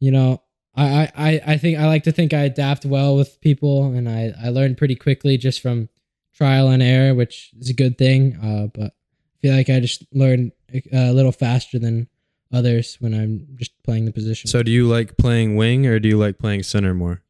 you 0.00 0.10
know. 0.10 0.42
I, 0.76 1.10
I, 1.16 1.40
I 1.46 1.56
think 1.58 1.78
I 1.78 1.86
like 1.86 2.04
to 2.04 2.12
think 2.12 2.32
I 2.32 2.42
adapt 2.42 2.86
well 2.86 3.16
with 3.16 3.40
people 3.40 3.92
and 3.92 4.08
I, 4.08 4.32
I 4.42 4.50
learned 4.50 4.78
pretty 4.78 4.94
quickly 4.94 5.36
just 5.36 5.60
from 5.60 5.88
trial 6.32 6.68
and 6.68 6.80
error, 6.80 7.12
which 7.12 7.50
is 7.58 7.68
a 7.68 7.74
good 7.74 7.98
thing. 7.98 8.36
Uh, 8.36 8.68
but 8.72 8.92
I 8.92 9.36
feel 9.42 9.54
like 9.56 9.68
I 9.68 9.80
just 9.80 10.06
learn 10.12 10.52
a 10.92 11.12
little 11.12 11.32
faster 11.32 11.80
than 11.80 12.08
others 12.52 12.96
when 13.00 13.14
I'm 13.14 13.48
just 13.56 13.72
playing 13.82 14.04
the 14.04 14.12
position. 14.12 14.48
so 14.48 14.62
do 14.62 14.70
you 14.70 14.86
like 14.86 15.16
playing 15.16 15.56
wing 15.56 15.86
or 15.86 15.98
do 15.98 16.08
you 16.08 16.16
like 16.16 16.38
playing 16.38 16.62
center 16.62 16.94
more 16.94 17.22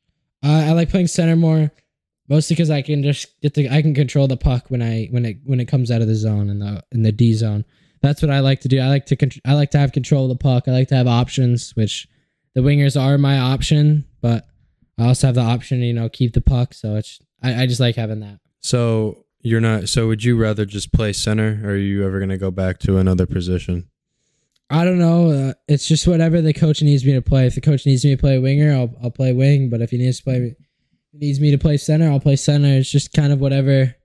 uh, 0.43 0.64
I 0.68 0.73
like 0.73 0.89
playing 0.89 1.09
center 1.09 1.37
more, 1.37 1.71
mostly 2.29 2.55
because 2.55 2.71
I 2.71 2.83
can 2.83 3.03
just 3.03 3.41
get 3.41 3.55
the 3.55 3.68
I 3.68 3.83
can 3.83 3.95
control 3.95 4.27
the 4.27 4.37
puck 4.37 4.66
when 4.68 4.83
I 4.83 5.07
when 5.11 5.27
it 5.27 5.39
when 5.45 5.61
it 5.61 5.66
comes 5.66 5.91
out 5.91 6.01
of 6.01 6.09
the 6.09 6.14
zone 6.14 6.49
in 6.49 6.61
the 6.61 6.83
in 6.93 7.03
the 7.03 7.12
D 7.12 7.35
zone. 7.35 7.64
That's 8.01 8.23
what 8.23 8.31
I 8.31 8.41
like 8.41 8.61
to 8.61 8.68
do. 8.68 8.81
I 8.81 8.89
like 8.89 9.07
to 9.07 9.41
I 9.45 9.55
like 9.55 9.71
to 9.73 9.79
have 9.79 9.93
control 9.93 10.25
of 10.25 10.31
the 10.31 10.43
puck. 10.43 10.64
I 10.66 10.71
like 10.71 10.89
to 10.89 10.95
have 10.95 11.07
options, 11.07 11.73
which 11.77 12.09
the 12.55 12.61
wingers 12.61 13.01
are 13.01 13.18
my 13.18 13.38
option, 13.38 14.05
but 14.20 14.46
I 14.98 15.07
also 15.07 15.28
have 15.28 15.34
the 15.36 15.40
option 15.42 15.80
to 15.80 15.86
you 15.86 15.92
know 15.92 16.09
keep 16.09 16.34
the 16.34 16.40
puck. 16.40 16.74
So 16.74 16.96
it's 16.96 17.20
I, 17.42 17.62
I 17.62 17.66
just 17.66 17.80
like 17.80 17.96
having 17.96 18.20
that. 18.20 18.40
so 18.61 19.24
you're 19.42 19.61
not 19.61 19.88
so 19.88 20.07
would 20.09 20.22
you 20.22 20.36
rather 20.36 20.66
just 20.66 20.92
play 20.92 21.12
center 21.14 21.61
or 21.64 21.70
are 21.70 21.76
you 21.76 22.05
ever 22.05 22.18
going 22.18 22.28
to 22.28 22.36
go 22.36 22.51
back 22.51 22.78
to 22.78 22.98
another 22.98 23.24
position 23.24 23.88
I 24.72 24.84
don't 24.84 24.98
know. 25.01 25.30
Uh, 25.30 25.53
it's 25.66 25.84
just 25.84 26.07
whatever 26.07 26.40
the 26.40 26.53
coach 26.53 26.80
needs 26.80 27.05
me 27.05 27.14
to 27.14 27.22
play. 27.22 27.46
If 27.46 27.57
the 27.57 27.61
coach 27.61 27.86
needs 27.86 28.05
me 28.05 28.14
to 28.14 28.20
play 28.20 28.38
winger, 28.38 28.72
I'll 28.72 28.94
I'll 29.03 29.11
play 29.11 29.32
wing. 29.32 29.68
But 29.68 29.80
if 29.82 29.90
he 29.90 29.98
needs 29.98 30.18
to 30.18 30.22
play 30.24 30.55
needs 31.12 31.40
me 31.40 31.51
to 31.51 31.59
play 31.59 31.76
center, 31.76 32.09
I'll 32.09 32.20
play 32.20 32.36
center. 32.36 32.68
It's 32.68 32.88
just 32.88 33.12
kind 33.12 33.32
of 33.32 33.40
whatever 33.40 33.96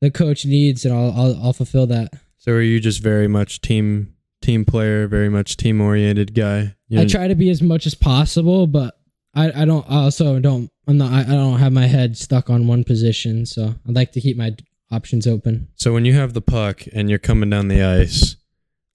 the 0.00 0.10
coach 0.10 0.46
needs, 0.46 0.86
and 0.86 0.94
I'll 0.94 1.12
I'll, 1.12 1.44
I'll 1.44 1.52
fulfill 1.52 1.86
that. 1.88 2.14
so 2.38 2.52
are 2.52 2.62
you 2.62 2.80
just 2.80 3.02
very 3.02 3.28
much 3.28 3.60
team 3.60 4.14
team 4.42 4.64
player 4.64 5.06
very 5.06 5.28
much 5.28 5.56
team 5.56 5.80
oriented 5.80 6.34
guy 6.34 6.74
You 6.88 7.00
I 7.00 7.06
try 7.06 7.26
to 7.28 7.34
be 7.34 7.50
as 7.50 7.62
much 7.62 7.86
as 7.86 7.94
possible, 7.94 8.66
but 8.66 8.98
I 9.34 9.62
I 9.62 9.64
don't 9.64 9.88
I 9.90 9.96
also 9.96 10.38
don't 10.40 10.70
I'm 10.86 10.98
not 10.98 11.12
I, 11.12 11.20
I 11.20 11.34
don't 11.34 11.58
have 11.58 11.72
my 11.72 11.86
head 11.86 12.16
stuck 12.16 12.48
on 12.50 12.66
one 12.66 12.84
position, 12.84 13.46
so 13.46 13.74
I'd 13.88 13.94
like 13.94 14.12
to 14.12 14.20
keep 14.20 14.36
my 14.36 14.54
options 14.90 15.26
open. 15.26 15.68
So 15.74 15.92
when 15.92 16.04
you 16.04 16.14
have 16.14 16.32
the 16.32 16.40
puck 16.40 16.82
and 16.92 17.10
you're 17.10 17.18
coming 17.18 17.50
down 17.50 17.68
the 17.68 17.82
ice, 17.82 18.36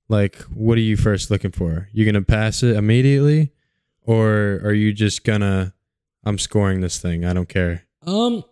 like 0.07 0.37
what 0.53 0.77
are 0.77 0.81
you 0.81 0.97
first 0.97 1.29
looking 1.29 1.51
for? 1.51 1.89
You 1.91 2.05
gonna 2.05 2.21
pass 2.21 2.63
it 2.63 2.75
immediately, 2.75 3.51
or 4.03 4.61
are 4.63 4.73
you 4.73 4.93
just 4.93 5.23
gonna 5.23 5.73
I'm 6.23 6.37
scoring 6.37 6.81
this 6.81 6.99
thing. 6.99 7.25
I 7.25 7.33
don't 7.33 7.49
care. 7.49 7.83
Um, 8.05 8.43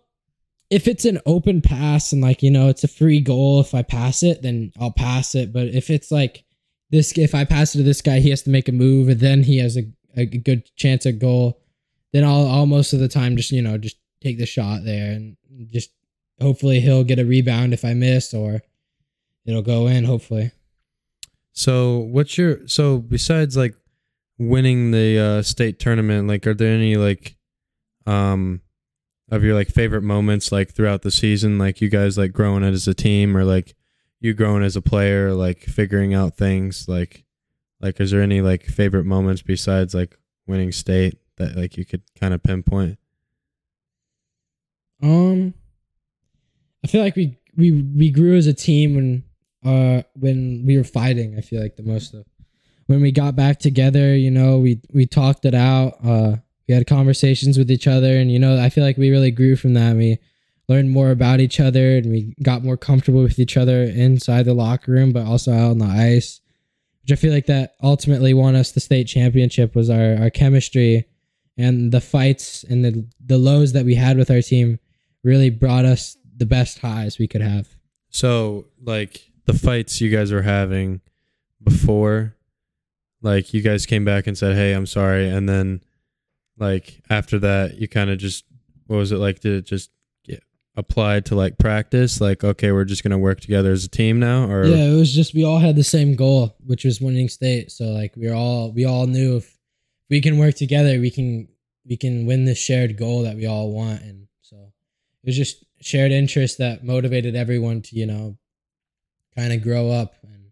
if 0.70 0.86
it's 0.86 1.04
an 1.04 1.20
open 1.26 1.60
pass 1.60 2.12
and 2.12 2.20
like 2.22 2.42
you 2.42 2.50
know 2.50 2.68
it's 2.68 2.84
a 2.84 2.88
free 2.88 3.20
goal, 3.20 3.60
if 3.60 3.74
I 3.74 3.82
pass 3.82 4.22
it, 4.22 4.42
then 4.42 4.72
I'll 4.78 4.92
pass 4.92 5.34
it. 5.34 5.52
But 5.52 5.68
if 5.68 5.90
it's 5.90 6.10
like 6.10 6.44
this, 6.90 7.16
if 7.16 7.34
I 7.34 7.44
pass 7.44 7.74
it 7.74 7.78
to 7.78 7.84
this 7.84 8.02
guy, 8.02 8.20
he 8.20 8.30
has 8.30 8.42
to 8.42 8.50
make 8.50 8.68
a 8.68 8.72
move, 8.72 9.08
and 9.08 9.20
then 9.20 9.42
he 9.44 9.58
has 9.58 9.76
a, 9.76 9.84
a 10.16 10.26
good 10.26 10.64
chance 10.76 11.06
at 11.06 11.18
goal. 11.18 11.60
Then 12.12 12.24
I'll, 12.24 12.48
I'll 12.48 12.66
most 12.66 12.92
of 12.92 13.00
the 13.00 13.08
time 13.08 13.36
just 13.36 13.52
you 13.52 13.62
know 13.62 13.78
just 13.78 13.96
take 14.20 14.38
the 14.38 14.46
shot 14.46 14.84
there 14.84 15.12
and 15.12 15.36
just 15.68 15.90
hopefully 16.40 16.80
he'll 16.80 17.04
get 17.04 17.18
a 17.18 17.24
rebound 17.24 17.72
if 17.72 17.84
I 17.84 17.94
miss 17.94 18.34
or 18.34 18.62
it'll 19.46 19.62
go 19.62 19.86
in. 19.86 20.04
Hopefully, 20.04 20.50
So 21.52 21.98
what's 21.98 22.36
your 22.36 22.66
so 22.66 22.98
besides 22.98 23.56
like 23.56 23.74
winning 24.38 24.90
the 24.90 25.18
uh, 25.18 25.42
state 25.42 25.78
tournament, 25.78 26.26
like 26.26 26.46
are 26.46 26.54
there 26.54 26.74
any 26.74 26.96
like 26.96 27.36
um 28.06 28.62
of 29.30 29.44
your 29.44 29.54
like 29.54 29.68
favorite 29.68 30.02
moments 30.02 30.50
like 30.50 30.72
throughout 30.72 31.02
the 31.02 31.10
season, 31.10 31.58
like 31.58 31.80
you 31.80 31.88
guys 31.88 32.18
like 32.18 32.32
growing 32.32 32.64
as 32.64 32.88
a 32.88 32.94
team 32.94 33.36
or 33.36 33.44
like 33.44 33.76
you 34.20 34.34
growing 34.34 34.62
as 34.62 34.76
a 34.76 34.82
player, 34.82 35.32
like 35.32 35.60
figuring 35.60 36.14
out 36.14 36.36
things 36.36 36.88
like 36.88 37.24
like 37.80 38.00
is 38.00 38.10
there 38.10 38.22
any 38.22 38.40
like 38.40 38.64
favorite 38.64 39.04
moments 39.04 39.42
besides 39.42 39.94
like 39.94 40.16
winning 40.46 40.72
state 40.72 41.18
that 41.36 41.56
like 41.56 41.76
you 41.76 41.84
could 41.84 42.02
kind 42.18 42.34
of 42.34 42.42
pinpoint? 42.42 42.98
Um, 45.02 45.54
I 46.84 46.88
feel 46.88 47.02
like 47.02 47.16
we 47.16 47.38
we 47.56 47.72
we 47.72 48.10
grew 48.10 48.36
as 48.36 48.46
a 48.46 48.54
team 48.54 48.94
when 48.94 49.24
uh 49.64 50.02
when 50.14 50.64
we 50.66 50.76
were 50.76 50.84
fighting. 50.84 51.36
I 51.36 51.40
feel 51.40 51.62
like 51.62 51.76
the 51.76 51.82
most 51.82 52.14
of 52.14 52.26
when 52.86 53.00
we 53.00 53.12
got 53.12 53.36
back 53.36 53.58
together. 53.60 54.16
You 54.16 54.30
know, 54.30 54.58
we 54.58 54.80
we 54.92 55.06
talked 55.06 55.44
it 55.44 55.54
out. 55.54 55.94
Uh, 56.04 56.36
we 56.68 56.74
had 56.74 56.86
conversations 56.86 57.56
with 57.56 57.70
each 57.70 57.86
other, 57.86 58.16
and 58.16 58.30
you 58.30 58.38
know, 58.38 58.60
I 58.60 58.68
feel 58.68 58.84
like 58.84 58.98
we 58.98 59.10
really 59.10 59.30
grew 59.30 59.56
from 59.56 59.74
that. 59.74 59.96
We 59.96 60.18
learned 60.70 60.92
more 60.92 61.10
about 61.10 61.40
each 61.40 61.58
other, 61.58 61.96
and 61.96 62.10
we 62.12 62.32
got 62.42 62.62
more 62.62 62.76
comfortable 62.76 63.24
with 63.24 63.40
each 63.40 63.56
other 63.56 63.82
inside 63.82 64.44
the 64.44 64.54
locker 64.54 64.92
room, 64.92 65.12
but 65.12 65.26
also 65.26 65.52
out 65.52 65.72
on 65.72 65.78
the 65.78 65.84
ice. 65.86 66.40
Which 67.02 67.10
I 67.12 67.16
feel 67.16 67.32
like 67.32 67.46
that 67.46 67.74
ultimately 67.82 68.32
won 68.32 68.54
us 68.54 68.70
the 68.70 68.80
state 68.80 69.04
championship 69.04 69.74
was 69.74 69.90
our 69.90 70.16
our 70.16 70.30
chemistry 70.30 71.06
and 71.58 71.90
the 71.90 72.00
fights 72.00 72.62
and 72.62 72.84
the 72.84 73.06
the 73.24 73.38
lows 73.38 73.72
that 73.72 73.84
we 73.84 73.96
had 73.96 74.16
with 74.16 74.30
our 74.30 74.42
team 74.42 74.78
really 75.24 75.50
brought 75.50 75.84
us 75.84 76.16
the 76.36 76.46
best 76.46 76.78
highs 76.78 77.18
we 77.18 77.26
could 77.26 77.42
have. 77.42 77.68
So 78.10 78.66
like 78.80 79.30
the 79.46 79.54
fights 79.54 80.00
you 80.00 80.08
guys 80.08 80.30
were 80.30 80.42
having 80.42 81.00
before, 81.64 82.36
like 83.22 83.52
you 83.52 83.60
guys 83.60 83.86
came 83.86 84.04
back 84.04 84.28
and 84.28 84.38
said, 84.38 84.54
"Hey, 84.54 84.72
I'm 84.72 84.86
sorry," 84.86 85.28
and 85.28 85.48
then 85.48 85.82
like 86.58 87.02
after 87.10 87.40
that, 87.40 87.78
you 87.78 87.88
kind 87.88 88.10
of 88.10 88.18
just 88.18 88.44
what 88.86 88.96
was 88.96 89.10
it 89.10 89.16
like 89.16 89.40
to 89.40 89.62
just 89.62 89.90
get 89.90 89.99
applied 90.80 91.26
to 91.26 91.34
like 91.36 91.58
practice? 91.58 92.20
Like, 92.20 92.42
okay, 92.42 92.72
we're 92.72 92.84
just 92.84 93.02
gonna 93.02 93.18
work 93.18 93.40
together 93.40 93.70
as 93.70 93.84
a 93.84 93.88
team 93.88 94.18
now, 94.18 94.50
or 94.50 94.64
yeah, 94.64 94.90
it 94.90 94.96
was 94.96 95.14
just 95.14 95.34
we 95.34 95.44
all 95.44 95.58
had 95.58 95.76
the 95.76 95.84
same 95.84 96.16
goal, 96.16 96.56
which 96.66 96.84
was 96.84 97.00
winning 97.00 97.28
state. 97.28 97.70
So 97.70 97.84
like 97.86 98.16
we 98.16 98.28
are 98.28 98.34
all 98.34 98.72
we 98.72 98.84
all 98.84 99.06
knew 99.06 99.36
if 99.36 99.56
we 100.08 100.20
can 100.20 100.38
work 100.38 100.56
together, 100.56 100.98
we 100.98 101.10
can 101.10 101.48
we 101.86 101.96
can 101.96 102.26
win 102.26 102.44
this 102.44 102.58
shared 102.58 102.96
goal 102.96 103.22
that 103.22 103.36
we 103.36 103.46
all 103.46 103.70
want. 103.72 104.02
And 104.02 104.26
so 104.42 104.56
it 104.56 105.26
was 105.26 105.36
just 105.36 105.64
shared 105.80 106.12
interest 106.12 106.58
that 106.58 106.84
motivated 106.84 107.36
everyone 107.36 107.82
to 107.82 107.96
you 107.96 108.06
know 108.06 108.36
kind 109.36 109.52
of 109.52 109.62
grow 109.62 109.90
up 109.90 110.14
and 110.22 110.50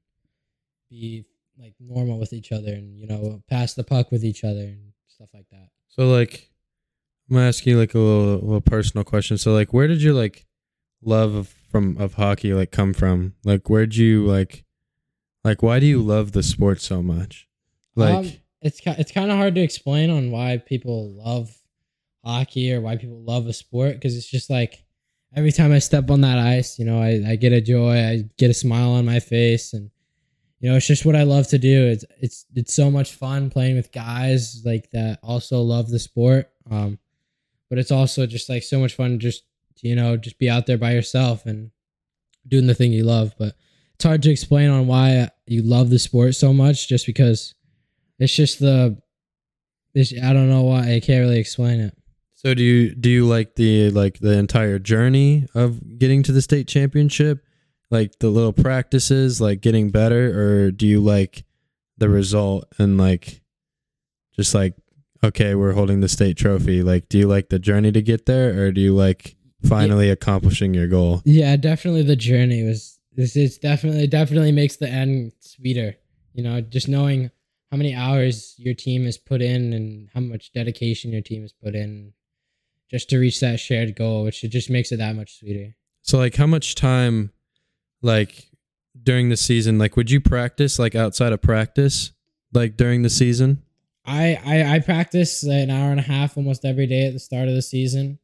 be 0.88 1.24
like 1.58 1.74
normal 1.80 2.18
with 2.18 2.32
each 2.32 2.52
other 2.52 2.72
and 2.72 2.98
you 2.98 3.06
know 3.06 3.42
pass 3.48 3.74
the 3.74 3.84
puck 3.84 4.12
with 4.12 4.24
each 4.24 4.44
other 4.44 4.60
and 4.60 4.92
stuff 5.08 5.30
like 5.34 5.48
that. 5.50 5.68
So 5.88 6.08
like, 6.08 6.48
I'm 7.28 7.36
gonna 7.36 7.48
ask 7.48 7.66
you 7.66 7.78
like 7.78 7.94
a 7.94 7.98
little, 7.98 8.34
little 8.34 8.60
personal 8.60 9.04
question. 9.04 9.38
So 9.38 9.52
like, 9.52 9.72
where 9.72 9.86
did 9.86 10.02
your 10.02 10.14
like 10.14 10.46
love 11.02 11.54
from 11.70 11.96
of 11.98 12.14
hockey 12.14 12.54
like 12.54 12.70
come 12.70 12.94
from? 12.94 13.34
Like, 13.44 13.68
where'd 13.68 13.94
you 13.94 14.26
like, 14.26 14.64
like, 15.44 15.62
why 15.62 15.78
do 15.78 15.86
you 15.86 16.00
love 16.02 16.32
the 16.32 16.42
sport 16.42 16.80
so 16.80 17.02
much? 17.02 17.46
Like, 17.94 18.14
Um, 18.14 18.32
it's 18.62 18.80
it's 18.84 19.12
kind 19.12 19.30
of 19.30 19.36
hard 19.36 19.54
to 19.56 19.60
explain 19.60 20.10
on 20.10 20.30
why 20.30 20.56
people 20.56 21.10
love 21.12 21.54
hockey 22.24 22.72
or 22.72 22.80
why 22.80 22.96
people 22.96 23.20
love 23.22 23.46
a 23.46 23.52
sport 23.52 23.94
because 23.94 24.16
it's 24.16 24.28
just 24.28 24.50
like 24.50 24.84
every 25.34 25.52
time 25.52 25.72
I 25.72 25.78
step 25.78 26.10
on 26.10 26.22
that 26.22 26.38
ice, 26.38 26.78
you 26.78 26.84
know, 26.84 27.00
I, 27.00 27.22
I 27.32 27.36
get 27.36 27.52
a 27.52 27.60
joy, 27.60 27.98
I 27.98 28.24
get 28.38 28.50
a 28.50 28.54
smile 28.54 28.90
on 28.90 29.04
my 29.04 29.20
face, 29.20 29.74
and 29.74 29.90
you 30.60 30.70
know, 30.70 30.76
it's 30.76 30.86
just 30.86 31.04
what 31.04 31.14
I 31.14 31.22
love 31.22 31.46
to 31.48 31.58
do. 31.58 31.86
It's 31.86 32.04
it's 32.20 32.46
it's 32.54 32.74
so 32.74 32.90
much 32.90 33.14
fun 33.14 33.50
playing 33.50 33.76
with 33.76 33.92
guys 33.92 34.62
like 34.64 34.90
that 34.90 35.18
also 35.22 35.60
love 35.60 35.88
the 35.90 35.98
sport. 35.98 36.50
Um, 36.70 36.98
but 37.68 37.78
it's 37.78 37.90
also 37.90 38.26
just 38.26 38.48
like 38.48 38.62
so 38.62 38.78
much 38.78 38.94
fun 38.94 39.18
just 39.18 39.44
you 39.82 39.94
know 39.94 40.16
just 40.16 40.38
be 40.38 40.50
out 40.50 40.66
there 40.66 40.78
by 40.78 40.92
yourself 40.92 41.46
and 41.46 41.70
doing 42.46 42.66
the 42.66 42.74
thing 42.74 42.92
you 42.92 43.04
love. 43.04 43.34
But 43.38 43.54
it's 43.94 44.04
hard 44.04 44.22
to 44.22 44.30
explain 44.30 44.70
on 44.70 44.86
why 44.86 45.30
you 45.46 45.62
love 45.62 45.90
the 45.90 45.98
sport 45.98 46.34
so 46.34 46.52
much, 46.52 46.88
just 46.88 47.06
because 47.06 47.54
it's 48.18 48.34
just 48.34 48.60
the 48.60 49.00
it's, 49.94 50.12
I 50.22 50.32
don't 50.32 50.48
know 50.48 50.62
why 50.62 50.94
I 50.94 51.00
can't 51.00 51.20
really 51.20 51.38
explain 51.38 51.80
it. 51.80 51.96
So 52.34 52.54
do 52.54 52.62
you 52.62 52.94
do 52.94 53.10
you 53.10 53.26
like 53.26 53.56
the 53.56 53.90
like 53.90 54.20
the 54.20 54.38
entire 54.38 54.78
journey 54.78 55.48
of 55.54 55.98
getting 55.98 56.22
to 56.24 56.32
the 56.32 56.42
state 56.42 56.68
championship? 56.68 57.44
Like 57.90 58.18
the 58.18 58.28
little 58.28 58.52
practices, 58.52 59.40
like 59.40 59.62
getting 59.62 59.90
better, 59.90 60.38
or 60.38 60.70
do 60.70 60.86
you 60.86 61.00
like 61.00 61.44
the 61.96 62.08
result 62.08 62.66
and 62.78 62.98
like 62.98 63.40
just 64.36 64.54
like 64.54 64.74
okay, 65.22 65.54
we're 65.54 65.72
holding 65.72 66.00
the 66.00 66.08
state 66.08 66.36
trophy? 66.36 66.82
Like 66.82 67.08
do 67.08 67.18
you 67.18 67.26
like 67.26 67.48
the 67.48 67.58
journey 67.58 67.92
to 67.92 68.02
get 68.02 68.26
there 68.26 68.62
or 68.62 68.72
do 68.72 68.80
you 68.80 68.94
like 68.94 69.36
finally 69.64 70.10
accomplishing 70.10 70.74
your 70.74 70.86
goal? 70.86 71.22
Yeah, 71.24 71.56
definitely 71.56 72.02
the 72.02 72.16
journey 72.16 72.62
was 72.62 72.98
It's, 73.16 73.36
it's 73.36 73.58
definitely 73.58 74.06
definitely 74.06 74.52
makes 74.52 74.76
the 74.76 74.88
end 74.88 75.32
sweeter. 75.40 75.96
You 76.34 76.44
know, 76.44 76.60
just 76.60 76.88
knowing 76.88 77.30
how 77.70 77.76
many 77.76 77.94
hours 77.94 78.54
your 78.58 78.74
team 78.74 79.04
has 79.04 79.18
put 79.18 79.42
in 79.42 79.72
and 79.72 80.08
how 80.14 80.20
much 80.20 80.52
dedication 80.52 81.12
your 81.12 81.22
team 81.22 81.42
has 81.42 81.52
put 81.52 81.74
in 81.74 82.12
just 82.90 83.10
to 83.10 83.18
reach 83.18 83.40
that 83.40 83.60
shared 83.60 83.96
goal, 83.96 84.24
which 84.24 84.42
it 84.44 84.48
just 84.48 84.70
makes 84.70 84.92
it 84.92 84.96
that 84.98 85.16
much 85.16 85.38
sweeter. 85.38 85.74
So 86.02 86.16
like 86.18 86.36
how 86.36 86.46
much 86.46 86.74
time 86.74 87.32
like 88.00 88.46
during 89.00 89.28
the 89.28 89.36
season 89.36 89.78
like 89.78 89.96
would 89.96 90.10
you 90.10 90.20
practice 90.20 90.78
like 90.78 90.94
outside 90.94 91.32
of 91.32 91.42
practice 91.42 92.12
like 92.52 92.76
during 92.76 93.02
the 93.02 93.10
season? 93.10 93.62
I, 94.08 94.40
I 94.44 94.74
I 94.74 94.78
practice 94.80 95.42
an 95.42 95.70
hour 95.70 95.90
and 95.90 96.00
a 96.00 96.02
half 96.02 96.36
almost 96.36 96.64
every 96.64 96.86
day 96.86 97.06
at 97.06 97.12
the 97.12 97.18
start 97.18 97.48
of 97.48 97.54
the 97.54 97.62
season. 97.62 98.18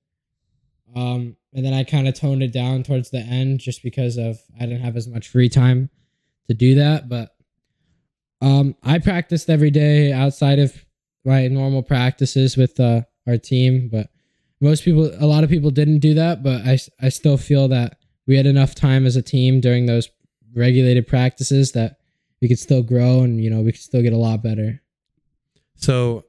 Um 0.97 1.37
and 1.53 1.65
then 1.65 1.75
I 1.75 1.85
kind 1.85 2.09
of 2.09 2.15
toned 2.15 2.43
it 2.43 2.53
down 2.53 2.83
towards 2.83 3.11
the 3.11 3.21
end 3.21 3.61
just 3.61 3.83
because 3.83 4.17
of 4.17 4.41
I 4.59 4.67
didn't 4.67 4.81
have 4.81 4.97
as 4.97 5.07
much 5.07 5.29
free 5.29 5.49
time 5.49 5.91
to 6.49 6.55
do 6.55 6.77
that, 6.77 7.09
but 7.09 7.35
um 8.41 8.77
I 8.83 8.99
practiced 8.99 9.51
every 9.51 9.71
day 9.71 10.13
outside 10.13 10.59
of 10.59 10.85
my 11.25 11.49
normal 11.49 11.83
practices 11.83 12.57
with 12.57 12.79
uh, 12.79 13.03
our 13.27 13.39
team, 13.39 13.89
but 13.91 14.11
most 14.61 14.85
people 14.85 15.11
a 15.19 15.27
lot 15.27 15.45
of 15.45 15.51
people 15.51 15.71
didn't 15.71 15.99
do 15.99 16.15
that, 16.15 16.43
but 16.43 16.63
I 16.63 16.79
I 17.01 17.09
still 17.11 17.37
feel 17.37 17.69
that 17.69 17.99
we 18.27 18.37
had 18.37 18.47
enough 18.47 18.75
time 18.75 19.07
as 19.07 19.17
a 19.17 19.23
team 19.23 19.61
during 19.61 19.87
those 19.87 20.09
regulated 20.55 21.07
practices 21.07 21.73
that 21.73 21.99
we 22.41 22.49
could 22.49 22.59
still 22.59 22.83
grow 22.83 23.21
and 23.21 23.43
you 23.43 23.51
know 23.51 23.61
we 23.61 23.73
could 23.73 23.81
still 23.81 24.03
get 24.03 24.13
a 24.13 24.19
lot 24.19 24.43
better. 24.43 24.81
So 25.77 26.25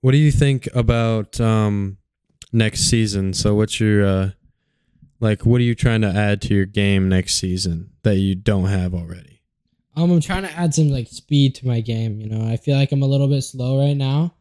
what 0.00 0.12
do 0.12 0.18
you 0.18 0.30
think 0.30 0.68
about 0.74 1.40
um 1.40 1.98
next 2.52 2.82
season? 2.82 3.34
So 3.34 3.54
what's 3.54 3.80
your 3.80 4.04
uh 4.04 4.30
like 5.20 5.44
what 5.44 5.60
are 5.60 5.64
you 5.64 5.74
trying 5.74 6.02
to 6.02 6.08
add 6.08 6.40
to 6.42 6.54
your 6.54 6.66
game 6.66 7.08
next 7.08 7.36
season 7.36 7.90
that 8.02 8.16
you 8.16 8.34
don't 8.34 8.66
have 8.66 8.94
already? 8.94 9.42
Um, 9.96 10.12
I'm 10.12 10.20
trying 10.20 10.44
to 10.44 10.52
add 10.52 10.74
some 10.74 10.90
like 10.90 11.08
speed 11.08 11.56
to 11.56 11.66
my 11.66 11.80
game. 11.80 12.20
You 12.20 12.28
know, 12.28 12.48
I 12.48 12.56
feel 12.56 12.76
like 12.76 12.92
I'm 12.92 13.02
a 13.02 13.06
little 13.06 13.26
bit 13.26 13.42
slow 13.42 13.80
right 13.80 13.96
now. 13.96 14.32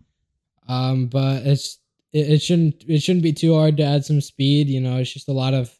Um, 0.67 1.07
but 1.07 1.47
it's 1.47 1.79
it, 2.13 2.29
it 2.29 2.41
shouldn't 2.41 2.83
it 2.87 3.01
shouldn't 3.01 3.23
be 3.23 3.33
too 3.33 3.55
hard 3.55 3.77
to 3.77 3.83
add 3.83 4.05
some 4.05 4.21
speed. 4.21 4.67
You 4.67 4.81
know, 4.81 4.97
it's 4.97 5.11
just 5.11 5.29
a 5.29 5.33
lot 5.33 5.55
of 5.55 5.75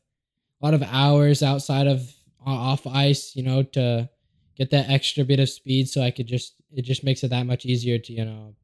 a 0.62 0.66
lot 0.66 0.74
of 0.74 0.82
hours 0.82 1.44
outside 1.44 1.86
of 1.86 2.12
off 2.44 2.88
ice. 2.88 3.36
You 3.36 3.44
know, 3.44 3.62
to 3.64 4.10
get 4.58 4.72
that 4.72 4.90
extra 4.90 5.24
bit 5.24 5.40
of 5.40 5.50
speed, 5.50 5.90
so 5.90 6.02
I 6.02 6.10
could 6.10 6.28
just 6.28 6.56
it 6.74 6.84
just 6.84 7.04
makes 7.04 7.24
it 7.24 7.30
that 7.30 7.46
much 7.46 7.66
easier 7.66 7.98
to 7.98 8.14
you 8.14 8.26
know 8.26 8.56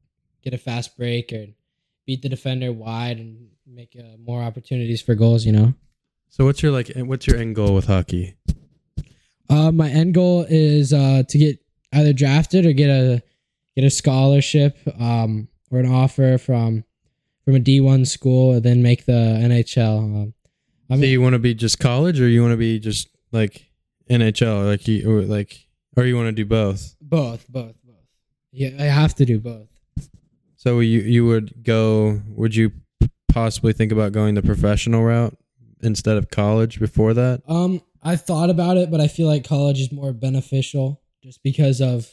get 0.42 0.54
a 0.54 0.58
fast 0.58 0.96
break 0.96 1.32
or 1.32 1.46
beat 2.06 2.22
the 2.22 2.28
defender 2.28 2.72
wide 2.72 3.18
and 3.18 3.48
make 3.66 3.96
uh, 3.98 4.16
more 4.18 4.42
opportunities 4.42 5.02
for 5.02 5.14
goals. 5.14 5.44
You 5.44 5.52
know. 5.52 5.74
So 6.28 6.44
what's 6.44 6.62
your 6.62 6.72
like 6.72 6.90
what's 6.96 7.26
your 7.26 7.36
end 7.36 7.54
goal 7.54 7.74
with 7.74 7.86
hockey? 7.86 8.36
Uh, 9.48 9.70
my 9.70 9.88
end 9.88 10.14
goal 10.14 10.46
is 10.48 10.92
uh, 10.92 11.22
to 11.28 11.38
get 11.38 11.58
either 11.92 12.12
drafted 12.12 12.66
or 12.66 12.72
get 12.72 12.88
a 12.88 13.22
get 13.76 13.84
a 13.84 13.90
scholarship 13.90 14.76
um, 14.98 15.48
or 15.70 15.78
an 15.78 15.86
offer 15.86 16.38
from 16.38 16.84
from 17.44 17.54
a 17.54 17.58
D 17.58 17.80
one 17.80 18.04
school, 18.04 18.52
and 18.52 18.62
then 18.62 18.82
make 18.82 19.06
the 19.06 19.12
NHL. 19.12 19.98
Um, 19.98 20.34
I 20.90 20.96
so 20.96 21.04
you 21.04 21.20
want 21.20 21.34
to 21.34 21.38
be 21.38 21.54
just 21.54 21.78
college, 21.78 22.20
or 22.20 22.28
you 22.28 22.42
want 22.42 22.52
to 22.52 22.58
be 22.58 22.78
just 22.78 23.08
like 23.32 23.66
NHL, 24.10 24.62
or 24.62 24.64
like 24.64 24.88
you, 24.88 25.10
or 25.10 25.22
like, 25.22 25.66
or 25.96 26.04
you 26.04 26.16
want 26.16 26.28
to 26.28 26.32
do 26.32 26.44
both, 26.44 26.96
both, 27.00 27.46
both. 27.48 27.74
Yeah, 28.54 28.70
I 28.78 28.84
have 28.84 29.14
to 29.16 29.24
do 29.24 29.40
both. 29.40 29.68
So 30.56 30.78
you 30.78 31.00
you 31.00 31.26
would 31.26 31.64
go? 31.64 32.22
Would 32.28 32.54
you 32.54 32.72
possibly 33.28 33.72
think 33.72 33.90
about 33.90 34.12
going 34.12 34.34
the 34.34 34.42
professional 34.42 35.02
route 35.02 35.36
instead 35.82 36.16
of 36.16 36.30
college 36.30 36.78
before 36.78 37.14
that? 37.14 37.42
Um, 37.48 37.82
I 38.02 38.14
thought 38.16 38.50
about 38.50 38.76
it, 38.76 38.90
but 38.90 39.00
I 39.00 39.08
feel 39.08 39.26
like 39.26 39.44
college 39.44 39.80
is 39.80 39.90
more 39.90 40.12
beneficial 40.12 41.02
just 41.22 41.42
because 41.42 41.80
of 41.80 42.08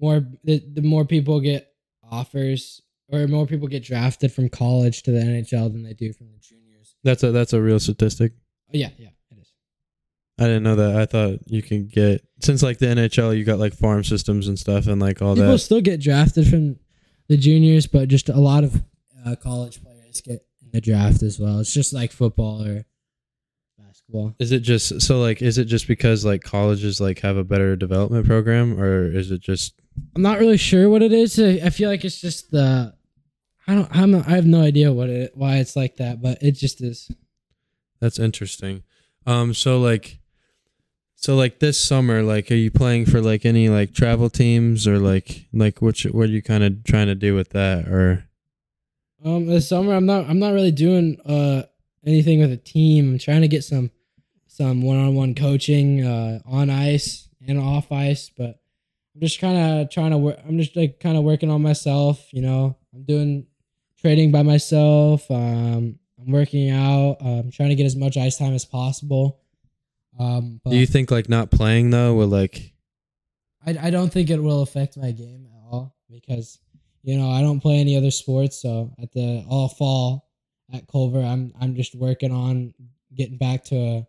more 0.00 0.26
the, 0.42 0.58
the 0.58 0.82
more 0.82 1.04
people 1.04 1.40
get 1.40 1.72
offers 2.10 2.82
or 3.08 3.28
more 3.28 3.46
people 3.46 3.68
get 3.68 3.84
drafted 3.84 4.32
from 4.32 4.48
college 4.48 5.04
to 5.04 5.12
the 5.12 5.20
NHL 5.20 5.72
than 5.72 5.84
they 5.84 5.94
do 5.94 6.12
from 6.12 6.26
the 6.32 6.38
juniors. 6.38 6.96
That's 7.04 7.22
a 7.22 7.30
that's 7.30 7.52
a 7.52 7.62
real 7.62 7.78
statistic. 7.78 8.32
Oh, 8.68 8.72
yeah, 8.72 8.90
yeah. 8.98 9.10
I 10.38 10.44
didn't 10.44 10.62
know 10.62 10.76
that. 10.76 10.96
I 10.96 11.06
thought 11.06 11.40
you 11.46 11.62
can 11.62 11.88
get 11.88 12.24
since 12.40 12.62
like 12.62 12.78
the 12.78 12.86
NHL, 12.86 13.36
you 13.36 13.44
got 13.44 13.58
like 13.58 13.74
farm 13.74 14.04
systems 14.04 14.46
and 14.48 14.58
stuff 14.58 14.86
and 14.86 15.00
like 15.00 15.20
all 15.20 15.34
that 15.34 15.42
People 15.42 15.52
that. 15.52 15.58
still 15.58 15.80
get 15.80 16.00
drafted 16.00 16.46
from 16.46 16.76
the 17.28 17.36
juniors, 17.36 17.86
but 17.86 18.08
just 18.08 18.28
a 18.28 18.40
lot 18.40 18.64
of 18.64 18.82
uh, 19.26 19.34
college 19.36 19.82
players 19.82 20.20
get 20.20 20.44
in 20.62 20.70
the 20.72 20.80
draft 20.80 21.22
as 21.22 21.38
well. 21.40 21.58
It's 21.58 21.74
just 21.74 21.92
like 21.92 22.12
football 22.12 22.62
or 22.64 22.84
basketball. 23.78 24.34
Is 24.38 24.52
it 24.52 24.60
just 24.60 25.00
so 25.02 25.20
like? 25.20 25.42
Is 25.42 25.58
it 25.58 25.64
just 25.64 25.88
because 25.88 26.24
like 26.24 26.42
colleges 26.42 27.00
like 27.00 27.18
have 27.20 27.36
a 27.36 27.44
better 27.44 27.74
development 27.76 28.26
program, 28.26 28.80
or 28.80 29.04
is 29.10 29.30
it 29.30 29.40
just 29.40 29.74
I'm 30.14 30.22
not 30.22 30.38
really 30.38 30.56
sure 30.56 30.88
what 30.88 31.02
it 31.02 31.12
is. 31.12 31.38
I 31.38 31.60
I 31.64 31.70
feel 31.70 31.88
like 31.90 32.04
it's 32.04 32.20
just 32.20 32.50
the 32.50 32.94
I 33.66 33.74
don't 33.74 33.88
I'm 33.94 34.10
not, 34.12 34.26
I 34.28 34.30
have 34.36 34.46
no 34.46 34.62
idea 34.62 34.92
what 34.92 35.10
it 35.10 35.32
why 35.34 35.56
it's 35.56 35.74
like 35.76 35.96
that, 35.96 36.22
but 36.22 36.38
it 36.42 36.52
just 36.52 36.80
is. 36.80 37.10
That's 38.00 38.18
interesting. 38.20 38.84
Um, 39.26 39.52
so 39.52 39.78
like, 39.80 40.20
so 41.20 41.34
like 41.34 41.58
this 41.58 41.82
summer, 41.82 42.22
like, 42.22 42.48
are 42.52 42.54
you 42.54 42.70
playing 42.70 43.06
for 43.06 43.20
like 43.20 43.44
any 43.44 43.68
like 43.68 43.92
travel 43.92 44.30
teams 44.30 44.86
or 44.86 45.00
like 45.00 45.46
like 45.52 45.80
you, 45.80 46.10
what 46.12 46.28
are 46.28 46.32
you 46.32 46.40
kind 46.40 46.62
of 46.62 46.84
trying 46.84 47.08
to 47.08 47.16
do 47.16 47.34
with 47.34 47.50
that 47.50 47.88
or? 47.88 48.24
Um, 49.24 49.46
this 49.46 49.68
summer 49.68 49.94
I'm 49.94 50.06
not 50.06 50.30
I'm 50.30 50.38
not 50.38 50.52
really 50.52 50.70
doing 50.70 51.20
uh 51.26 51.64
anything 52.06 52.38
with 52.38 52.52
a 52.52 52.56
team. 52.56 53.14
I'm 53.14 53.18
trying 53.18 53.40
to 53.40 53.48
get 53.48 53.64
some 53.64 53.90
some 54.46 54.80
one 54.80 54.96
on 54.96 55.16
one 55.16 55.34
coaching 55.34 56.06
uh 56.06 56.38
on 56.46 56.70
ice 56.70 57.28
and 57.48 57.58
off 57.58 57.90
ice, 57.90 58.30
but 58.30 58.60
I'm 59.16 59.20
just 59.20 59.40
kind 59.40 59.58
of 59.58 59.90
trying 59.90 60.12
to 60.12 60.18
work. 60.18 60.38
I'm 60.46 60.56
just 60.56 60.76
like 60.76 61.00
kind 61.00 61.18
of 61.18 61.24
working 61.24 61.50
on 61.50 61.62
myself. 61.62 62.32
You 62.32 62.42
know, 62.42 62.76
I'm 62.94 63.02
doing 63.02 63.44
trading 64.00 64.30
by 64.30 64.44
myself. 64.44 65.28
Um, 65.32 65.98
I'm 66.20 66.30
working 66.30 66.70
out. 66.70 67.16
Uh, 67.20 67.40
I'm 67.40 67.50
trying 67.50 67.70
to 67.70 67.74
get 67.74 67.86
as 67.86 67.96
much 67.96 68.16
ice 68.16 68.38
time 68.38 68.54
as 68.54 68.64
possible. 68.64 69.40
Um, 70.18 70.60
but 70.64 70.70
Do 70.70 70.76
you 70.76 70.86
think 70.86 71.10
like 71.10 71.28
not 71.28 71.50
playing 71.50 71.90
though 71.90 72.14
will 72.14 72.28
like? 72.28 72.72
I, 73.64 73.76
I 73.82 73.90
don't 73.90 74.12
think 74.12 74.30
it 74.30 74.42
will 74.42 74.62
affect 74.62 74.96
my 74.96 75.12
game 75.12 75.46
at 75.54 75.62
all 75.62 75.94
because 76.10 76.58
you 77.02 77.16
know 77.16 77.30
I 77.30 77.40
don't 77.40 77.60
play 77.60 77.78
any 77.78 77.96
other 77.96 78.10
sports. 78.10 78.60
So 78.60 78.92
at 79.00 79.12
the 79.12 79.44
all 79.48 79.68
fall 79.68 80.28
at 80.72 80.88
Culver, 80.88 81.22
I'm 81.22 81.52
I'm 81.60 81.74
just 81.74 81.94
working 81.94 82.32
on 82.32 82.74
getting 83.14 83.38
back 83.38 83.64
to 83.64 84.06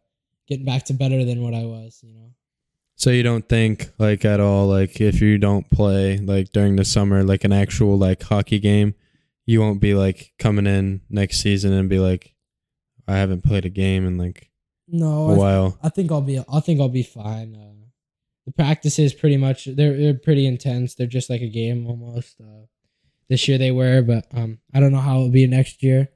getting 0.48 0.66
back 0.66 0.86
to 0.86 0.94
better 0.94 1.24
than 1.24 1.44
what 1.44 1.54
I 1.54 1.64
was. 1.64 2.00
You 2.04 2.14
know. 2.14 2.32
So 2.96 3.12
you 3.12 3.24
don't 3.24 3.48
think 3.48 3.92
like 3.98 4.26
at 4.26 4.40
all 4.40 4.68
like 4.68 5.00
if 5.00 5.22
you 5.22 5.38
don't 5.38 5.70
play 5.70 6.18
like 6.18 6.52
during 6.52 6.76
the 6.76 6.84
summer 6.84 7.24
like 7.24 7.46
an 7.46 7.54
actual 7.54 7.98
like 7.98 8.22
hockey 8.24 8.60
game, 8.60 8.96
you 9.46 9.62
won't 9.62 9.80
be 9.80 9.94
like 9.94 10.34
coming 10.38 10.68
in 10.68 11.02
next 11.10 11.40
season 11.40 11.72
and 11.72 11.88
be 11.88 12.00
like, 12.00 12.34
I 13.08 13.16
haven't 13.16 13.44
played 13.44 13.66
a 13.66 13.70
game 13.70 14.06
and 14.06 14.18
like 14.18 14.49
No, 14.92 15.30
a 15.30 15.34
I, 15.34 15.38
while. 15.38 15.80
I 15.84 15.90
think 15.90 16.12
I'll 16.12 16.22
be 16.22 16.44
I 16.52 16.60
think 16.60 16.80
I'll 16.80 16.90
be 16.90 17.04
fine. 17.04 17.56
Uh, 17.56 17.70
the 18.46 18.52
practices 18.52 19.14
pretty 19.14 19.38
much 19.38 19.66
they're 19.66 19.96
they're 19.96 20.14
pretty 20.14 20.48
intense. 20.48 20.96
They're 20.96 21.08
just 21.08 21.30
like 21.30 21.42
a 21.42 21.50
game 21.50 21.88
almost. 21.88 22.40
Uh, 22.42 22.66
this 23.30 23.48
year 23.48 23.58
they 23.58 23.72
were, 23.72 24.02
but 24.02 24.26
um, 24.34 24.60
I 24.74 24.80
don't 24.80 24.92
know 24.92 25.00
how 25.00 25.18
it'll 25.18 25.30
be 25.30 25.46
next 25.46 25.84
year. 25.84 26.10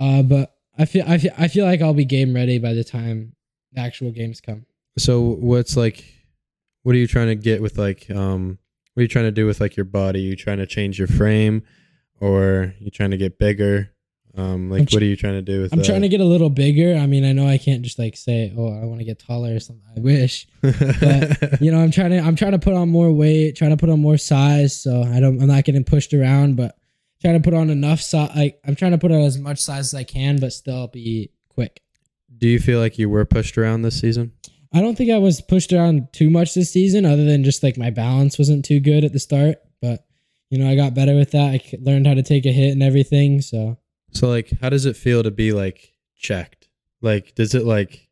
Uh, 0.00 0.22
but 0.22 0.54
I 0.78 0.86
feel 0.86 1.04
I 1.06 1.18
feel 1.18 1.32
I 1.38 1.48
feel 1.48 1.66
like 1.66 1.82
I'll 1.82 1.94
be 1.94 2.04
game 2.04 2.34
ready 2.34 2.58
by 2.58 2.72
the 2.72 2.84
time 2.84 3.36
the 3.72 3.80
actual 3.80 4.10
games 4.10 4.40
come. 4.40 4.66
So 4.98 5.20
what's 5.20 5.76
like 5.76 6.04
what 6.82 6.94
are 6.94 6.98
you 6.98 7.06
trying 7.06 7.28
to 7.28 7.34
get 7.34 7.62
with 7.62 7.78
like 7.78 8.10
um 8.10 8.58
what 8.94 9.00
are 9.00 9.04
you 9.04 9.08
trying 9.08 9.26
to 9.26 9.32
do 9.32 9.46
with 9.46 9.60
like 9.60 9.76
your 9.76 9.84
body? 9.84 10.20
you 10.20 10.36
trying 10.36 10.58
to 10.58 10.66
change 10.66 10.98
your 10.98 11.08
frame 11.08 11.62
or 12.20 12.74
you 12.78 12.90
trying 12.90 13.10
to 13.10 13.16
get 13.16 13.38
bigger? 13.38 13.90
Um 14.36 14.68
like 14.70 14.88
tr- 14.88 14.96
what 14.96 15.02
are 15.02 15.06
you 15.06 15.16
trying 15.16 15.34
to 15.34 15.42
do 15.42 15.62
with 15.62 15.72
I'm 15.72 15.78
that? 15.78 15.86
trying 15.86 16.02
to 16.02 16.08
get 16.08 16.20
a 16.20 16.24
little 16.24 16.50
bigger. 16.50 16.96
I 16.96 17.06
mean, 17.06 17.24
I 17.24 17.32
know 17.32 17.46
I 17.46 17.56
can't 17.58 17.82
just 17.82 17.98
like 17.98 18.16
say, 18.16 18.52
"Oh, 18.56 18.68
I 18.68 18.84
want 18.84 18.98
to 18.98 19.04
get 19.04 19.18
taller" 19.20 19.54
or 19.54 19.60
something. 19.60 19.84
I 19.96 20.00
wish, 20.00 20.48
but 20.62 21.60
you 21.60 21.70
know, 21.70 21.78
I'm 21.78 21.90
trying 21.92 22.10
to 22.10 22.18
I'm 22.18 22.34
trying 22.34 22.52
to 22.52 22.58
put 22.58 22.74
on 22.74 22.88
more 22.88 23.12
weight, 23.12 23.56
trying 23.56 23.70
to 23.70 23.76
put 23.76 23.90
on 23.90 24.00
more 24.00 24.18
size, 24.18 24.74
so 24.80 25.02
I 25.02 25.20
don't 25.20 25.40
I'm 25.40 25.46
not 25.48 25.64
getting 25.64 25.84
pushed 25.84 26.12
around, 26.12 26.56
but 26.56 26.76
trying 27.20 27.40
to 27.40 27.44
put 27.48 27.54
on 27.54 27.70
enough 27.70 28.00
size. 28.00 28.30
Like 28.34 28.58
I'm 28.66 28.74
trying 28.74 28.92
to 28.92 28.98
put 28.98 29.12
on 29.12 29.20
as 29.20 29.38
much 29.38 29.58
size 29.60 29.94
as 29.94 29.94
I 29.94 30.02
can, 30.04 30.40
but 30.40 30.52
still 30.52 30.88
be 30.88 31.30
quick. 31.48 31.80
do 32.36 32.48
you 32.48 32.58
feel 32.58 32.80
like 32.80 32.98
you 32.98 33.08
were 33.08 33.24
pushed 33.24 33.56
around 33.56 33.82
this 33.82 34.00
season? 34.00 34.32
I 34.72 34.80
don't 34.80 34.96
think 34.98 35.12
I 35.12 35.18
was 35.18 35.40
pushed 35.40 35.72
around 35.72 36.08
too 36.12 36.28
much 36.28 36.54
this 36.54 36.72
season, 36.72 37.04
other 37.06 37.24
than 37.24 37.44
just 37.44 37.62
like 37.62 37.78
my 37.78 37.90
balance 37.90 38.36
wasn't 38.36 38.64
too 38.64 38.80
good 38.80 39.04
at 39.04 39.12
the 39.12 39.20
start. 39.20 39.58
But 39.80 40.04
you 40.50 40.58
know, 40.58 40.68
I 40.68 40.74
got 40.74 40.94
better 40.94 41.14
with 41.14 41.30
that. 41.30 41.52
I 41.54 41.60
learned 41.80 42.08
how 42.08 42.14
to 42.14 42.24
take 42.24 42.44
a 42.46 42.52
hit 42.52 42.72
and 42.72 42.82
everything. 42.82 43.40
So 43.40 43.78
So 44.14 44.28
like 44.28 44.50
how 44.60 44.70
does 44.70 44.86
it 44.86 44.96
feel 44.96 45.22
to 45.22 45.30
be 45.30 45.52
like 45.52 45.92
checked? 46.16 46.68
Like 47.00 47.34
does 47.34 47.54
it 47.54 47.64
like 47.64 48.08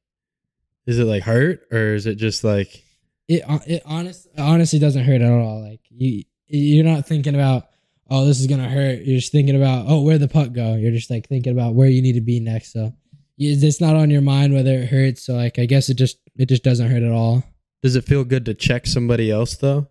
is 0.86 0.98
it 0.98 1.04
like 1.04 1.22
hurt 1.22 1.62
or 1.70 1.94
is 1.94 2.06
it 2.06 2.16
just 2.16 2.44
like 2.44 2.84
it 3.28 3.42
uh, 3.48 3.60
it 3.66 3.82
honest 3.86 4.28
honestly 4.36 4.78
doesn't 4.78 5.04
hurt 5.04 5.22
at 5.22 5.32
all. 5.32 5.62
Like 5.62 5.80
you 5.90 6.24
you're 6.46 6.84
not 6.84 7.06
thinking 7.06 7.34
about 7.34 7.68
oh 8.10 8.26
this 8.26 8.40
is 8.40 8.46
gonna 8.46 8.68
hurt. 8.68 9.02
You're 9.02 9.20
just 9.20 9.32
thinking 9.32 9.56
about 9.56 9.86
oh 9.88 10.02
where 10.02 10.18
the 10.18 10.28
puck 10.28 10.52
go. 10.52 10.74
You're 10.74 10.92
just 10.92 11.10
like 11.10 11.28
thinking 11.28 11.52
about 11.52 11.74
where 11.74 11.88
you 11.88 12.02
need 12.02 12.14
to 12.14 12.20
be 12.20 12.40
next. 12.40 12.72
So 12.72 12.92
it's 13.38 13.80
not 13.80 13.96
on 13.96 14.10
your 14.10 14.20
mind 14.20 14.52
whether 14.52 14.74
it 14.74 14.88
hurts. 14.88 15.24
So 15.24 15.34
like 15.34 15.58
I 15.58 15.66
guess 15.66 15.88
it 15.88 15.94
just 15.94 16.18
it 16.36 16.48
just 16.48 16.64
doesn't 16.64 16.90
hurt 16.90 17.02
at 17.02 17.12
all. 17.12 17.44
Does 17.82 17.96
it 17.96 18.04
feel 18.04 18.24
good 18.24 18.44
to 18.46 18.54
check 18.54 18.86
somebody 18.86 19.30
else 19.30 19.56
though? 19.56 19.88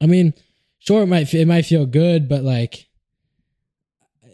I 0.00 0.06
mean, 0.06 0.34
sure, 0.78 1.02
it 1.02 1.06
might 1.06 1.32
it 1.32 1.48
might 1.48 1.66
feel 1.66 1.86
good, 1.86 2.28
but 2.28 2.42
like 2.42 2.88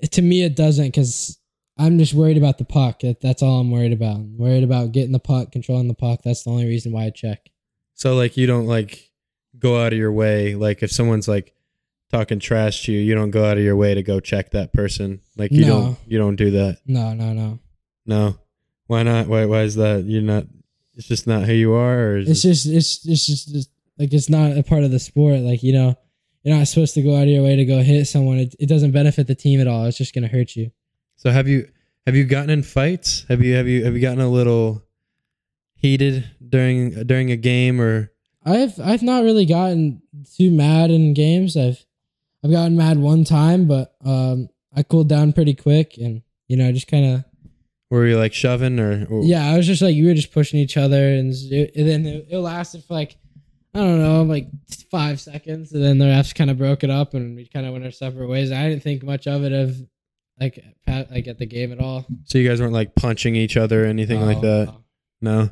to 0.03 0.22
me, 0.22 0.42
it 0.42 0.57
doesn't 0.57 0.86
because 0.86 1.38
I'm 1.78 1.99
just 1.99 2.14
worried 2.14 2.36
about 2.36 2.59
the 2.59 2.64
puck. 2.64 3.01
That, 3.01 3.20
that's 3.20 3.42
all 3.42 3.61
I'm 3.61 3.70
worried 3.70 3.92
about. 3.92 4.16
I'm 4.16 4.36
worried 4.36 4.64
about 4.64 4.92
getting 4.92 5.12
the 5.12 5.18
puck, 5.18 5.53
controlling 5.53 5.88
the 5.88 5.94
puck. 5.94 6.20
That's 6.24 6.42
the 6.42 6.51
only 6.51 6.66
reason 6.66 6.92
why 6.92 7.05
I 7.05 7.11
check. 7.11 7.49
So 7.94 8.14
like 8.16 8.36
you 8.36 8.46
don't 8.46 8.66
like 8.66 9.11
go 9.59 9.80
out 9.84 9.92
of 9.92 9.99
your 9.99 10.12
way. 10.12 10.55
Like 10.55 10.82
if 10.82 10.90
someone's 10.92 11.28
like 11.28 11.53
talking 12.11 12.38
trash 12.38 12.84
to 12.84 12.92
you, 12.92 13.01
you 13.01 13.14
don't 13.14 13.30
go 13.30 13.44
out 13.44 13.59
of 13.59 13.62
your 13.64 13.76
way 13.76 13.94
to 13.94 14.03
go 14.03 14.20
check 14.20 14.51
that 14.53 14.72
person. 14.72 15.20
Like 15.36 15.53
you 15.53 15.62
No. 15.62 15.80
don't 15.80 15.99
you 16.07 16.18
don't 16.18 16.36
do 16.36 16.51
that. 16.53 16.78
No, 16.86 17.12
no, 17.14 17.32
no. 17.32 17.59
No. 18.07 18.38
Why 18.86 19.03
not? 19.03 19.26
Why 19.28 19.44
why 19.46 19.62
is 19.62 19.74
that? 19.76 20.05
You're 20.05 20.22
not 20.22 20.44
it's 20.94 21.07
just 21.07 21.26
not 21.26 21.44
who 21.44 21.53
you 21.53 21.74
are 21.74 21.99
or 21.99 22.18
It's 22.18 22.44
it- 22.44 22.49
just 22.49 22.66
it's 22.66 23.07
it's 23.07 23.26
just, 23.26 23.49
just 23.53 23.70
like 23.99 24.12
it's 24.12 24.28
not 24.28 24.57
a 24.57 24.62
part 24.62 24.84
of 24.84 24.90
the 24.90 24.99
sport. 24.99 25.40
Like 25.40 25.62
you 25.62 25.72
know, 25.72 25.96
you're 26.43 26.57
not 26.57 26.68
supposed 26.68 26.95
to 26.95 27.03
go 27.03 27.16
out 27.16 27.22
of 27.22 27.28
your 27.28 27.43
way 27.43 27.57
to 27.57 27.64
go 27.64 27.82
hit 27.82 28.07
someone. 28.07 28.39
It, 28.39 28.55
it 28.59 28.68
doesn't 28.68 28.93
benefit 28.93 29.26
the 29.26 29.34
team 29.34 29.61
at 29.61 29.66
all. 29.66 29.84
It's 29.84 29.99
just 29.99 30.14
gonna 30.14 30.28
hurt 30.28 30.57
you. 30.57 30.70
So 31.16 31.30
have 31.30 31.49
you 31.49 31.68
have 32.07 32.16
you 32.16 32.24
gotten 32.24 32.51
in 32.51 32.62
fights? 32.62 33.24
Have 33.28 33.43
you 33.43 33.55
have 33.55 33.68
you 33.68 33.84
have 33.84 33.95
you 33.95 34.01
gotten 34.01 34.20
a 34.20 34.28
little 34.28 34.82
heated 35.74 36.30
during 36.47 36.91
during 37.05 37.30
a 37.30 37.36
game 37.36 37.80
or 37.80 38.12
I've 38.45 38.78
I've 38.80 39.03
not 39.03 39.24
really 39.24 39.47
gotten 39.47 40.03
too 40.36 40.51
mad 40.51 40.91
in 40.91 41.14
games. 41.14 41.57
I've 41.57 41.84
I've 42.45 42.51
gotten 42.51 42.76
mad 42.76 42.99
one 42.99 43.24
time, 43.24 43.66
but 43.66 43.95
um 44.05 44.49
I 44.74 44.82
cooled 44.82 45.09
down 45.09 45.32
pretty 45.32 45.55
quick 45.55 45.97
and 45.99 46.22
you 46.47 46.57
know 46.57 46.70
just 46.72 46.89
kind 46.89 47.05
of 47.05 47.24
were 47.91 48.07
you 48.07 48.18
like 48.18 48.34
shoving 48.34 48.78
or, 48.78 49.07
or 49.09 49.22
yeah. 49.24 49.51
I 49.51 49.57
was 49.57 49.66
just 49.66 49.80
like 49.80 49.95
you 49.95 50.07
were 50.07 50.14
just 50.14 50.32
pushing 50.32 50.61
each 50.61 50.76
other, 50.76 51.09
and, 51.09 51.32
it, 51.32 51.72
and 51.74 51.89
then 51.89 52.07
it, 52.07 52.26
it 52.30 52.39
lasted 52.39 52.84
for 52.84 52.95
like 52.95 53.16
I 53.74 53.80
don't 53.80 53.98
know 53.98 54.22
like 54.22 54.48
five 54.90 55.20
seconds, 55.20 55.72
and 55.72 55.82
then 55.82 55.98
the 55.98 56.06
refs 56.06 56.34
kind 56.34 56.50
of 56.50 56.58
broke 56.58 56.84
it 56.84 56.90
up, 56.90 57.14
and 57.14 57.36
we 57.36 57.46
kind 57.46 57.66
of 57.66 57.72
went 57.72 57.84
our 57.84 57.90
separate 57.90 58.28
ways. 58.28 58.50
I 58.50 58.68
didn't 58.68 58.82
think 58.82 59.02
much 59.02 59.26
of 59.26 59.44
it 59.44 59.52
of 59.52 59.76
like 60.40 60.64
pat, 60.86 61.10
like 61.10 61.26
at 61.28 61.38
the 61.38 61.46
game 61.46 61.72
at 61.72 61.80
all. 61.80 62.06
so 62.24 62.38
you 62.38 62.48
guys 62.48 62.60
weren't 62.60 62.72
like 62.72 62.94
punching 62.94 63.34
each 63.36 63.56
other 63.56 63.84
or 63.84 63.86
anything 63.86 64.20
like 64.20 64.40
that? 64.40 64.66
no. 65.20 65.42
No. 65.42 65.50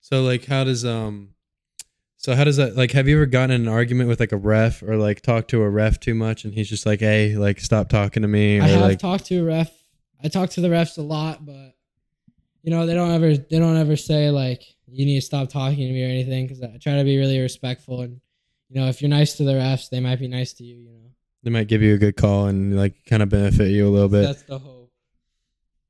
So 0.00 0.22
like 0.22 0.46
how 0.46 0.64
does 0.64 0.84
um 0.84 1.34
so 2.16 2.34
how 2.34 2.44
does 2.44 2.56
that 2.56 2.76
like 2.76 2.92
have 2.92 3.08
you 3.08 3.16
ever 3.16 3.26
gotten 3.26 3.50
in 3.50 3.62
an 3.62 3.68
argument 3.68 4.08
with 4.08 4.20
like 4.20 4.32
a 4.32 4.36
ref 4.36 4.82
or 4.82 4.96
like 4.96 5.20
talked 5.20 5.50
to 5.50 5.62
a 5.62 5.68
ref 5.68 6.00
too 6.00 6.14
much 6.14 6.44
and 6.44 6.54
he's 6.54 6.68
just 6.68 6.86
like, 6.86 7.00
Hey, 7.00 7.36
like 7.36 7.60
stop 7.60 7.88
talking 7.88 8.22
to 8.22 8.28
me 8.28 8.58
or 8.58 8.62
I 8.62 8.68
have 8.68 8.80
like 8.80 8.98
talked 8.98 9.26
to 9.26 9.40
a 9.40 9.44
ref. 9.44 9.70
I 10.24 10.28
talk 10.28 10.50
to 10.50 10.60
the 10.60 10.68
refs 10.68 10.98
a 10.98 11.02
lot, 11.02 11.44
but 11.44 11.74
you 12.62 12.70
know 12.70 12.86
they 12.86 12.94
don't 12.94 13.10
ever 13.10 13.36
they 13.36 13.58
don't 13.58 13.76
ever 13.76 13.96
say 13.96 14.30
like 14.30 14.62
you 14.92 15.04
need 15.06 15.16
to 15.20 15.26
stop 15.26 15.48
talking 15.48 15.78
to 15.78 15.92
me 15.92 16.04
or 16.04 16.08
anything 16.08 16.46
because 16.46 16.62
I 16.62 16.76
try 16.80 16.96
to 16.96 17.04
be 17.04 17.18
really 17.18 17.38
respectful 17.40 18.02
and 18.02 18.20
you 18.68 18.80
know 18.80 18.88
if 18.88 19.00
you're 19.02 19.08
nice 19.08 19.34
to 19.36 19.44
the 19.44 19.52
refs, 19.52 19.88
they 19.90 20.00
might 20.00 20.18
be 20.20 20.28
nice 20.28 20.52
to 20.54 20.64
you. 20.64 20.76
You 20.76 20.90
know, 20.90 21.10
they 21.42 21.50
might 21.50 21.68
give 21.68 21.82
you 21.82 21.94
a 21.94 21.98
good 21.98 22.16
call 22.16 22.46
and 22.46 22.76
like 22.76 22.94
kind 23.06 23.22
of 23.22 23.28
benefit 23.28 23.68
you 23.70 23.86
a 23.88 23.90
little 23.90 24.08
bit. 24.08 24.22
that's 24.22 24.42
the 24.42 24.58
hope. 24.58 24.90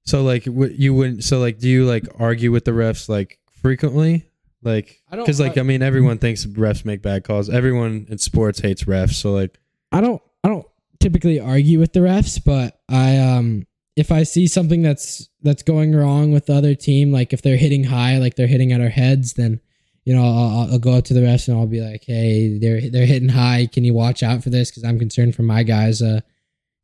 So 0.05 0.23
like 0.23 0.45
what 0.47 0.73
you 0.79 0.95
wouldn't 0.95 1.25
so 1.25 1.39
like 1.39 1.59
do 1.59 1.69
you 1.69 1.85
like 1.85 2.05
argue 2.19 2.51
with 2.51 2.65
the 2.65 2.73
refs 2.73 3.09
like 3.09 3.39
frequently? 3.61 4.27
Like 4.63 5.01
I 5.11 5.17
don't- 5.17 5.27
cuz 5.27 5.39
like 5.41 5.57
I- 5.57 5.61
I 5.61 5.65
mean 5.65 5.83
everyone 5.83 6.19
thinks 6.19 6.45
refs 6.47 6.85
make 6.85 7.03
bad 7.03 7.25
calls. 7.25 7.49
Everyone 7.51 8.07
in 8.09 8.19
sports 8.19 8.61
hates 8.61 8.85
refs. 8.85 9.15
So 9.15 9.33
like 9.33 9.59
I 9.93 10.01
don't 10.01 10.21
I 10.43 10.49
don't 10.49 10.67
typically 10.99 11.39
argue 11.41 11.79
with 11.79 11.93
the 11.93 12.01
refs, 12.01 12.43
but 12.45 12.81
I 12.89 13.19
um 13.19 13.67
if 13.97 14.11
I 14.11 14.23
see 14.23 14.47
something 14.47 14.83
that's 14.83 15.29
that's 15.43 15.63
going 15.63 15.95
wrong 15.95 16.33
with 16.33 16.47
the 16.47 16.55
other 16.55 16.75
team, 16.75 17.13
like 17.13 17.33
if 17.33 17.43
they're 17.43 17.57
hitting 17.57 17.85
high, 17.85 18.19
like 18.19 18.37
they're 18.37 18.47
hitting 18.47 18.73
at 18.73 18.81
our 18.81 18.89
heads, 18.89 19.35
then 19.35 19.61
you 20.05 20.15
know 20.17 20.25
I'll, 20.25 20.73
I'll 20.73 20.79
go 20.79 20.93
up 20.93 21.05
to 21.05 21.15
the 21.15 21.21
refs 21.21 21.49
and 21.49 21.59
I'll 21.59 21.67
be 21.67 21.81
like, 21.81 22.05
hey, 22.07 22.59
they're 22.59 22.91
they're 22.91 23.07
hitting 23.07 23.29
high. 23.29 23.69
Can 23.73 23.85
you 23.85 23.95
watch 23.95 24.23
out 24.23 24.43
for 24.43 24.51
this? 24.51 24.71
Because 24.71 24.85
I'm 24.85 24.99
concerned 24.99 25.35
for 25.35 25.43
my 25.43 25.63
guys' 25.63 26.01
uh, 26.01 26.21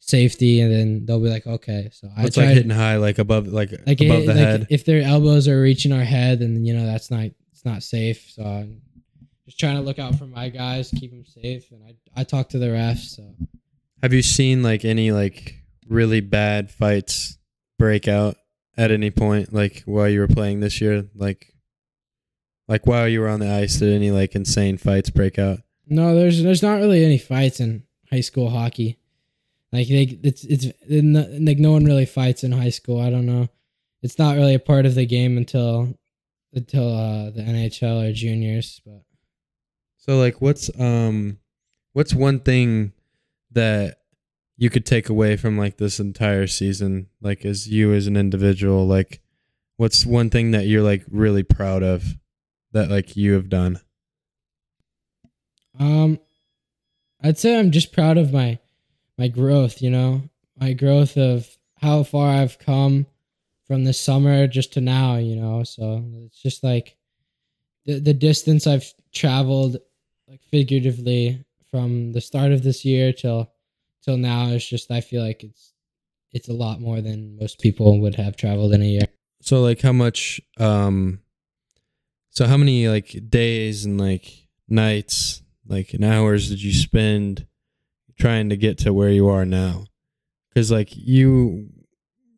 safety. 0.00 0.60
And 0.60 0.72
then 0.72 1.06
they'll 1.06 1.20
be 1.20 1.30
like, 1.30 1.46
okay. 1.46 1.90
So 1.92 2.08
I 2.16 2.24
it's 2.24 2.36
like 2.36 2.48
hitting 2.48 2.70
high 2.70 2.96
like 2.96 3.18
above 3.18 3.46
like, 3.48 3.70
like, 3.86 4.00
above 4.00 4.22
it- 4.22 4.26
the 4.26 4.34
like 4.34 4.36
head. 4.36 4.66
if 4.70 4.84
their 4.84 5.02
elbows 5.02 5.48
are 5.48 5.60
reaching 5.60 5.92
our 5.92 6.04
head, 6.04 6.40
then 6.40 6.64
you 6.64 6.74
know 6.74 6.84
that's 6.86 7.10
not 7.10 7.26
it's 7.52 7.64
not 7.64 7.82
safe. 7.82 8.30
So 8.30 8.42
I'm 8.44 8.82
just 9.46 9.58
trying 9.58 9.76
to 9.76 9.82
look 9.82 9.98
out 9.98 10.16
for 10.16 10.26
my 10.26 10.48
guys, 10.50 10.90
keep 10.94 11.10
them 11.10 11.24
safe, 11.24 11.70
and 11.70 11.82
I 11.84 12.20
I 12.20 12.24
talk 12.24 12.50
to 12.50 12.58
the 12.58 12.66
refs. 12.66 13.16
So. 13.16 13.34
Have 14.02 14.12
you 14.12 14.22
seen 14.22 14.62
like 14.62 14.84
any 14.84 15.10
like 15.10 15.57
really 15.88 16.20
bad 16.20 16.70
fights 16.70 17.38
break 17.78 18.08
out 18.08 18.36
at 18.76 18.90
any 18.90 19.10
point 19.10 19.52
like 19.52 19.82
while 19.86 20.08
you 20.08 20.20
were 20.20 20.28
playing 20.28 20.60
this 20.60 20.80
year? 20.80 21.04
Like 21.14 21.52
like 22.68 22.86
while 22.86 23.08
you 23.08 23.20
were 23.20 23.28
on 23.28 23.40
the 23.40 23.50
ice, 23.50 23.76
did 23.78 23.94
any 23.94 24.10
like 24.10 24.34
insane 24.34 24.76
fights 24.76 25.10
break 25.10 25.38
out? 25.38 25.60
No, 25.86 26.14
there's 26.14 26.42
there's 26.42 26.62
not 26.62 26.78
really 26.78 27.04
any 27.04 27.18
fights 27.18 27.60
in 27.60 27.84
high 28.10 28.20
school 28.20 28.50
hockey. 28.50 28.98
Like 29.72 29.88
they, 29.88 30.18
it's 30.22 30.44
it's 30.44 30.66
like 30.88 31.58
no 31.58 31.72
one 31.72 31.84
really 31.84 32.06
fights 32.06 32.44
in 32.44 32.52
high 32.52 32.70
school. 32.70 33.00
I 33.00 33.10
don't 33.10 33.26
know. 33.26 33.48
It's 34.02 34.18
not 34.18 34.36
really 34.36 34.54
a 34.54 34.60
part 34.60 34.86
of 34.86 34.94
the 34.94 35.06
game 35.06 35.36
until 35.36 35.94
until 36.52 36.94
uh, 36.94 37.30
the 37.30 37.42
NHL 37.42 38.08
or 38.08 38.12
juniors. 38.12 38.80
But 38.84 39.02
So 39.96 40.18
like 40.18 40.40
what's 40.40 40.70
um 40.78 41.38
what's 41.92 42.14
one 42.14 42.40
thing 42.40 42.92
that 43.52 43.97
you 44.58 44.68
could 44.68 44.84
take 44.84 45.08
away 45.08 45.36
from 45.36 45.56
like 45.56 45.78
this 45.78 45.98
entire 45.98 46.46
season 46.46 47.06
like 47.22 47.44
as 47.44 47.68
you 47.68 47.94
as 47.94 48.06
an 48.06 48.16
individual 48.16 48.86
like 48.86 49.22
what's 49.76 50.04
one 50.04 50.28
thing 50.28 50.50
that 50.50 50.66
you're 50.66 50.82
like 50.82 51.04
really 51.10 51.42
proud 51.42 51.82
of 51.82 52.16
that 52.72 52.90
like 52.90 53.16
you 53.16 53.32
have 53.32 53.48
done? 53.48 53.80
um, 55.78 56.18
I'd 57.22 57.38
say 57.38 57.58
I'm 57.58 57.70
just 57.70 57.92
proud 57.92 58.18
of 58.18 58.32
my 58.32 58.58
my 59.16 59.28
growth. 59.28 59.82
You 59.82 59.90
know, 59.90 60.22
my 60.58 60.72
growth 60.72 61.16
of 61.16 61.48
how 61.80 62.02
far 62.02 62.28
I've 62.28 62.58
come 62.58 63.06
from 63.66 63.84
the 63.84 63.92
summer 63.92 64.46
just 64.46 64.72
to 64.74 64.80
now. 64.80 65.16
You 65.16 65.36
know, 65.36 65.62
so 65.64 66.04
it's 66.26 66.40
just 66.40 66.62
like 66.62 66.96
the 67.86 67.98
the 67.98 68.14
distance 68.14 68.66
I've 68.66 68.92
traveled, 69.12 69.78
like 70.28 70.42
figuratively, 70.50 71.44
from 71.70 72.12
the 72.12 72.20
start 72.20 72.52
of 72.52 72.62
this 72.62 72.84
year 72.84 73.12
till 73.12 73.50
till 74.08 74.16
now 74.16 74.46
it's 74.48 74.66
just 74.66 74.90
I 74.90 75.02
feel 75.02 75.22
like 75.22 75.44
it's 75.44 75.74
it's 76.32 76.48
a 76.48 76.54
lot 76.54 76.80
more 76.80 77.02
than 77.02 77.36
most 77.38 77.60
people 77.60 78.00
would 78.00 78.14
have 78.14 78.36
traveled 78.36 78.72
in 78.72 78.80
a 78.80 78.86
year. 78.86 79.08
So 79.42 79.60
like 79.60 79.82
how 79.82 79.92
much 79.92 80.40
um 80.58 81.20
so 82.30 82.46
how 82.46 82.56
many 82.56 82.88
like 82.88 83.14
days 83.28 83.84
and 83.84 84.00
like 84.00 84.26
nights 84.66 85.42
like 85.66 85.92
and 85.92 86.04
hours 86.04 86.48
did 86.48 86.62
you 86.62 86.72
spend 86.72 87.46
trying 88.18 88.48
to 88.48 88.56
get 88.56 88.78
to 88.78 88.94
where 88.94 89.10
you 89.10 89.28
are 89.28 89.44
now? 89.44 89.84
Cuz 90.54 90.70
like 90.70 90.88
you 90.96 91.68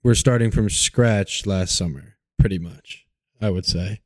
were 0.02 0.16
starting 0.16 0.50
from 0.50 0.68
scratch 0.70 1.46
last 1.46 1.76
summer 1.76 2.16
pretty 2.36 2.58
much, 2.58 3.06
I 3.40 3.50
would 3.50 3.66
say. 3.66 4.00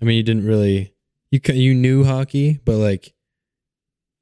I 0.00 0.04
mean, 0.06 0.16
you 0.16 0.22
didn't 0.22 0.46
really 0.46 0.94
you 1.30 1.40
you 1.52 1.74
knew 1.74 2.04
hockey, 2.04 2.58
but 2.64 2.76
like 2.76 3.12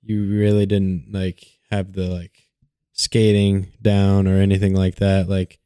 you 0.03 0.27
really 0.29 0.66
didn't 0.66 1.12
like 1.12 1.47
have 1.70 1.93
the 1.93 2.09
like 2.09 2.43
skating 2.95 3.70
down 3.82 4.26
or 4.26 4.40
anything 4.40 4.74
like 4.74 4.97
that 4.97 5.28
like 5.28 5.59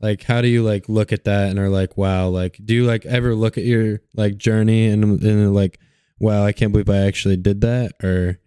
like 0.00 0.22
how 0.24 0.40
do 0.40 0.48
you 0.48 0.62
like 0.62 0.88
look 0.88 1.12
at 1.12 1.24
that 1.24 1.48
and 1.48 1.58
are 1.58 1.68
like 1.68 1.96
wow 1.96 2.28
like 2.28 2.58
do 2.64 2.74
you 2.74 2.84
like 2.84 3.06
ever 3.06 3.34
look 3.34 3.56
at 3.56 3.64
your 3.64 4.00
like 4.14 4.36
journey 4.36 4.86
and 4.86 5.04
and 5.22 5.54
like 5.54 5.78
wow 6.18 6.44
i 6.44 6.52
can't 6.52 6.72
believe 6.72 6.90
i 6.90 6.98
actually 6.98 7.36
did 7.36 7.60
that 7.60 7.92
or 8.02 8.38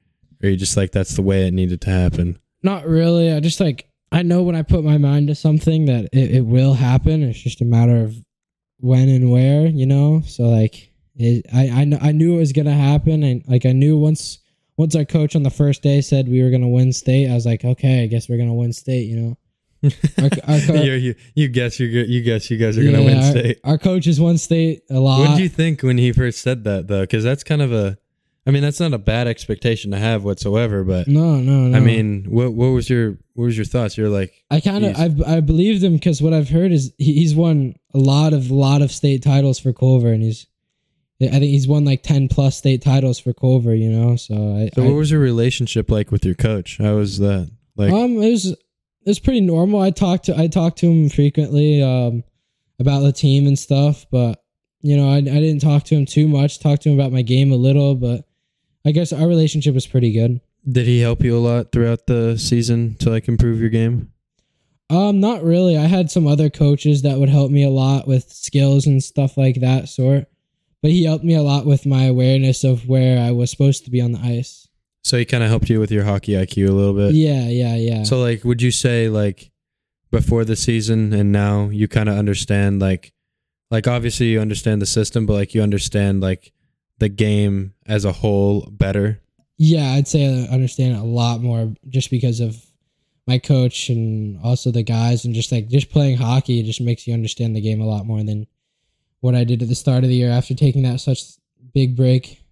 are 0.43 0.49
you 0.49 0.57
just 0.57 0.77
like 0.77 0.91
that's 0.91 1.15
the 1.15 1.21
way 1.21 1.47
it 1.47 1.53
needed 1.53 1.79
to 1.81 1.89
happen 1.89 2.37
Not 2.63 2.85
really. 2.87 3.31
I 3.31 3.39
just 3.39 3.59
like 3.59 3.89
I 4.11 4.21
know 4.21 4.43
when 4.43 4.55
I 4.55 4.61
put 4.61 4.83
my 4.83 4.97
mind 4.97 5.27
to 5.27 5.35
something 5.35 5.85
that 5.85 6.05
it, 6.13 6.35
it 6.35 6.45
will 6.45 6.73
happen. 6.73 7.23
It's 7.23 7.39
just 7.39 7.61
a 7.61 7.65
matter 7.65 8.03
of 8.03 8.15
when 8.79 9.09
and 9.09 9.31
where, 9.31 9.65
you 9.65 9.85
know. 9.85 10.21
So 10.25 10.43
like 10.43 10.91
it, 11.15 11.45
I 11.53 11.63
I 11.81 12.09
I 12.09 12.11
knew 12.11 12.35
it 12.35 12.39
was 12.39 12.53
gonna 12.53 12.73
happen, 12.73 13.23
and 13.23 13.43
like 13.47 13.65
I 13.65 13.71
knew 13.71 13.97
once 13.97 14.39
once 14.77 14.95
our 14.95 15.05
coach 15.05 15.35
on 15.35 15.43
the 15.43 15.49
first 15.49 15.81
day 15.81 16.01
said 16.01 16.27
we 16.27 16.41
were 16.43 16.49
gonna 16.49 16.67
win 16.69 16.91
state, 16.93 17.29
I 17.29 17.33
was 17.33 17.45
like, 17.45 17.63
okay, 17.63 18.03
I 18.03 18.07
guess 18.07 18.27
we're 18.29 18.37
gonna 18.37 18.53
win 18.53 18.73
state, 18.73 19.07
you 19.07 19.17
know. 19.17 19.37
Our, 20.17 20.29
our, 20.47 20.59
co- 20.65 20.73
you, 20.75 20.93
you, 20.93 21.15
you 21.35 21.47
guess 21.49 21.77
you 21.79 21.87
you 21.87 22.21
guess 22.21 22.49
you 22.49 22.57
guys 22.57 22.77
are 22.77 22.83
gonna 22.83 22.99
Yeah, 23.01 23.05
win 23.05 23.17
our- 23.17 23.31
state 23.31 23.59
Our 23.65 23.77
coach 23.77 24.05
has 24.05 24.19
won 24.19 24.37
state 24.37 24.83
a 24.89 24.99
lot. 24.99 25.19
what 25.19 25.29
did 25.35 25.43
you 25.43 25.49
think 25.49 25.81
when 25.83 25.97
he 25.97 26.11
first 26.13 26.41
said 26.41 26.63
that 26.63 26.87
though 26.87 27.01
because 27.01 27.23
that's 27.25 27.43
kind 27.43 27.61
of 27.61 27.73
a 27.73 27.97
i 28.47 28.51
mean 28.51 28.61
that's 28.63 28.79
not 28.79 28.93
a 28.93 28.97
bad 28.97 29.27
expectation 29.27 29.91
to 29.91 29.97
have 29.97 30.23
whatsoever 30.23 30.85
but 30.85 31.09
no, 31.09 31.35
no, 31.35 31.67
no. 31.67 31.77
i 31.77 31.81
mean 31.81 32.23
what 32.29 32.53
what 32.53 32.67
was 32.67 32.89
your 32.89 33.17
what 33.33 33.43
was 33.45 33.57
your 33.57 33.65
thoughts 33.65 33.97
you're 33.97 34.07
like 34.09 34.31
I 34.49 34.61
kind 34.61 34.85
of 34.85 34.95
I 34.97 35.35
I 35.35 35.39
believed 35.41 35.83
him 35.83 35.95
because 35.95 36.21
what 36.21 36.31
I've 36.33 36.49
heard 36.49 36.71
is 36.71 36.93
he, 36.97 37.15
he's 37.15 37.35
won 37.35 37.75
a 37.93 37.97
lot 37.99 38.31
of 38.31 38.51
lot 38.51 38.81
of 38.81 38.89
state 38.91 39.21
titles 39.23 39.59
for 39.59 39.73
Culver, 39.73 40.13
and 40.13 40.23
he's 40.23 40.47
I 41.29 41.39
think 41.39 41.45
he's 41.51 41.67
won 41.67 41.85
like 41.85 42.03
ten 42.03 42.27
plus 42.27 42.57
state 42.57 42.81
titles 42.81 43.19
for 43.19 43.33
Culver. 43.33 43.75
You 43.75 43.89
know, 43.89 44.15
so 44.15 44.35
I, 44.35 44.69
so 44.75 44.83
I 44.83 44.85
what 44.87 44.95
was 44.95 45.11
your 45.11 45.19
relationship 45.19 45.89
like 45.89 46.11
with 46.11 46.25
your 46.25 46.35
coach 46.35 46.77
how 46.79 46.95
was 46.95 47.19
that 47.19 47.49
like 47.75 47.91
um 47.91 48.21
it 48.21 48.31
was 48.31 48.45
it 48.47 48.57
was 49.05 49.19
pretty 49.19 49.41
normal. 49.41 49.81
I 49.81 49.91
talked 49.91 50.25
to 50.25 50.37
I 50.37 50.47
talked 50.47 50.77
to 50.79 50.87
him 50.87 51.09
frequently 51.09 51.81
um 51.83 52.23
about 52.79 53.01
the 53.01 53.11
team 53.13 53.47
and 53.47 53.57
stuff, 53.57 54.05
but 54.11 54.43
You 54.81 54.97
know, 54.97 55.09
I, 55.09 55.17
I 55.17 55.21
didn't 55.21 55.59
talk 55.61 55.83
to 55.85 55.95
him 55.95 56.05
too 56.05 56.27
much. 56.27 56.59
Talked 56.59 56.81
to 56.83 56.89
him 56.89 56.99
about 56.99 57.13
my 57.13 57.21
game 57.21 57.51
a 57.51 57.55
little, 57.55 57.95
but 57.95 58.25
I 58.85 58.91
guess 58.91 59.13
our 59.13 59.27
relationship 59.27 59.73
was 59.73 59.87
pretty 59.87 60.11
good. 60.11 60.41
Did 60.69 60.87
he 60.87 60.99
help 60.99 61.23
you 61.23 61.37
a 61.37 61.39
lot 61.39 61.71
throughout 61.71 62.07
the 62.07 62.37
season 62.37 62.95
to 62.99 63.09
like 63.09 63.27
improve 63.29 63.59
your 63.61 63.69
game? 63.69 64.11
Um, 64.89 65.19
not 65.21 65.41
really. 65.43 65.77
I 65.77 65.85
had 65.85 66.11
some 66.11 66.27
other 66.27 66.49
coaches 66.49 67.01
that 67.03 67.17
would 67.17 67.29
help 67.29 67.49
me 67.49 67.63
a 67.63 67.69
lot 67.69 68.07
with 68.07 68.29
skills 68.31 68.85
and 68.85 69.01
stuff 69.01 69.37
like 69.37 69.61
that 69.61 69.87
sort. 69.87 70.25
But 70.83 70.91
he 70.91 71.05
helped 71.05 71.23
me 71.23 71.33
a 71.33 71.41
lot 71.41 71.65
with 71.65 71.85
my 71.87 72.03
awareness 72.03 72.63
of 72.63 72.87
where 72.87 73.17
I 73.19 73.31
was 73.31 73.49
supposed 73.49 73.85
to 73.85 73.89
be 73.89 74.01
on 74.01 74.11
the 74.11 74.19
ice. 74.19 74.67
So 75.03 75.17
he 75.17 75.25
kind 75.25 75.41
of 75.41 75.49
helped 75.49 75.69
you 75.69 75.79
with 75.79 75.91
your 75.91 76.03
hockey 76.03 76.33
IQ 76.33 76.69
a 76.69 76.71
little 76.71 76.93
bit. 76.93 77.15
Yeah, 77.15 77.47
yeah, 77.47 77.75
yeah. 77.75 78.03
So 78.03 78.19
like, 78.19 78.43
would 78.43 78.61
you 78.61 78.69
say 78.71 79.07
like 79.09 79.49
before 80.11 80.45
the 80.45 80.55
season 80.57 81.13
and 81.13 81.31
now 81.31 81.69
you 81.69 81.87
kind 81.87 82.09
of 82.09 82.17
understand 82.17 82.81
like, 82.81 83.13
like 83.71 83.87
obviously 83.87 84.27
you 84.27 84.39
understand 84.39 84.81
the 84.81 84.85
system, 84.85 85.25
but 85.25 85.33
like 85.33 85.55
you 85.55 85.63
understand 85.63 86.21
like 86.21 86.51
the 86.99 87.09
game 87.09 87.73
as 87.85 88.05
a 88.05 88.11
whole 88.11 88.67
better. 88.69 89.21
yeah, 89.57 89.93
I'd 89.93 90.07
say 90.07 90.25
I 90.25 90.53
understand 90.53 90.97
a 90.97 91.03
lot 91.03 91.41
more 91.41 91.73
just 91.89 92.11
because 92.11 92.39
of 92.39 92.61
my 93.25 93.39
coach 93.39 93.89
and 93.89 94.37
also 94.43 94.69
the 94.69 94.83
guys 94.83 95.23
and 95.23 95.33
just 95.33 95.51
like 95.51 95.69
just 95.69 95.89
playing 95.89 96.17
hockey 96.17 96.61
just 96.63 96.81
makes 96.81 97.07
you 97.07 97.13
understand 97.13 97.55
the 97.55 97.61
game 97.61 97.79
a 97.79 97.85
lot 97.85 98.05
more 98.05 98.21
than 98.21 98.47
what 99.23 99.35
I 99.35 99.45
did 99.45 99.61
at 99.61 99.69
the 99.69 99.75
start 99.75 100.03
of 100.03 100.09
the 100.09 100.17
year 100.17 100.29
after 100.29 100.53
taking 100.53 100.83
that 100.83 100.99
such 100.99 101.21
big 101.73 101.95
break. 101.95 102.43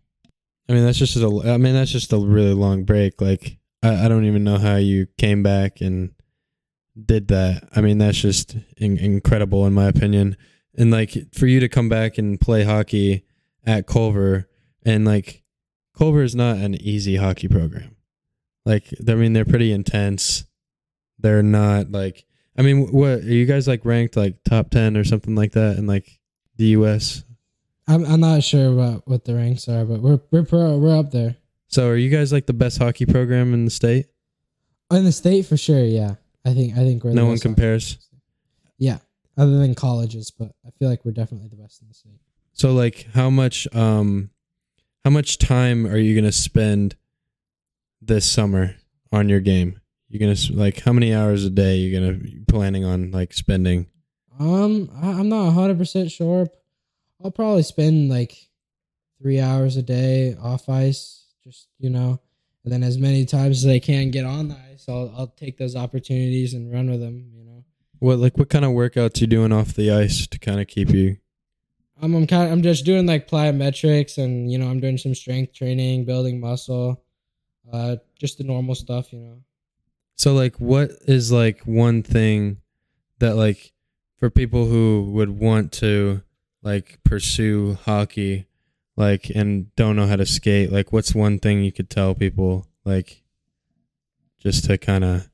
I 0.69 0.73
mean, 0.73 0.85
that's 0.85 0.97
just 0.97 1.17
a. 1.17 1.41
I 1.45 1.57
mean, 1.57 1.73
that's 1.73 1.91
just 1.91 2.13
a 2.13 2.17
really 2.17 2.53
long 2.53 2.85
break. 2.85 3.19
Like, 3.19 3.57
I, 3.83 4.05
I 4.05 4.07
don't 4.07 4.23
even 4.23 4.45
know 4.45 4.57
how 4.57 4.77
you 4.77 5.07
came 5.17 5.43
back 5.43 5.81
and 5.81 6.11
did 7.05 7.27
that. 7.27 7.67
I 7.75 7.81
mean, 7.81 7.97
that's 7.97 8.17
just 8.17 8.55
in, 8.77 8.97
incredible 8.97 9.67
in 9.67 9.73
my 9.73 9.87
opinion. 9.87 10.37
And 10.77 10.91
like 10.91 11.13
for 11.33 11.45
you 11.45 11.59
to 11.59 11.67
come 11.67 11.89
back 11.89 12.17
and 12.17 12.39
play 12.39 12.63
hockey 12.63 13.25
at 13.65 13.85
Culver, 13.85 14.47
and 14.85 15.03
like 15.03 15.43
Culver 15.97 16.23
is 16.23 16.35
not 16.35 16.55
an 16.55 16.75
easy 16.75 17.17
hockey 17.17 17.49
program. 17.49 17.97
Like, 18.65 18.85
I 19.05 19.15
mean, 19.15 19.33
they're 19.33 19.43
pretty 19.43 19.73
intense. 19.73 20.45
They're 21.19 21.43
not 21.43 21.91
like. 21.91 22.25
I 22.57 22.61
mean, 22.61 22.93
what 22.93 23.09
are 23.09 23.19
you 23.23 23.45
guys 23.45 23.67
like 23.67 23.83
ranked 23.83 24.15
like 24.15 24.41
top 24.45 24.69
ten 24.69 24.95
or 24.95 25.03
something 25.03 25.35
like 25.35 25.51
that 25.53 25.77
And 25.77 25.87
like 25.87 26.20
the 26.61 26.67
U.S. 26.67 27.23
I'm 27.87 28.05
I'm 28.05 28.19
not 28.19 28.43
sure 28.43 28.71
about 28.71 29.07
what 29.07 29.25
the 29.25 29.35
ranks 29.35 29.67
are, 29.67 29.83
but 29.83 29.99
we're 29.99 30.19
we're 30.29 30.43
pro, 30.43 30.77
we're 30.77 30.97
up 30.97 31.11
there 31.11 31.35
So, 31.67 31.87
are 31.89 31.97
you 31.97 32.09
guys 32.09 32.31
like 32.31 32.45
the 32.45 32.53
best 32.53 32.77
hockey 32.77 33.05
program 33.05 33.53
in 33.53 33.65
the 33.65 33.71
state? 33.71 34.05
in 34.91 35.05
the 35.05 35.11
state 35.11 35.45
for 35.45 35.57
sure. 35.57 35.83
Yeah, 35.83 36.15
I 36.45 36.53
think 36.53 36.73
I 36.73 36.81
think 36.85 37.03
we're 37.03 37.11
the 37.11 37.15
No 37.15 37.25
one 37.25 37.39
compares. 37.39 37.97
Yeah, 38.77 38.99
other 39.37 39.57
than 39.57 39.73
colleges, 39.73 40.31
but 40.31 40.51
I 40.65 40.69
feel 40.77 40.89
like 40.89 41.03
we're 41.03 41.11
definitely 41.13 41.47
the 41.47 41.55
best 41.55 41.81
in 41.81 41.87
the 41.87 41.93
state. 41.93 42.19
So 42.53 42.73
like 42.73 43.07
how 43.13 43.29
much 43.29 43.67
um 43.73 44.29
how 45.03 45.09
much 45.09 45.39
time 45.39 45.87
are 45.87 45.97
you 45.97 46.13
going 46.13 46.25
to 46.25 46.31
spend 46.31 46.95
this 48.01 48.29
summer 48.29 48.75
on 49.11 49.29
your 49.29 49.39
game? 49.39 49.79
You're 50.09 50.35
to 50.35 50.53
like 50.53 50.81
how 50.81 50.93
many 50.93 51.13
hours 51.15 51.43
a 51.45 51.49
day 51.49 51.77
you're 51.77 51.99
to 52.13 52.43
planning 52.47 52.85
on 52.85 53.11
like 53.11 53.33
spending? 53.33 53.87
Um, 54.39 54.89
I, 55.01 55.09
I'm 55.09 55.29
not 55.29 55.51
hundred 55.51 55.77
percent 55.77 56.11
sure. 56.11 56.47
I'll 57.23 57.31
probably 57.31 57.63
spend 57.63 58.09
like 58.09 58.35
three 59.21 59.39
hours 59.39 59.77
a 59.77 59.83
day 59.83 60.35
off 60.41 60.69
ice, 60.69 61.25
just 61.43 61.67
you 61.77 61.89
know, 61.89 62.19
and 62.63 62.73
then 62.73 62.83
as 62.83 62.97
many 62.97 63.25
times 63.25 63.65
as 63.65 63.71
I 63.71 63.79
can 63.79 64.11
get 64.11 64.25
on 64.25 64.47
the 64.49 64.57
ice, 64.71 64.85
I'll 64.87 65.13
I'll 65.15 65.27
take 65.27 65.57
those 65.57 65.75
opportunities 65.75 66.53
and 66.53 66.71
run 66.71 66.89
with 66.89 66.99
them. 66.99 67.31
You 67.35 67.43
know, 67.43 67.63
What 67.99 68.19
like 68.19 68.37
what 68.37 68.49
kind 68.49 68.65
of 68.65 68.71
workouts 68.71 69.21
you 69.21 69.27
doing 69.27 69.51
off 69.51 69.73
the 69.73 69.91
ice 69.91 70.25
to 70.27 70.39
kind 70.39 70.59
of 70.59 70.67
keep 70.67 70.89
you 70.89 71.17
I'm 72.01 72.15
I'm 72.15 72.27
kind 72.27 72.45
of, 72.45 72.51
I'm 72.51 72.63
just 72.63 72.83
doing 72.83 73.05
like 73.05 73.27
plyometrics 73.29 74.17
and 74.17 74.51
you 74.51 74.57
know 74.57 74.67
I'm 74.67 74.79
doing 74.79 74.97
some 74.97 75.13
strength 75.13 75.53
training, 75.53 76.05
building 76.05 76.39
muscle, 76.39 77.03
uh, 77.71 77.97
just 78.17 78.39
the 78.39 78.43
normal 78.43 78.75
stuff. 78.75 79.13
You 79.13 79.19
know. 79.19 79.37
So 80.15 80.33
like 80.33 80.55
what 80.55 80.91
is 81.07 81.31
like 81.31 81.61
one 81.61 82.01
thing 82.01 82.57
that 83.19 83.35
like 83.35 83.71
for 84.21 84.29
people 84.29 84.65
who 84.65 85.09
would 85.11 85.31
want 85.31 85.71
to 85.71 86.21
like 86.61 86.99
pursue 87.03 87.75
hockey 87.85 88.45
like 88.95 89.31
and 89.33 89.73
don't 89.75 89.95
know 89.95 90.05
how 90.05 90.15
to 90.15 90.27
skate 90.27 90.71
like 90.71 90.93
what's 90.93 91.15
one 91.15 91.39
thing 91.39 91.63
you 91.63 91.71
could 91.71 91.89
tell 91.89 92.13
people 92.13 92.67
like 92.85 93.23
just 94.37 94.65
to 94.65 94.77
kind 94.77 95.03
of 95.03 95.27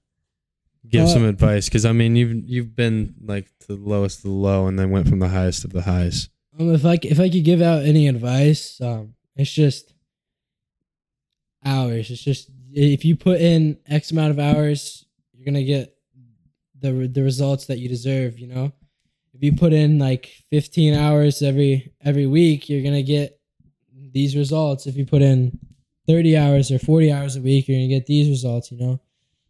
give 0.88 1.04
Uh, 1.04 1.08
some 1.08 1.26
advice 1.26 1.68
cuz 1.68 1.84
I 1.84 1.92
mean 1.92 2.16
you've 2.16 2.50
you've 2.50 2.76
been 2.78 3.16
like 3.22 3.48
to 3.60 3.76
the 3.76 3.76
lowest 3.76 4.20
of 4.20 4.24
the 4.24 4.30
low 4.30 4.68
and 4.68 4.80
then 4.80 4.90
went 4.90 5.10
from 5.10 5.20
the 5.20 5.28
highest 5.28 5.66
of 5.66 5.74
the 5.74 5.82
highs. 5.82 6.30
Um, 6.58 6.74
if 6.74 6.86
I 6.86 6.98
if 7.04 7.20
I 7.20 7.28
could 7.30 7.44
give 7.44 7.62
out 7.62 7.84
any 7.84 8.08
advice, 8.08 8.80
um, 8.80 9.16
it's 9.36 9.52
just 9.52 9.94
hours. 11.66 12.10
It's 12.10 12.24
just 12.24 12.50
if 12.72 13.04
you 13.04 13.18
put 13.18 13.42
in 13.42 13.80
X 13.86 14.12
amount 14.12 14.32
of 14.32 14.40
hours, 14.40 15.06
you're 15.34 15.46
gonna 15.46 15.66
get 15.66 15.94
the 16.80 17.08
the 17.08 17.24
results 17.24 17.66
that 17.66 17.80
you 17.80 17.90
deserve. 17.90 18.40
You 18.40 18.48
know, 18.48 18.72
if 19.38 19.44
you 19.44 19.54
put 19.54 19.72
in 19.72 20.00
like 20.00 20.32
15 20.50 20.96
hours 20.96 21.44
every 21.44 21.94
every 22.04 22.26
week, 22.26 22.70
you're 22.70 22.84
gonna 22.84 23.04
get 23.04 23.40
these 24.12 24.36
results. 24.36 24.88
If 24.88 24.96
you 24.96 25.06
put 25.06 25.22
in 25.22 25.60
30 26.08 26.36
hours 26.36 26.72
or 26.72 26.80
40 26.80 27.12
hours 27.12 27.36
a 27.36 27.42
week, 27.42 27.68
you're 27.68 27.78
gonna 27.78 27.88
get 27.88 28.08
these 28.08 28.30
results. 28.30 28.72
You 28.72 28.80
know, 28.80 29.00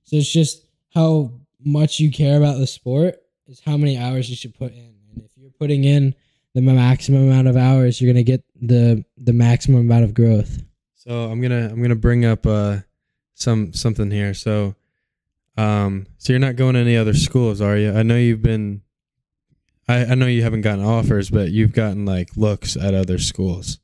so 0.04 0.18
it's 0.18 0.30
just 0.32 0.68
how 0.94 1.32
much 1.64 2.00
you 2.00 2.12
care 2.12 2.38
about 2.38 2.58
the 2.58 2.68
sport 2.68 3.16
is 3.48 3.62
how 3.62 3.78
many 3.78 3.98
hours 3.98 4.30
you 4.30 4.36
should 4.36 4.54
put 4.56 4.74
in, 4.74 4.94
and 5.10 5.24
if 5.24 5.32
you're 5.38 5.52
putting 5.52 5.86
in 5.86 6.14
the 6.54 6.62
maximum 6.62 7.30
amount 7.30 7.48
of 7.48 7.56
hours, 7.56 8.02
you're 8.02 8.12
gonna 8.12 8.24
get 8.24 8.44
the 8.62 9.06
the 9.18 9.34
maximum 9.34 9.82
amount 9.82 10.04
of 10.04 10.14
growth. 10.14 10.62
So 10.96 11.32
I'm 11.32 11.40
gonna 11.40 11.70
I'm 11.72 11.82
gonna 11.82 11.96
bring 11.96 12.26
up 12.26 12.46
uh 12.46 12.80
some 13.36 13.72
something 13.72 14.12
here. 14.12 14.34
So 14.34 14.76
um 15.56 16.08
so 16.18 16.34
you're 16.34 16.42
not 16.42 16.58
going 16.58 16.74
to 16.74 16.82
any 16.82 16.98
other 16.98 17.14
schools, 17.14 17.62
are 17.62 17.78
you? 17.78 17.94
I 17.94 18.04
know 18.04 18.18
you've 18.18 18.42
been 18.42 18.82
I, 19.88 20.06
I 20.06 20.16
know 20.16 20.26
you 20.28 20.44
haven't 20.44 20.62
gotten 20.62 20.84
offers, 20.84 21.30
but 21.30 21.52
you've 21.52 21.74
gotten 21.74 22.06
like 22.06 22.30
looks 22.36 22.76
at 22.76 22.94
other 22.94 23.18
schools. 23.20 23.80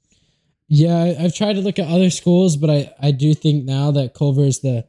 Yeah, 0.68 0.98
I- 0.98 1.24
I've 1.26 1.36
tried 1.36 1.54
to 1.54 1.62
look 1.62 1.80
at 1.80 1.88
other 1.88 2.10
schools, 2.10 2.58
but 2.58 2.70
I 2.70 2.94
I 3.02 3.12
do 3.12 3.34
think 3.34 3.66
now 3.66 3.92
that 3.92 4.14
Culver 4.14 4.44
is 4.44 4.60
the 4.62 4.86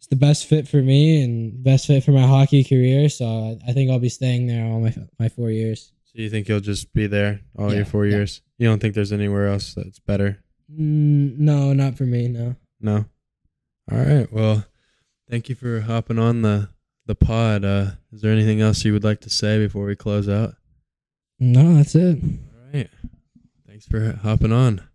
is 0.00 0.06
the 0.08 0.16
best 0.16 0.46
fit 0.46 0.68
for 0.68 0.82
me 0.82 1.22
and 1.22 1.62
best 1.62 1.86
fit 1.86 2.04
for 2.04 2.12
my 2.12 2.26
hockey 2.26 2.64
career. 2.64 3.08
So 3.08 3.26
I, 3.26 3.70
I 3.70 3.72
think 3.72 3.90
I'll 3.90 3.98
be 3.98 4.08
staying 4.08 4.46
there 4.46 4.64
all 4.66 4.80
my 4.80 4.94
my 5.18 5.28
four 5.28 5.50
years. 5.50 5.92
So 6.04 6.22
you 6.22 6.30
think 6.30 6.48
you'll 6.48 6.60
just 6.60 6.92
be 6.94 7.06
there 7.06 7.40
all 7.56 7.70
Yeah, 7.70 7.76
your 7.78 7.84
four 7.86 8.06
yeah. 8.06 8.16
years? 8.16 8.42
You 8.58 8.66
don't 8.68 8.80
think 8.80 8.94
there's 8.94 9.12
anywhere 9.12 9.46
else 9.48 9.74
that's 9.74 9.98
better? 10.00 10.42
Mm, 10.72 11.38
no, 11.38 11.72
not 11.72 11.96
for 11.96 12.04
me. 12.04 12.28
No. 12.28 12.56
No. 12.80 13.04
All 13.90 13.98
right. 13.98 14.30
Well, 14.32 14.64
thank 15.30 15.48
you 15.48 15.54
for 15.54 15.80
hopping 15.82 16.18
on 16.18 16.42
the 16.42 16.68
the 17.08 17.16
pod. 17.16 17.64
Uh 17.64 17.90
is 18.12 18.20
there 18.20 18.30
anything 18.32 18.60
else 18.60 18.84
you 18.84 18.92
would 18.92 19.02
like 19.02 19.20
to 19.22 19.30
say 19.30 19.58
before 19.58 19.84
we 19.84 19.96
close 19.96 20.28
out? 20.28 20.54
No, 21.40 21.74
that's 21.74 21.94
it. 21.96 22.18
All 22.22 22.72
right. 22.72 22.90
Thanks 23.66 23.86
for 23.86 24.12
hopping 24.22 24.52
on. 24.52 24.87